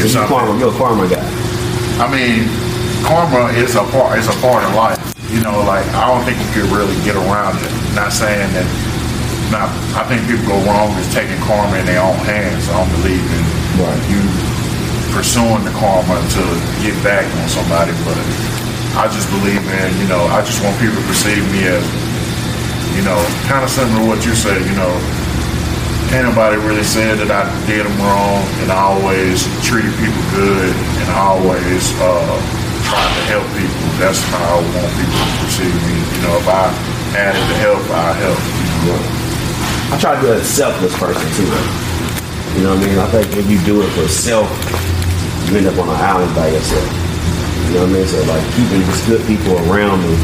if 0.00 0.08
You 0.08 0.16
something 0.16 0.32
karma, 0.32 0.56
you're 0.56 0.72
a 0.72 0.78
karma 0.80 1.04
guy. 1.04 1.20
I 2.00 2.08
mean, 2.08 2.48
karma 3.04 3.52
is 3.52 3.76
a 3.76 3.84
part. 3.92 4.16
Is 4.16 4.28
a 4.32 4.38
part 4.40 4.64
of 4.64 4.72
life. 4.72 4.96
You 5.28 5.44
know, 5.44 5.60
like 5.68 5.84
I 5.92 6.08
don't 6.08 6.24
think 6.24 6.40
you 6.40 6.48
could 6.56 6.72
really 6.72 6.96
get 7.04 7.20
around 7.20 7.60
it. 7.60 7.70
Not 7.92 8.08
saying 8.08 8.48
that. 8.56 8.64
Not. 9.52 9.68
I 9.92 10.08
think 10.08 10.24
people 10.24 10.56
go 10.56 10.58
wrong 10.64 10.96
is 10.96 11.06
taking 11.12 11.36
karma 11.44 11.76
in 11.76 11.84
their 11.84 12.00
own 12.00 12.16
hands. 12.24 12.64
I 12.72 12.80
don't 12.80 12.92
believe 13.04 13.20
in 13.20 13.44
Right. 13.80 14.02
you 14.12 14.20
pursuing 15.16 15.64
the 15.64 15.72
karma 15.76 16.16
to 16.16 16.42
get 16.84 16.96
back 17.04 17.24
on 17.40 17.46
somebody. 17.48 17.92
But 18.04 18.16
I 18.96 19.04
just 19.12 19.28
believe 19.28 19.60
in. 19.60 19.88
You 20.00 20.08
know, 20.08 20.24
I 20.32 20.40
just 20.40 20.64
want 20.64 20.80
people 20.80 20.96
to 20.96 21.06
perceive 21.06 21.44
me 21.52 21.68
as. 21.68 21.84
You 22.96 23.06
know, 23.06 23.20
kind 23.46 23.62
of 23.62 23.70
similar 23.70 24.00
to 24.02 24.06
what 24.08 24.24
you 24.26 24.34
said. 24.34 24.64
You 24.64 24.74
know, 24.76 24.92
ain't 26.10 26.26
nobody 26.26 26.58
really 26.58 26.82
said 26.82 27.22
that 27.22 27.30
I 27.30 27.46
did 27.70 27.86
them 27.86 27.94
wrong, 28.02 28.42
and 28.66 28.74
I 28.74 28.82
always 28.82 29.46
treated 29.62 29.94
people 29.94 30.18
good, 30.34 30.74
and 30.74 31.08
I 31.14 31.38
always 31.38 31.94
uh, 32.02 32.34
tried 32.82 33.10
to 33.14 33.22
help 33.30 33.46
people. 33.54 33.86
That's 34.02 34.18
how 34.34 34.42
I 34.42 34.58
want 34.58 34.90
people 34.98 35.14
to 35.14 35.34
perceive 35.38 35.76
me. 35.86 35.94
You 35.94 36.20
know, 36.26 36.34
if 36.42 36.48
I 36.50 36.66
added 37.14 37.38
to 37.38 37.56
help, 37.62 37.82
I 37.94 38.10
help. 38.18 38.40
I 39.90 39.98
try 40.02 40.18
to 40.18 40.22
be 40.22 40.30
a 40.34 40.42
selfless 40.42 40.94
person 40.98 41.26
too. 41.38 41.46
You 42.58 42.66
know 42.66 42.74
what 42.74 42.82
I 42.82 42.90
mean? 42.90 42.98
I 42.98 43.06
think 43.14 43.30
if 43.38 43.46
you 43.46 43.62
do 43.62 43.82
it 43.82 43.90
for 43.94 44.06
self, 44.10 44.50
you 45.46 45.62
end 45.62 45.70
up 45.70 45.78
on 45.78 45.86
an 45.86 45.98
island 45.98 46.34
by 46.34 46.50
yourself. 46.50 46.90
You 47.70 47.78
know 47.78 47.86
what 47.86 47.94
I 47.94 48.02
mean? 48.02 48.06
So 48.10 48.18
like 48.26 48.42
keeping 48.58 48.82
just 48.82 49.06
good 49.06 49.22
people 49.30 49.54
around 49.70 50.02
me 50.02 50.14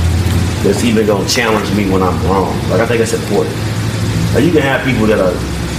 that's 0.67 0.83
even 0.83 1.07
gonna 1.07 1.29
challenge 1.29 1.71
me 1.79 1.87
when 1.91 2.03
I'm 2.03 2.19
wrong. 2.27 2.51
Like 2.75 2.83
I 2.83 2.87
think 2.87 3.03
it's 3.03 3.15
important. 3.15 3.55
Like 4.35 4.43
you 4.43 4.51
can 4.51 4.63
have 4.63 4.83
people 4.83 5.07
that 5.07 5.23
are 5.23 5.35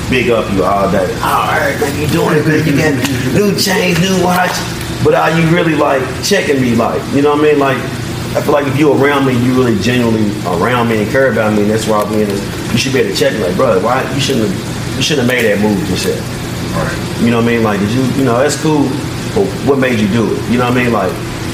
big 0.09 0.29
up 0.29 0.51
you 0.53 0.63
all 0.63 0.89
day. 0.91 1.11
All 1.21 1.47
right, 1.51 1.77
man, 1.79 1.99
you 1.99 2.07
doing 2.07 2.37
it, 2.37 2.45
man. 2.47 2.65
You 2.65 2.75
got 2.75 2.93
new 3.33 3.55
chains, 3.57 3.99
new 3.99 4.23
watch. 4.23 4.55
But 5.03 5.13
are 5.13 5.31
you 5.39 5.47
really 5.53 5.75
like 5.75 6.01
checking 6.23 6.61
me? 6.61 6.75
Like, 6.75 7.01
you 7.13 7.21
know 7.21 7.35
what 7.35 7.45
I 7.45 7.51
mean? 7.51 7.59
Like, 7.59 7.77
I 8.35 8.41
feel 8.41 8.53
like 8.53 8.67
if 8.67 8.77
you're 8.77 8.97
around 8.97 9.25
me, 9.25 9.33
you 9.33 9.53
really 9.53 9.79
genuinely 9.79 10.31
around 10.45 10.89
me 10.89 11.03
and 11.03 11.11
care 11.11 11.31
about 11.31 11.53
me, 11.53 11.63
and 11.63 11.71
that's 11.71 11.87
why 11.87 12.01
I'm 12.01 12.11
in 12.13 12.27
this. 12.27 12.41
You 12.71 12.77
should 12.77 12.93
be 12.93 12.99
able 12.99 13.11
to 13.11 13.15
check 13.15 13.33
me, 13.33 13.39
like, 13.39 13.55
brother, 13.55 13.81
why 13.81 14.01
you 14.13 14.19
shouldn't 14.19 14.49
have, 14.49 14.97
you 14.97 15.03
shouldn't 15.03 15.29
have 15.29 15.35
made 15.35 15.45
that 15.45 15.61
move 15.61 15.77
yourself. 15.89 16.19
Right. 16.75 17.23
You 17.23 17.31
know 17.31 17.37
what 17.37 17.49
I 17.49 17.55
mean? 17.55 17.63
Like, 17.63 17.79
did 17.79 17.91
you, 17.91 18.03
you 18.19 18.25
know, 18.25 18.37
that's 18.37 18.59
cool, 18.61 18.89
but 19.33 19.47
what 19.65 19.79
made 19.79 19.99
you 19.99 20.07
do 20.09 20.33
it? 20.33 20.41
You 20.51 20.57
know 20.57 20.67
what 20.69 20.77
I 20.77 20.83
mean? 20.83 20.91
Like, 20.91 21.13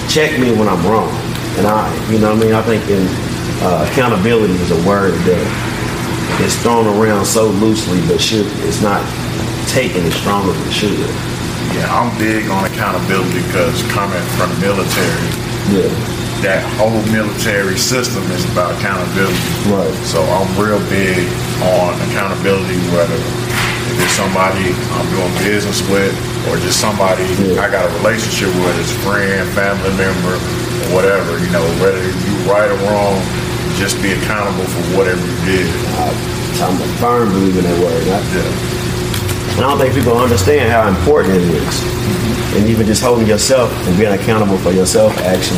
check 0.10 0.40
me 0.40 0.52
when 0.52 0.68
I'm 0.68 0.82
wrong. 0.86 1.12
And 1.58 1.68
I, 1.68 1.88
you 2.12 2.18
know 2.20 2.34
what 2.34 2.42
I 2.42 2.46
mean? 2.46 2.54
I 2.56 2.62
think 2.64 2.84
in, 2.90 3.06
uh, 3.62 3.88
accountability 3.92 4.56
is 4.56 4.72
a 4.72 4.88
word 4.88 5.14
that 5.30 5.44
is 6.42 6.56
thrown 6.62 6.88
around 6.88 7.26
so 7.26 7.48
loosely, 7.62 8.02
but 8.08 8.20
should, 8.20 8.48
it's 8.66 8.82
not 8.82 9.02
taken 9.70 10.04
as 10.06 10.14
strong 10.16 10.50
as 10.50 10.58
it 10.68 10.74
should. 10.74 11.00
Yeah, 11.78 11.88
I'm 11.90 12.10
big 12.18 12.50
on 12.50 12.66
accountability 12.66 13.42
because 13.48 13.82
coming 13.94 14.22
from 14.38 14.50
the 14.54 14.60
military, 14.62 15.28
Yeah. 15.72 15.90
that 16.44 16.62
whole 16.78 17.02
military 17.14 17.78
system 17.78 18.22
is 18.32 18.44
about 18.52 18.76
accountability. 18.78 19.40
Right. 19.72 19.94
So 20.06 20.22
I'm 20.24 20.50
real 20.60 20.82
big 20.90 21.24
on 21.64 21.96
accountability, 22.12 22.78
whether 22.92 23.16
if 23.16 23.96
it's 24.02 24.14
somebody 24.18 24.74
I'm 24.98 25.08
doing 25.14 25.34
business 25.46 25.82
with 25.90 26.14
or 26.50 26.58
just 26.58 26.80
somebody 26.82 27.24
Yeah. 27.40 27.62
I 27.64 27.70
got 27.72 27.86
a 27.90 27.92
relationship 28.02 28.50
with, 28.54 28.76
as 28.84 28.92
friend, 29.06 29.48
family 29.54 29.94
member, 29.96 30.36
or 30.36 30.88
whatever. 30.94 31.40
You 31.40 31.50
know, 31.54 31.64
whether 31.82 32.02
you're 32.04 32.46
right 32.52 32.70
or 32.70 32.78
wrong, 32.90 33.18
just 33.78 34.02
be 34.02 34.14
accountable 34.14 34.66
for 34.66 34.98
whatever 34.98 35.22
you 35.22 35.38
did. 35.46 35.68
I'm 36.62 36.80
a 36.80 36.88
firm 36.98 37.30
believer 37.30 37.60
in 37.60 37.66
that 37.66 37.80
word. 37.82 38.04
I, 38.08 38.20
Yeah. 38.34 38.74
I 39.54 39.60
don't 39.62 39.78
think 39.78 39.94
people 39.94 40.18
understand 40.18 40.72
how 40.72 40.88
important 40.88 41.36
it 41.36 41.44
is. 41.44 41.62
Mm-hmm. 41.62 42.58
And 42.58 42.70
even 42.70 42.88
just 42.88 43.04
holding 43.04 43.28
yourself 43.28 43.72
and 43.88 43.98
being 43.98 44.12
accountable 44.12 44.58
for 44.58 44.72
yourself 44.72 45.16
action. 45.20 45.58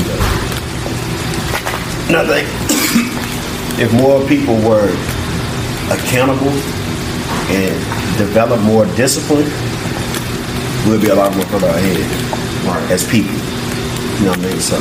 And 2.07 2.17
I 2.17 2.27
think 2.27 2.47
if 3.79 3.93
more 3.93 4.19
people 4.27 4.55
were 4.67 4.91
accountable 5.91 6.51
and 7.51 7.75
develop 8.17 8.59
more 8.61 8.85
discipline, 8.95 9.47
we'll 10.85 11.01
be 11.01 11.09
a 11.09 11.15
lot 11.15 11.33
more 11.35 11.45
further 11.45 11.67
ahead 11.67 12.91
as 12.91 13.03
people. 13.09 13.33
You 14.19 14.25
know 14.25 14.31
what 14.31 14.39
I 14.39 14.49
mean? 14.49 14.59
So, 14.59 14.77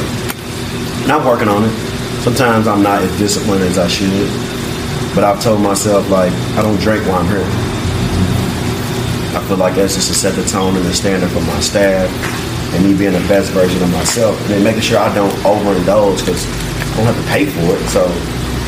I'm 1.06 1.24
working 1.24 1.48
on 1.48 1.64
it. 1.64 1.93
Sometimes 2.24 2.66
I'm 2.66 2.82
not 2.82 3.02
as 3.02 3.12
disciplined 3.18 3.62
as 3.64 3.76
I 3.76 3.86
should, 3.86 4.32
but 5.14 5.24
I've 5.24 5.42
told 5.42 5.60
myself 5.60 6.08
like 6.08 6.32
I 6.56 6.62
don't 6.62 6.80
drink 6.80 7.04
while 7.04 7.20
I'm 7.20 7.28
here. 7.28 7.44
I 9.36 9.44
feel 9.44 9.58
like 9.58 9.74
that's 9.74 9.94
just 9.94 10.08
to 10.08 10.14
set 10.14 10.32
the 10.32 10.44
tone 10.48 10.74
and 10.74 10.86
the 10.86 10.94
standard 10.94 11.28
for 11.28 11.44
my 11.44 11.60
staff 11.60 12.08
and 12.72 12.80
me 12.82 12.96
being 12.96 13.12
the 13.12 13.26
best 13.28 13.52
version 13.52 13.82
of 13.82 13.92
myself. 13.92 14.40
And 14.48 14.56
then 14.56 14.64
making 14.64 14.80
sure 14.80 14.98
I 14.98 15.12
don't 15.14 15.36
overindulge 15.44 16.24
because 16.24 16.48
I 16.48 16.96
don't 16.96 17.12
have 17.12 17.20
to 17.20 17.28
pay 17.28 17.44
for 17.44 17.76
it. 17.76 17.84
So 17.92 18.08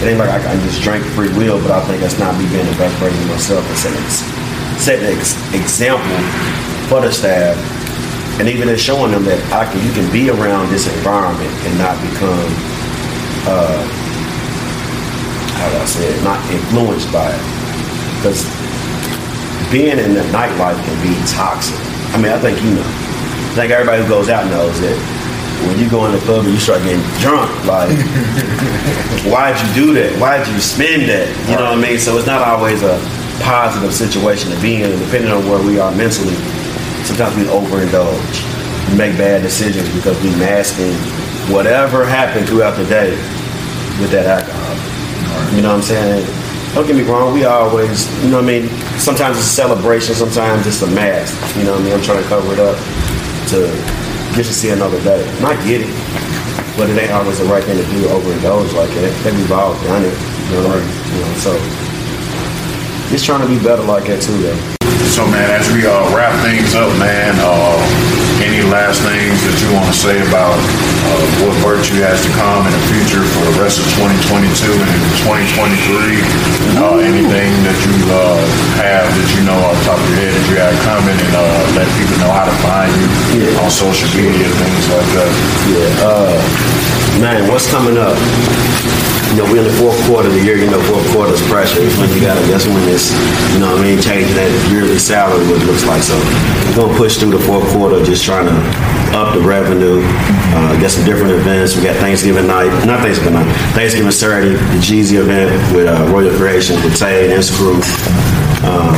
it 0.05 0.13
ain't 0.13 0.19
like 0.21 0.29
I 0.29 0.39
can 0.39 0.61
just 0.69 0.83
drink 0.83 1.03
free 1.17 1.33
will, 1.33 1.57
but 1.57 1.71
I 1.71 1.81
think 1.89 2.05
that's 2.05 2.19
not 2.19 2.37
me 2.37 2.45
being 2.53 2.69
the 2.69 2.77
best 2.77 2.93
version 3.01 3.17
of 3.25 3.29
myself 3.33 3.65
and 3.65 3.79
setting, 3.81 4.05
setting 4.77 5.09
an 5.09 5.17
ex- 5.17 5.33
example 5.57 6.21
for 6.93 7.01
the 7.01 7.09
staff. 7.11 7.57
And 8.37 8.53
even 8.53 8.69
in 8.69 8.77
showing 8.77 9.13
them 9.17 9.25
that 9.25 9.41
I 9.49 9.65
can, 9.65 9.81
you 9.81 9.97
can 9.97 10.05
be 10.13 10.29
around 10.29 10.69
this 10.69 10.85
environment 11.01 11.49
and 11.65 11.73
not 11.81 11.97
become, 12.05 12.76
uh, 13.47 14.07
how 15.57 15.71
do 15.71 15.77
I 15.79 15.85
say 15.87 16.07
it, 16.07 16.23
not 16.23 16.39
influenced 16.53 17.11
by 17.13 17.27
it. 17.33 17.43
Because 18.21 18.45
being 19.73 19.99
in 19.99 20.15
the 20.15 20.23
nightlife 20.31 20.79
can 20.85 20.97
be 21.03 21.15
toxic. 21.27 21.79
I 22.15 22.19
mean, 22.21 22.31
I 22.31 22.39
think 22.39 22.63
you 22.63 22.75
know. 22.75 22.87
I 22.87 23.65
think 23.65 23.73
everybody 23.73 24.03
who 24.03 24.09
goes 24.09 24.29
out 24.29 24.45
knows 24.51 24.81
that 24.81 24.97
when 25.67 25.79
you 25.79 25.89
go 25.89 26.05
in 26.07 26.13
the 26.13 26.21
club 26.21 26.45
and 26.45 26.53
you 26.53 26.61
start 26.61 26.83
getting 26.85 27.01
drunk, 27.19 27.51
like, 27.65 27.89
why'd 29.33 29.57
you 29.57 29.71
do 29.75 29.95
that? 29.95 30.13
Why'd 30.21 30.47
you 30.47 30.61
spend 30.61 31.09
that? 31.09 31.27
You 31.49 31.57
know 31.57 31.73
what 31.73 31.79
I 31.79 31.81
mean? 31.81 31.99
So 31.99 32.19
it's 32.19 32.27
not 32.27 32.47
always 32.47 32.83
a 32.83 33.01
positive 33.41 33.95
situation 33.95 34.53
to 34.53 34.61
be 34.61 34.83
in, 34.83 34.99
depending 34.99 35.33
on 35.33 35.49
where 35.49 35.63
we 35.65 35.81
are 35.81 35.91
mentally. 35.91 36.37
Sometimes 37.09 37.35
we 37.37 37.45
overindulge, 37.49 38.91
we 38.91 38.99
make 38.99 39.17
bad 39.17 39.43
decisions 39.43 39.89
because 39.95 40.21
we 40.23 40.31
masking 40.37 40.93
whatever 41.53 42.05
happened 42.05 42.47
throughout 42.47 42.77
the 42.77 42.85
day 42.87 43.17
with 44.01 44.11
that 44.13 44.27
alcohol. 44.27 44.77
You 45.57 45.63
know 45.63 45.73
what 45.73 45.81
I'm 45.81 45.83
saying? 45.83 46.27
Don't 46.75 46.87
get 46.87 46.97
me 46.97 47.03
wrong, 47.03 47.33
we 47.33 47.45
always, 47.45 48.05
you 48.23 48.29
know 48.29 48.43
what 48.43 48.53
I 48.53 48.61
mean? 48.61 48.69
Sometimes 49.01 49.39
it's 49.39 49.47
a 49.47 49.57
celebration, 49.57 50.15
sometimes 50.15 50.67
it's 50.67 50.83
a 50.83 50.91
mask. 50.93 51.33
You 51.57 51.65
know 51.65 51.73
what 51.73 51.81
I 51.81 51.85
mean? 51.85 51.95
I'm 51.95 52.03
trying 52.05 52.23
to 52.23 52.29
cover 52.29 52.53
it 52.53 52.61
up 52.61 52.77
to 53.49 53.73
get 54.37 54.45
to 54.45 54.53
see 54.53 54.69
another 54.69 55.01
day. 55.01 55.25
And 55.25 55.47
I 55.47 55.57
get 55.65 55.81
it, 55.81 55.93
but 56.77 56.91
it 56.93 57.01
ain't 57.01 57.13
always 57.13 57.39
the 57.39 57.49
right 57.49 57.65
thing 57.65 57.81
to 57.81 57.87
do 57.89 58.05
overindulge 58.13 58.77
like 58.77 58.93
that. 59.01 59.09
Think 59.25 59.41
we've 59.41 59.53
all 59.53 59.73
done 59.89 60.05
it. 60.05 60.13
You 60.53 60.61
know, 60.61 60.69
like, 60.69 60.85
you 60.85 61.21
know, 61.25 61.33
so 61.41 61.53
just 63.09 63.25
trying 63.25 63.41
to 63.41 63.49
be 63.49 63.57
better 63.63 63.83
like 63.83 64.05
that 64.13 64.21
too, 64.21 64.37
though. 64.37 64.77
So 65.17 65.25
man, 65.33 65.49
as 65.49 65.65
we 65.73 65.87
uh, 65.89 66.13
wrap 66.13 66.37
things 66.45 66.77
up, 66.77 66.93
man, 67.01 67.33
uh, 67.41 67.81
any 68.45 68.61
last 68.69 69.01
things 69.01 69.41
that 69.49 69.57
you 69.65 69.73
want 69.73 69.89
to 69.89 69.97
say 69.97 70.21
about 70.29 70.61
what 71.43 71.55
virtue 71.63 72.01
has 72.03 72.23
to 72.27 72.31
come 72.35 72.67
in 72.67 72.73
the 72.73 72.85
future 72.91 73.23
for 73.23 73.43
the 73.47 73.57
rest 73.63 73.79
of 73.79 73.87
2022 73.95 74.73
and 74.75 75.01
2023? 75.23 76.23
Uh, 76.77 76.99
anything 77.03 77.51
that 77.65 77.79
you 77.87 77.95
uh, 78.11 78.41
have 78.83 79.07
that 79.07 79.29
you 79.39 79.43
know 79.47 79.57
off 79.67 79.77
the 79.81 79.85
top 79.93 79.99
of 80.01 80.07
your 80.11 80.19
head 80.21 80.33
that 80.35 80.47
you 80.51 80.57
have 80.59 80.75
coming 80.85 81.17
and 81.17 81.33
uh, 81.35 81.45
let 81.79 81.87
people 81.99 82.17
know 82.23 82.33
how 82.33 82.45
to 82.49 82.57
find 82.65 82.91
you 82.97 83.09
Yeah. 83.47 83.63
on 83.63 83.71
social 83.71 84.09
media, 84.19 84.49
things 84.51 84.85
like 84.91 85.09
that. 85.17 85.31
Yeah. 85.71 86.96
Man, 87.21 87.49
what's 87.49 87.71
coming 87.71 87.97
up? 87.97 88.13
You 89.33 89.41
know, 89.41 89.49
we're 89.49 89.65
in 89.65 89.69
the 89.69 89.77
fourth 89.81 89.97
quarter 90.05 90.29
of 90.29 90.35
the 90.37 90.45
year. 90.45 90.57
You 90.57 90.71
know, 90.71 90.81
fourth 90.85 91.05
quarter 91.13 91.33
is 91.33 91.41
pressure. 91.49 91.81
It's 91.81 91.97
when 91.97 92.13
you 92.13 92.21
got 92.21 92.37
to, 92.37 92.45
that's 92.47 92.69
when 92.69 92.77
it's, 92.93 93.09
you 93.57 93.61
know 93.61 93.73
what 93.73 93.81
I 93.81 93.89
mean, 93.89 94.01
changing 94.01 94.37
that 94.37 94.53
yearly 94.69 95.01
salary, 95.01 95.41
what 95.49 95.61
it 95.61 95.65
looks 95.65 95.85
like. 95.89 96.05
So 96.05 96.15
we're 96.77 96.85
going 96.85 96.93
to 96.93 96.99
push 97.01 97.17
through 97.17 97.33
the 97.33 97.41
fourth 97.41 97.65
quarter, 97.73 98.05
just 98.05 98.25
trying 98.25 98.47
to 98.47 98.57
up 99.17 99.33
the 99.33 99.41
revenue, 99.41 100.05
uh, 100.05 100.77
get 100.79 100.93
some 100.93 101.05
different 101.09 101.33
events. 101.33 101.75
We 101.75 101.83
got 101.83 101.97
Thanksgiving 101.97 102.47
night, 102.47 102.69
not 102.85 103.01
Thanksgiving 103.01 103.35
night, 103.35 103.49
Thanksgiving 103.73 104.13
Saturday, 104.13 104.53
the 104.53 104.81
Jeezy 104.85 105.17
event 105.17 105.51
with 105.75 105.89
uh, 105.89 106.05
Royal 106.13 106.37
Creations, 106.37 106.85
with 106.85 106.97
Tay 107.01 107.33
and 107.33 107.43
Screw. 107.43 107.81
Um, 108.69 108.93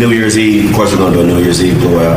New 0.00 0.10
Year's 0.10 0.38
Eve, 0.38 0.70
of 0.70 0.76
course, 0.76 0.90
we're 0.92 1.04
going 1.04 1.12
to 1.12 1.18
do 1.20 1.24
a 1.24 1.28
New 1.28 1.42
Year's 1.44 1.62
Eve 1.62 1.78
blowout. 1.80 2.16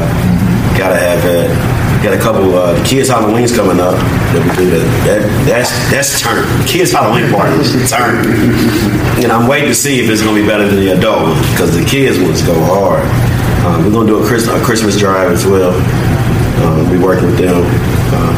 Gotta 0.80 0.96
have 0.96 1.22
that. 1.24 1.73
Got 2.04 2.20
a 2.20 2.20
couple 2.20 2.54
uh, 2.54 2.76
kids 2.84 3.08
Halloween's 3.08 3.56
coming 3.56 3.80
up. 3.80 3.96
That 4.36 4.44
we 4.44 4.52
do 4.60 4.76
that. 4.76 4.84
that 5.08 5.22
that's 5.48 5.72
that's 5.88 6.20
turn. 6.20 6.44
Kids 6.68 6.92
Halloween 6.92 7.32
party 7.32 7.56
turn. 7.88 8.28
And 9.24 9.32
I'm 9.32 9.48
waiting 9.48 9.72
to 9.72 9.76
see 9.76 10.04
if 10.04 10.12
it's 10.12 10.20
gonna 10.20 10.36
be 10.36 10.46
better 10.46 10.68
than 10.68 10.84
the 10.84 11.00
adult 11.00 11.32
one 11.32 11.40
because 11.56 11.72
the 11.72 11.86
kids 11.88 12.20
ones 12.20 12.44
go 12.44 12.60
hard. 12.60 13.08
Um, 13.64 13.88
we're 13.88 13.96
gonna 13.96 14.12
do 14.12 14.20
a 14.20 14.28
Christmas, 14.28 14.52
a 14.52 14.66
Christmas 14.68 15.00
drive 15.00 15.32
as 15.32 15.48
well. 15.48 15.72
Um, 16.68 16.92
we 16.92 17.00
working 17.00 17.32
with 17.32 17.40
them. 17.40 17.64
Um, 18.12 18.36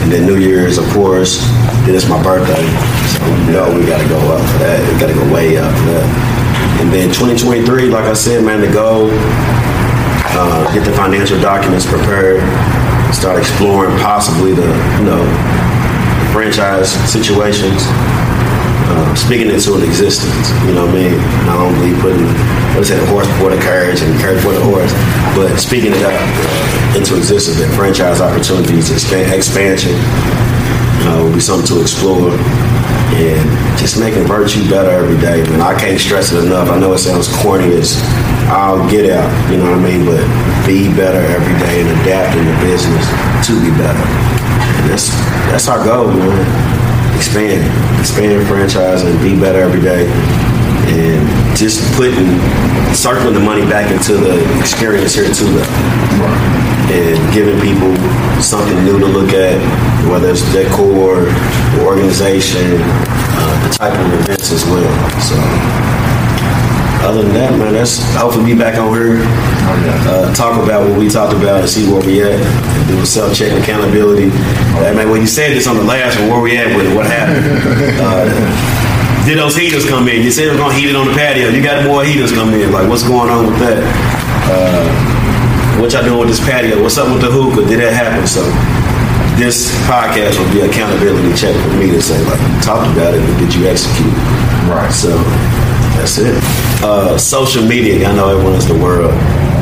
and 0.00 0.08
then 0.08 0.24
New 0.24 0.40
Year's, 0.40 0.80
of 0.80 0.88
course. 0.96 1.36
Then 1.84 1.92
it's 1.92 2.08
my 2.08 2.16
birthday, 2.24 2.64
so 3.12 3.20
you 3.44 3.52
know 3.52 3.68
we 3.76 3.84
gotta 3.84 4.08
go 4.08 4.16
up 4.32 4.40
for 4.40 4.58
that. 4.64 4.80
We 4.88 4.96
gotta 4.96 5.12
go 5.12 5.28
way 5.28 5.60
up 5.60 5.68
for 5.68 6.00
that. 6.00 6.08
And 6.80 6.88
then 6.88 7.12
2023, 7.12 7.92
like 7.92 8.08
I 8.08 8.14
said, 8.14 8.40
man, 8.42 8.64
the 8.64 8.72
goal 8.72 9.12
uh, 10.40 10.72
get 10.72 10.84
the 10.88 10.92
financial 10.96 11.38
documents 11.40 11.84
prepared, 11.84 12.40
start 13.12 13.38
exploring 13.38 13.92
possibly 14.00 14.54
the 14.56 14.68
you 14.96 15.04
know 15.04 15.20
franchise 16.32 16.88
situations, 17.04 17.84
uh, 18.88 19.14
speaking 19.14 19.50
into 19.52 19.74
an 19.76 19.82
existence. 19.82 20.48
You 20.64 20.72
know 20.72 20.86
what 20.86 20.96
I 20.96 21.12
mean? 21.12 21.16
Not 21.44 21.60
only 21.60 21.92
putting 22.00 22.24
what 22.72 22.80
is 22.80 22.90
it, 22.90 23.02
a 23.02 23.06
horse 23.12 23.26
before 23.36 23.50
the 23.50 23.60
carriage 23.60 24.00
and 24.00 24.16
carriage 24.18 24.40
before 24.40 24.56
the 24.56 24.64
horse, 24.64 24.92
but 25.36 25.58
speaking 25.60 25.92
it 25.92 26.02
up 26.02 26.16
uh, 26.16 26.98
into 26.98 27.16
existence. 27.20 27.58
That 27.60 27.68
franchise 27.76 28.20
opportunities, 28.24 28.88
expan- 28.88 29.28
expansion, 29.28 29.92
uh, 31.04 31.20
will 31.20 31.34
be 31.34 31.40
something 31.40 31.68
to 31.76 31.82
explore. 31.82 32.32
And 33.10 33.44
just 33.76 33.98
making 33.98 34.24
virtue 34.24 34.64
better 34.70 34.88
every 34.88 35.18
day, 35.20 35.42
And 35.52 35.60
I 35.60 35.78
can't 35.78 36.00
stress 36.00 36.32
it 36.32 36.44
enough. 36.44 36.70
I 36.70 36.78
know 36.78 36.94
it 36.94 36.98
sounds 36.98 37.28
corny 37.42 37.74
as 37.74 38.00
I'll 38.50 38.82
get 38.90 39.08
out, 39.10 39.30
you 39.50 39.58
know 39.58 39.70
what 39.70 39.78
I 39.78 39.82
mean? 39.82 40.04
But 40.04 40.20
be 40.66 40.90
better 40.90 41.22
every 41.22 41.54
day 41.62 41.86
and 41.86 41.90
adapting 42.02 42.44
the 42.44 42.56
business 42.66 43.06
to 43.46 43.54
be 43.62 43.70
better. 43.78 44.02
And 44.82 44.90
that's 44.90 45.08
that's 45.50 45.68
our 45.68 45.82
goal, 45.84 46.10
man. 46.10 46.34
Expand, 47.16 47.62
expand 48.00 48.46
franchise 48.48 49.02
and 49.02 49.14
be 49.22 49.38
better 49.38 49.60
every 49.60 49.80
day. 49.80 50.10
And 50.90 51.56
just 51.56 51.78
putting, 51.94 52.26
circling 52.94 53.34
the 53.34 53.40
money 53.40 53.62
back 53.62 53.90
into 53.90 54.14
the 54.14 54.42
experience 54.58 55.14
here 55.14 55.32
too, 55.32 55.46
though 55.46 56.70
and 56.90 57.32
giving 57.32 57.54
people 57.62 57.94
something 58.42 58.74
new 58.84 58.98
to 58.98 59.06
look 59.06 59.30
at, 59.30 59.54
whether 60.10 60.30
it's 60.30 60.42
decor, 60.52 61.22
organization, 61.86 62.82
uh, 62.82 63.68
the 63.68 63.74
type 63.74 63.94
of 63.94 64.12
events 64.20 64.50
as 64.50 64.64
well. 64.66 64.90
So, 65.22 65.38
other 67.00 67.22
than 67.22 67.32
that, 67.32 67.50
man, 67.58 67.72
that's 67.72 67.98
hopefully 68.14 68.52
be 68.52 68.58
back 68.58 68.76
on 68.76 68.92
here, 68.92 69.20
uh, 70.06 70.28
talk 70.34 70.60
about 70.62 70.84
what 70.84 70.98
we 70.98 71.08
talked 71.08 71.32
about 71.32 71.60
and 71.60 71.68
see 71.68 71.88
where 71.88 72.04
we 72.04 72.22
at, 72.22 72.36
and 72.36 72.82
do 72.88 73.00
a 73.00 73.06
self 73.06 73.34
check 73.34 73.52
accountability. 73.56 74.28
Hey, 74.80 74.92
man, 74.94 75.08
when 75.08 75.20
you 75.20 75.26
said 75.26 75.56
this 75.56 75.66
on 75.66 75.76
the 75.76 75.84
last 75.84 76.18
one, 76.20 76.28
where 76.28 76.40
we 76.40 76.56
at 76.56 76.68
with 76.76 76.86
it? 76.86 76.94
What 76.94 77.06
happened? 77.06 77.46
Uh, 78.00 78.28
did 79.24 79.38
those 79.38 79.56
heaters 79.56 79.88
come 79.88 80.08
in? 80.08 80.22
You 80.22 80.30
said 80.30 80.48
we're 80.48 80.56
gonna 80.56 80.74
heat 80.74 80.88
it 80.88 80.96
on 80.96 81.06
the 81.06 81.14
patio. 81.14 81.48
You 81.48 81.62
got 81.62 81.84
more 81.84 82.04
heaters 82.04 82.32
come 82.32 82.52
in. 82.54 82.72
Like, 82.72 82.88
what's 82.88 83.04
going 83.04 83.30
on 83.30 83.46
with 83.46 83.58
that? 83.60 83.80
Uh, 84.48 85.80
what 85.80 85.92
y'all 85.92 86.04
doing 86.04 86.20
with 86.20 86.28
this 86.28 86.40
patio? 86.40 86.82
What's 86.82 86.98
up 86.98 87.12
with 87.12 87.22
the 87.22 87.30
hookah? 87.30 87.68
Did 87.68 87.80
that 87.80 87.92
happen? 87.92 88.26
So 88.26 88.44
this 89.40 89.72
podcast 89.88 90.36
will 90.36 90.52
be 90.52 90.60
accountability 90.60 91.32
check 91.32 91.56
for 91.64 91.72
me 91.80 91.88
to 91.92 92.02
say, 92.02 92.20
like, 92.28 92.40
you 92.40 92.60
talked 92.60 92.88
about 92.92 93.16
it, 93.16 93.24
but 93.24 93.34
did 93.40 93.54
you 93.54 93.64
execute? 93.68 94.12
Right. 94.68 94.92
So 94.92 95.16
that's 96.00 96.16
it. 96.16 96.34
Uh, 96.82 97.18
social 97.18 97.62
media, 97.62 98.08
I 98.08 98.16
know 98.16 98.30
everyone 98.30 98.54
is 98.54 98.66
the 98.66 98.74
world. 98.74 99.12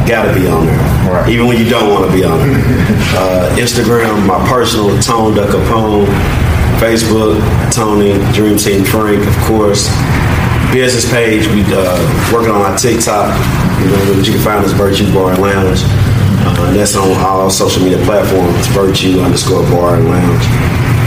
gotta 0.07 0.32
be 0.32 0.47
on 0.47 0.66
there. 0.66 0.78
Right. 1.11 1.28
Even 1.28 1.49
when 1.49 1.59
you 1.59 1.68
don't 1.68 1.91
want 1.91 2.09
to 2.09 2.16
be 2.16 2.22
on 2.24 2.39
there. 2.39 2.55
uh, 3.18 3.57
Instagram, 3.59 4.24
my 4.24 4.39
personal 4.49 4.95
Tone 5.03 5.34
Da 5.34 5.47
Capone. 5.47 6.07
Facebook, 6.78 7.43
Tony, 7.74 8.14
Dream 8.32 8.57
Team 8.57 8.84
Frank, 8.84 9.26
of 9.26 9.36
course. 9.51 9.91
Business 10.70 11.11
page, 11.11 11.49
we 11.49 11.64
uh, 11.74 11.99
working 12.32 12.55
on 12.55 12.62
our 12.62 12.78
TikTok. 12.78 13.34
You 13.82 13.91
know, 13.91 14.22
you 14.22 14.32
can 14.32 14.41
find 14.45 14.64
us 14.64 14.70
Virtue 14.72 15.12
Bar 15.12 15.32
and 15.32 15.43
Lounge. 15.43 15.80
Uh, 15.82 16.72
that's 16.72 16.95
on 16.95 17.18
all 17.18 17.51
social 17.51 17.82
media 17.82 17.99
platforms. 18.05 18.64
Virtue 18.68 19.18
underscore 19.20 19.62
Bar 19.64 19.97
and 19.97 20.07
Lounge. 20.07 20.97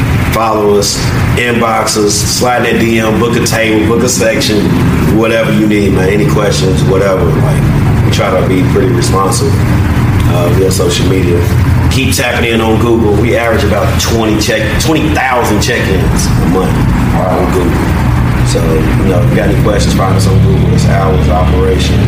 Follow 0.41 0.73
us, 0.73 0.97
inbox 1.37 2.01
us, 2.01 2.17
slide 2.17 2.65
that 2.65 2.81
DM, 2.81 3.21
book 3.21 3.37
a 3.37 3.45
table, 3.45 3.85
book 3.85 4.01
a 4.01 4.09
section, 4.09 4.57
whatever 5.13 5.53
you 5.53 5.69
need, 5.69 5.93
man. 5.93 6.09
Any 6.09 6.25
questions, 6.25 6.81
whatever. 6.89 7.29
Like 7.45 7.61
we 8.01 8.09
try 8.09 8.33
to 8.33 8.41
be 8.49 8.65
pretty 8.73 8.89
responsive 8.89 9.53
uh, 10.33 10.49
via 10.57 10.73
social 10.73 11.05
media. 11.05 11.37
Keep 11.93 12.17
tapping 12.17 12.49
in 12.49 12.57
on 12.57 12.81
Google. 12.81 13.13
We 13.21 13.37
average 13.37 13.61
about 13.69 13.85
20 14.01 14.41
check, 14.41 14.65
20,000 14.81 15.13
check-ins 15.61 16.25
a 16.25 16.47
month 16.49 16.73
on 17.21 17.45
Google. 17.53 17.85
So, 18.49 18.65
you 18.65 19.13
know, 19.13 19.21
if 19.21 19.29
you 19.29 19.37
got 19.37 19.45
any 19.45 19.61
questions, 19.61 19.93
find 19.93 20.17
us 20.17 20.25
on 20.25 20.41
Google. 20.41 20.73
It's 20.73 20.89
hours 20.89 21.29
operation. 21.29 22.01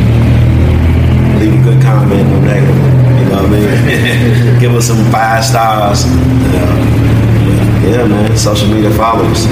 Leave 1.37 1.53
a 1.53 1.61
good 1.69 1.77
comment, 1.85 2.25
no 2.33 2.41
negative. 2.41 2.81
You 2.81 3.29
know 3.29 3.45
what 3.45 3.53
I 3.53 4.57
mean? 4.57 4.57
Give 4.65 4.73
us 4.73 4.89
some 4.89 5.05
five 5.13 5.45
stars. 5.45 6.01
Uh, 6.09 7.32
yeah, 7.83 8.07
man. 8.07 8.37
Social 8.37 8.67
media 8.67 8.91
followers. 8.91 9.45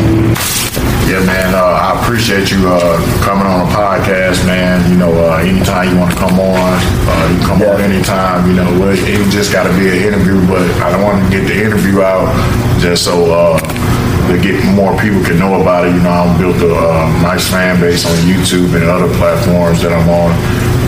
Yeah, 1.12 1.20
man. 1.28 1.54
Uh, 1.54 1.60
I 1.60 2.02
appreciate 2.02 2.52
you 2.52 2.64
uh, 2.68 2.96
coming 3.20 3.46
on 3.46 3.68
a 3.68 3.72
podcast, 3.72 4.46
man. 4.46 4.90
You 4.90 4.98
know, 4.98 5.12
uh, 5.12 5.38
anytime 5.44 5.92
you 5.92 6.00
want 6.00 6.12
to 6.12 6.18
come 6.18 6.40
on, 6.40 6.56
uh, 6.56 7.28
you 7.28 7.46
come 7.46 7.62
on 7.62 7.82
anytime. 7.82 8.48
You 8.48 8.56
know, 8.56 8.90
it, 8.90 9.00
it 9.04 9.30
just 9.30 9.52
got 9.52 9.64
to 9.68 9.74
be 9.78 9.90
an 9.90 10.00
interview, 10.00 10.40
but 10.48 10.64
I 10.80 10.92
don't 10.92 11.04
want 11.04 11.24
to 11.24 11.30
get 11.30 11.48
the 11.48 11.60
interview 11.60 12.02
out 12.02 12.32
just 12.80 13.04
so 13.04 13.34
uh, 13.34 13.60
to 13.60 14.40
get 14.40 14.64
more 14.74 14.96
people 15.02 15.22
can 15.24 15.38
know 15.38 15.60
about 15.60 15.86
it. 15.88 15.94
You 15.94 16.02
know, 16.02 16.12
I'm 16.12 16.40
built 16.40 16.58
a 16.64 16.74
uh, 16.74 17.22
nice 17.22 17.50
fan 17.50 17.82
base 17.82 18.06
on 18.06 18.16
YouTube 18.24 18.74
and 18.80 18.86
other 18.86 19.14
platforms 19.18 19.82
that 19.82 19.92
I'm 19.92 20.08
on, 20.08 20.32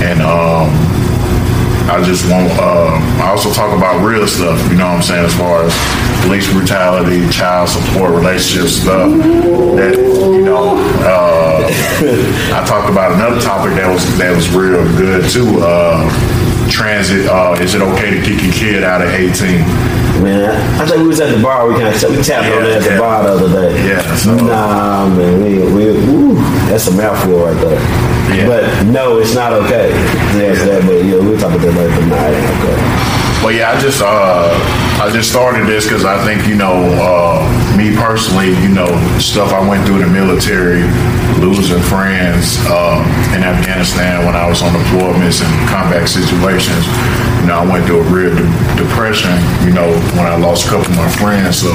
and. 0.01 0.21
Um, 0.21 1.12
I 1.89 2.01
just 2.03 2.29
want. 2.31 2.49
Uh, 2.57 2.95
I 3.21 3.29
also 3.29 3.51
talk 3.51 3.75
about 3.75 4.03
real 4.05 4.25
stuff. 4.27 4.57
You 4.71 4.77
know 4.77 4.85
what 4.87 4.95
I'm 4.97 5.01
saying, 5.03 5.25
as 5.25 5.35
far 5.35 5.63
as 5.63 5.73
police 6.23 6.51
brutality, 6.51 7.29
child 7.29 7.69
support, 7.69 8.11
relationship 8.15 8.69
stuff. 8.69 9.11
That 9.75 9.95
you 9.97 10.41
know. 10.41 10.77
Uh, 11.03 11.67
I 12.55 12.63
talked 12.65 12.89
about 12.89 13.11
another 13.13 13.39
topic 13.41 13.75
that 13.75 13.91
was 13.91 14.03
that 14.17 14.33
was 14.35 14.49
real 14.55 14.81
good 14.97 15.29
too. 15.29 15.59
Uh, 15.61 16.07
transit. 16.69 17.27
Uh, 17.27 17.55
is 17.59 17.75
it 17.75 17.81
okay 17.81 18.09
to 18.17 18.21
kick 18.23 18.41
your 18.41 18.53
kid 18.53 18.83
out 18.83 19.01
at 19.01 19.13
18? 19.19 19.59
Man, 20.23 20.49
I 20.79 20.85
think 20.85 21.01
we 21.01 21.07
was 21.07 21.19
at 21.19 21.35
the 21.35 21.41
bar. 21.43 21.67
We 21.67 21.73
kind 21.75 21.93
of 21.93 22.01
we 22.09 22.23
tapped 22.23 22.47
on 22.47 22.63
that 22.63 22.77
at 22.77 22.83
the 22.83 22.89
Yeah. 22.91 22.99
bar 22.99 23.23
the 23.23 23.29
other 23.29 23.49
day. 23.69 23.89
Yeah, 23.89 24.15
so- 24.15 24.35
nah, 24.35 25.09
man, 25.09 25.43
we 25.43 25.59
we 25.59 25.91
woo, 26.07 26.35
that's 26.69 26.87
a 26.87 26.91
mouthful 26.91 27.43
right 27.45 27.59
there. 27.59 28.12
Yeah. 28.33 28.47
But 28.47 28.63
no, 28.89 29.19
it's 29.19 29.35
not 29.35 29.53
okay. 29.53 29.89
Yeah, 30.33 30.53
so 30.57 30.65
that, 30.65 30.81
but 30.87 31.05
yeah, 31.05 31.21
we'll 31.21 31.37
talk 31.37 31.53
about 31.53 31.61
that 31.61 31.77
later. 31.77 32.09
But 32.09 32.09
nah, 32.09 32.33
it 32.33 32.41
okay. 32.57 33.13
Well, 33.45 33.51
yeah, 33.51 33.75
I 33.75 33.79
just 33.79 34.01
uh, 34.01 34.49
I 35.03 35.11
just 35.11 35.29
started 35.29 35.67
this 35.67 35.83
because 35.83 36.05
I 36.05 36.15
think 36.23 36.47
you 36.47 36.55
know 36.55 36.73
uh, 36.95 37.43
me 37.75 37.91
personally, 37.93 38.55
you 38.63 38.71
know, 38.71 38.87
stuff 39.19 39.51
I 39.51 39.59
went 39.67 39.85
through 39.85 39.99
in 39.99 40.07
the 40.07 40.13
military, 40.15 40.81
losing 41.43 41.83
friends 41.83 42.57
uh, 42.71 43.03
in 43.35 43.43
Afghanistan 43.43 44.25
when 44.25 44.35
I 44.35 44.47
was 44.47 44.63
on 44.63 44.71
deployments 44.71 45.43
and 45.43 45.51
combat 45.67 46.07
situations. 46.07 46.87
You 47.43 47.51
know, 47.51 47.59
I 47.59 47.65
went 47.67 47.85
through 47.85 48.01
a 48.01 48.07
real 48.07 48.31
de- 48.31 48.47
depression. 48.79 49.35
You 49.67 49.75
know, 49.75 49.91
when 50.15 50.25
I 50.25 50.39
lost 50.39 50.65
a 50.65 50.69
couple 50.69 50.89
of 50.89 50.97
my 50.97 51.11
friends. 51.19 51.59
So 51.59 51.69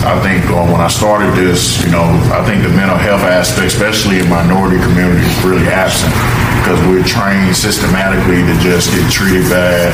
I 0.00 0.16
think 0.24 0.48
uh, 0.48 0.64
when 0.64 0.80
I 0.80 0.88
started 0.88 1.36
this, 1.36 1.76
you 1.84 1.92
know, 1.92 2.04
I 2.32 2.40
think 2.48 2.64
the 2.64 2.72
mental 2.72 2.96
health 2.96 3.20
aspect, 3.20 3.68
especially 3.68 4.18
in 4.20 4.28
minority 4.32 4.80
communities, 4.80 5.28
is 5.28 5.44
really 5.44 5.68
absent 5.68 6.12
because 6.60 6.80
we're 6.88 7.04
trained 7.04 7.52
systematically 7.56 8.40
to 8.40 8.54
just 8.64 8.88
get 8.92 9.04
treated 9.12 9.44
bad 9.52 9.92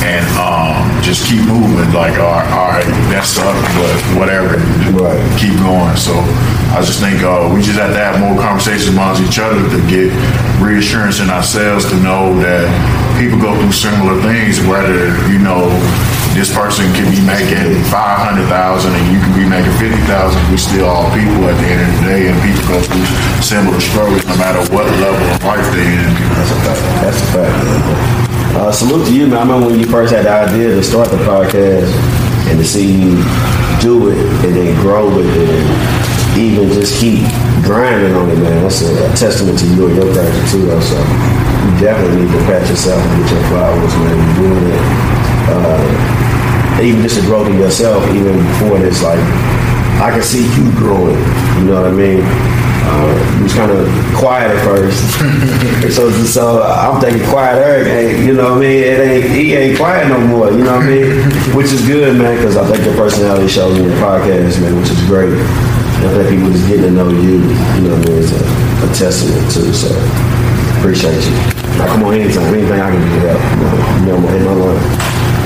and 0.00 0.24
um, 0.40 0.88
just 1.04 1.28
keep 1.28 1.44
moving. 1.44 1.76
Like, 1.92 2.16
all 2.16 2.40
right, 2.40 2.50
all 2.56 2.68
right 2.72 2.88
that 3.12 3.28
sucked, 3.28 3.68
but 3.76 3.96
whatever, 4.16 4.56
Right. 4.96 5.20
keep 5.36 5.54
going. 5.60 5.96
So 6.00 6.16
I 6.72 6.80
just 6.80 7.00
think 7.04 7.20
uh, 7.20 7.44
we 7.52 7.60
just 7.60 7.76
have 7.76 7.92
to 7.92 8.00
have 8.00 8.16
more 8.24 8.36
conversations 8.40 8.88
amongst 8.96 9.20
each 9.20 9.36
other 9.38 9.60
to 9.60 9.80
get 9.92 10.08
reassurance 10.56 11.20
in 11.20 11.28
ourselves 11.28 11.84
to 11.92 11.96
know 12.00 12.32
that 12.40 12.64
people 13.20 13.36
go 13.38 13.52
through 13.60 13.76
similar 13.76 14.16
things, 14.24 14.58
whether 14.64 15.12
you 15.28 15.38
know 15.38 15.68
this 16.34 16.50
person 16.50 16.90
can 16.98 17.06
be 17.14 17.22
making 17.22 17.78
five 17.88 18.18
hundred 18.18 18.50
thousand 18.50 18.90
and 18.90 19.06
you 19.14 19.22
can 19.22 19.32
be 19.38 19.46
making 19.46 19.70
fifty 19.78 20.02
thousand. 20.10 20.42
We 20.50 20.58
still 20.58 20.90
all 20.90 21.06
people 21.14 21.46
at 21.46 21.54
the 21.62 21.68
end 21.70 21.80
of 21.86 21.90
the 21.94 22.02
day, 22.10 22.22
and 22.26 22.36
people 22.42 22.66
go 22.74 22.78
through 22.82 23.06
similar 23.38 23.78
struggles 23.78 24.26
no 24.26 24.34
matter 24.36 24.60
what 24.74 24.84
level 24.98 25.22
of 25.30 25.38
life 25.46 25.62
they're 25.70 25.86
in. 25.86 26.10
That's 26.34 26.50
a 26.50 26.58
fact. 26.66 26.82
That's 27.00 27.20
a 27.22 27.28
fact. 27.30 27.54
Uh, 28.58 28.70
salute 28.70 29.06
to 29.06 29.14
you, 29.14 29.26
man. 29.26 29.38
I 29.38 29.40
remember 29.46 29.70
when 29.70 29.78
you 29.78 29.86
first 29.86 30.12
had 30.12 30.26
the 30.26 30.34
idea 30.34 30.74
to 30.74 30.82
start 30.82 31.08
the 31.10 31.22
podcast 31.22 31.90
and 32.50 32.58
to 32.58 32.66
see 32.66 32.86
you 32.86 33.14
do 33.80 34.10
it 34.10 34.18
and 34.44 34.54
then 34.54 34.74
grow 34.82 35.06
with 35.06 35.26
it 35.26 35.48
and 35.48 36.38
even 36.38 36.68
just 36.74 36.98
keep 37.00 37.22
grinding 37.62 38.14
on 38.14 38.28
it, 38.30 38.38
man. 38.38 38.62
That's 38.62 38.82
a, 38.82 38.90
a 38.90 39.14
testament 39.14 39.58
to 39.58 39.66
you 39.66 39.86
and 39.86 39.96
your 39.96 40.10
character 40.14 40.44
too, 40.50 40.66
though. 40.66 40.82
So 40.82 40.98
you 40.98 41.70
definitely 41.78 42.26
need 42.26 42.32
to 42.32 42.42
pat 42.46 42.68
yourself 42.68 42.98
and 42.98 43.22
get 43.22 43.32
your 43.32 43.42
flowers, 43.50 43.94
man. 44.02 44.18
You're 44.18 44.50
doing 44.50 44.66
it. 44.74 44.82
Uh, 45.46 46.23
even 46.82 47.02
just 47.02 47.20
the 47.20 47.26
growth 47.26 47.46
in 47.48 47.58
yourself, 47.58 48.02
even 48.10 48.36
before 48.36 48.78
this, 48.78 49.02
like 49.02 49.20
I 50.02 50.10
can 50.10 50.22
see 50.22 50.42
you 50.56 50.70
growing. 50.72 51.16
You 51.58 51.70
know 51.70 51.82
what 51.82 51.90
I 51.90 51.94
mean? 51.94 52.20
Uh, 52.84 53.36
he 53.38 53.42
was 53.44 53.54
kind 53.54 53.70
of 53.72 53.88
quiet 54.14 54.50
at 54.50 54.60
first, 54.62 55.00
so 55.96 56.10
so 56.10 56.62
I'm 56.62 57.00
thinking 57.00 57.26
quiet 57.30 57.56
Eric. 57.56 57.88
Ain't, 57.88 58.26
you 58.26 58.34
know 58.34 58.50
what 58.52 58.58
I 58.58 58.60
mean? 58.60 58.82
It 58.84 59.00
ain't 59.00 59.30
he 59.30 59.54
ain't 59.54 59.78
quiet 59.78 60.08
no 60.08 60.20
more. 60.20 60.50
You 60.50 60.64
know 60.64 60.76
what 60.76 60.84
I 60.84 60.88
mean? 60.88 61.10
Which 61.56 61.72
is 61.72 61.80
good, 61.86 62.18
man, 62.18 62.36
because 62.36 62.58
I 62.58 62.66
think 62.68 62.84
your 62.84 62.94
personality 62.94 63.48
shows 63.48 63.78
in 63.78 63.84
your 63.84 63.96
podcast, 63.96 64.60
man, 64.60 64.76
which 64.76 64.90
is 64.90 65.00
great. 65.06 65.32
I 65.32 66.12
think 66.12 66.28
people 66.28 66.52
just 66.52 66.68
getting 66.68 66.84
to 66.84 66.90
know 66.90 67.08
you. 67.08 67.40
You 67.40 67.88
know 67.88 67.96
what 67.96 68.04
I 68.04 68.10
mean? 68.10 68.18
Is 68.20 68.32
a, 68.32 68.44
a 68.84 68.88
testament 68.92 69.50
to. 69.52 69.72
So 69.72 69.88
appreciate 70.78 71.24
you. 71.24 71.32
Now, 71.78 71.86
come 71.86 72.04
on, 72.04 72.14
anytime, 72.14 72.52
anything 72.52 72.80
I 72.80 72.90
can 72.90 73.00
do 73.00 73.20
to 73.20 73.32
help. 73.32 73.40
You 74.00 74.06
know, 74.12 74.28
in 74.28 74.44
my 74.44 74.52
life. 74.52 75.03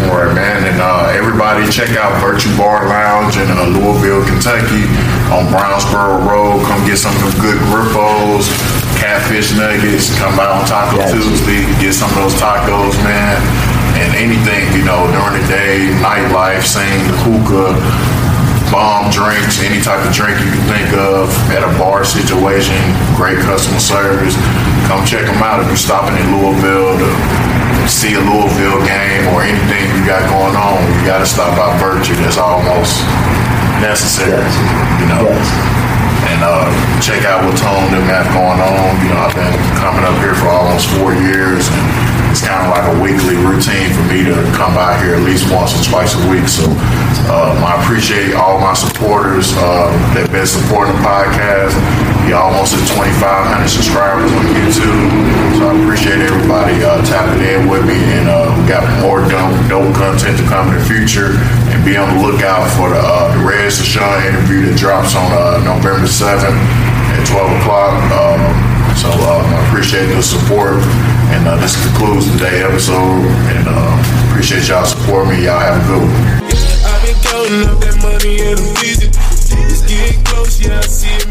Man. 0.09 0.64
And 0.64 0.80
uh, 0.80 1.12
everybody 1.12 1.68
check 1.68 1.92
out 1.92 2.16
Virtue 2.24 2.48
Bar 2.56 2.88
Lounge 2.88 3.36
in 3.36 3.44
uh, 3.52 3.68
Louisville, 3.68 4.24
Kentucky 4.24 4.88
on 5.28 5.52
Brownsboro 5.52 6.24
Road. 6.24 6.64
Come 6.64 6.80
get 6.88 6.96
some 6.96 7.12
of 7.12 7.28
them 7.28 7.36
good 7.44 7.61
grippos, 7.68 8.48
catfish 8.96 9.52
nuggets. 9.52 10.09
Come 10.16 10.32
by 10.32 10.48
on 10.48 10.64
Taco 10.64 10.96
Gotcha. 10.96 11.12
Tuesday. 11.12 11.61
Get 11.76 11.92
some 11.92 12.09
of 12.16 12.24
those 12.24 12.40
tacos, 12.40 12.96
man. 13.04 13.36
And 14.00 14.16
anything, 14.16 14.72
you 14.72 14.84
know, 14.88 15.04
during 15.12 15.36
the 15.36 15.46
day, 15.46 15.92
nightlife, 16.00 16.64
sing, 16.64 17.04
hookah, 17.28 17.76
bomb 18.71 19.09
drinks, 19.11 19.61
any 19.64 19.81
type 19.81 20.01
of 20.05 20.12
drink 20.12 20.37
you 20.41 20.51
can 20.53 20.64
think 20.69 20.89
of 20.97 21.29
at 21.53 21.64
a 21.64 21.71
bar 21.81 22.05
situation, 22.05 22.77
great 23.16 23.39
customer 23.45 23.81
service. 23.81 24.37
Come 24.89 25.05
check 25.05 25.25
them 25.25 25.41
out 25.45 25.61
if 25.61 25.69
you're 25.69 25.81
stopping 25.81 26.16
in 26.21 26.27
Louisville 26.37 26.97
to 27.01 27.09
see 27.89 28.14
a 28.16 28.23
Louisville 28.23 28.81
game 28.85 29.25
or 29.33 29.41
anything 29.45 29.85
you 29.97 30.05
got 30.05 30.25
going 30.29 30.57
on. 30.57 30.79
You 31.01 31.03
got 31.09 31.21
to 31.25 31.29
stop 31.29 31.57
by 31.57 31.73
Virtue. 31.81 32.16
That's 32.21 32.37
almost 32.41 33.01
necessary, 33.81 34.37
Yes. 34.45 35.01
you 35.01 35.07
know. 35.09 35.23
Yes. 35.25 35.49
And 36.29 36.41
uh, 36.45 36.69
check 37.01 37.25
out 37.25 37.41
what 37.47 37.57
Tone 37.57 37.89
them 37.95 38.05
have 38.12 38.29
going 38.37 38.61
on. 38.61 38.91
You 39.01 39.09
know, 39.16 39.21
I've 39.25 39.33
been 39.33 39.55
coming 39.81 40.05
up 40.05 40.16
here 40.21 40.35
for 40.37 40.49
almost 40.53 40.91
four 41.01 41.14
years, 41.16 41.64
and 41.73 41.85
it's 42.39 42.47
kind 42.47 42.62
of 42.62 42.70
like 42.70 42.86
a 42.86 42.97
weekly 43.03 43.34
routine 43.34 43.91
for 43.91 44.07
me 44.07 44.22
to 44.22 44.39
come 44.55 44.70
by 44.70 44.95
here 45.03 45.18
at 45.18 45.26
least 45.26 45.51
once 45.51 45.74
or 45.74 45.82
twice 45.82 46.14
a 46.14 46.22
week. 46.30 46.47
So 46.47 46.70
um, 47.34 47.59
I 47.66 47.74
appreciate 47.82 48.39
all 48.39 48.62
my 48.62 48.78
supporters 48.78 49.51
uh, 49.59 49.91
that 50.14 50.30
been 50.30 50.47
supporting 50.47 50.95
the 50.95 51.03
podcast. 51.03 51.74
We 52.22 52.39
almost 52.39 52.78
at 52.78 52.86
2,500 52.95 53.66
subscribers 53.66 54.30
on 54.30 54.47
YouTube, 54.55 55.03
so 55.59 55.66
I 55.66 55.82
appreciate 55.82 56.22
everybody 56.22 56.78
uh, 56.78 57.03
tapping 57.11 57.43
in 57.43 57.66
with 57.66 57.82
me, 57.82 57.99
and 58.14 58.30
uh, 58.30 58.55
we 58.55 58.62
got 58.70 58.86
more 59.03 59.18
dope, 59.26 59.59
dope 59.66 59.91
content 59.99 60.39
to 60.39 60.47
come 60.47 60.70
in 60.70 60.78
the 60.78 60.86
future. 60.86 61.34
And 61.74 61.82
be 61.82 61.99
on 61.99 62.07
the 62.07 62.22
lookout 62.22 62.70
for 62.78 62.95
the 62.95 63.03
uh, 63.03 63.34
the 63.34 63.43
Red 63.43 63.66
Sashawn 63.66 64.22
interview 64.30 64.70
that 64.70 64.78
drops 64.78 65.18
on 65.18 65.26
uh, 65.34 65.59
November 65.66 66.07
7th 66.07 66.55
at 67.18 67.26
12 67.26 67.66
o'clock. 67.66 67.99
Um, 68.14 68.78
so 68.99 69.07
uh, 69.11 69.43
I 69.43 69.59
appreciate 69.70 70.07
the 70.11 70.22
support, 70.22 70.82
and 71.35 71.47
uh, 71.47 71.57
this 71.57 71.76
concludes 71.85 72.31
today's 72.33 72.64
episode. 72.64 73.24
And 73.55 73.66
uh, 73.68 74.31
appreciate 74.31 74.68
y'all 74.68 74.85
supporting 74.85 75.37
me. 75.37 75.45
Y'all 75.45 75.59
have 75.61 75.76
a 75.76 75.85
good 75.87 76.03
one. 76.03 76.49
I've 76.89 77.03
been 77.05 77.18
counting 77.22 77.68
up 77.68 77.79
that 77.81 77.97
money. 78.03 78.39
It's 78.81 79.83
getting 79.87 80.24
close, 80.24 80.61
yeah, 80.61 80.79
I 80.79 80.81
see 80.83 81.09
it 81.09 81.28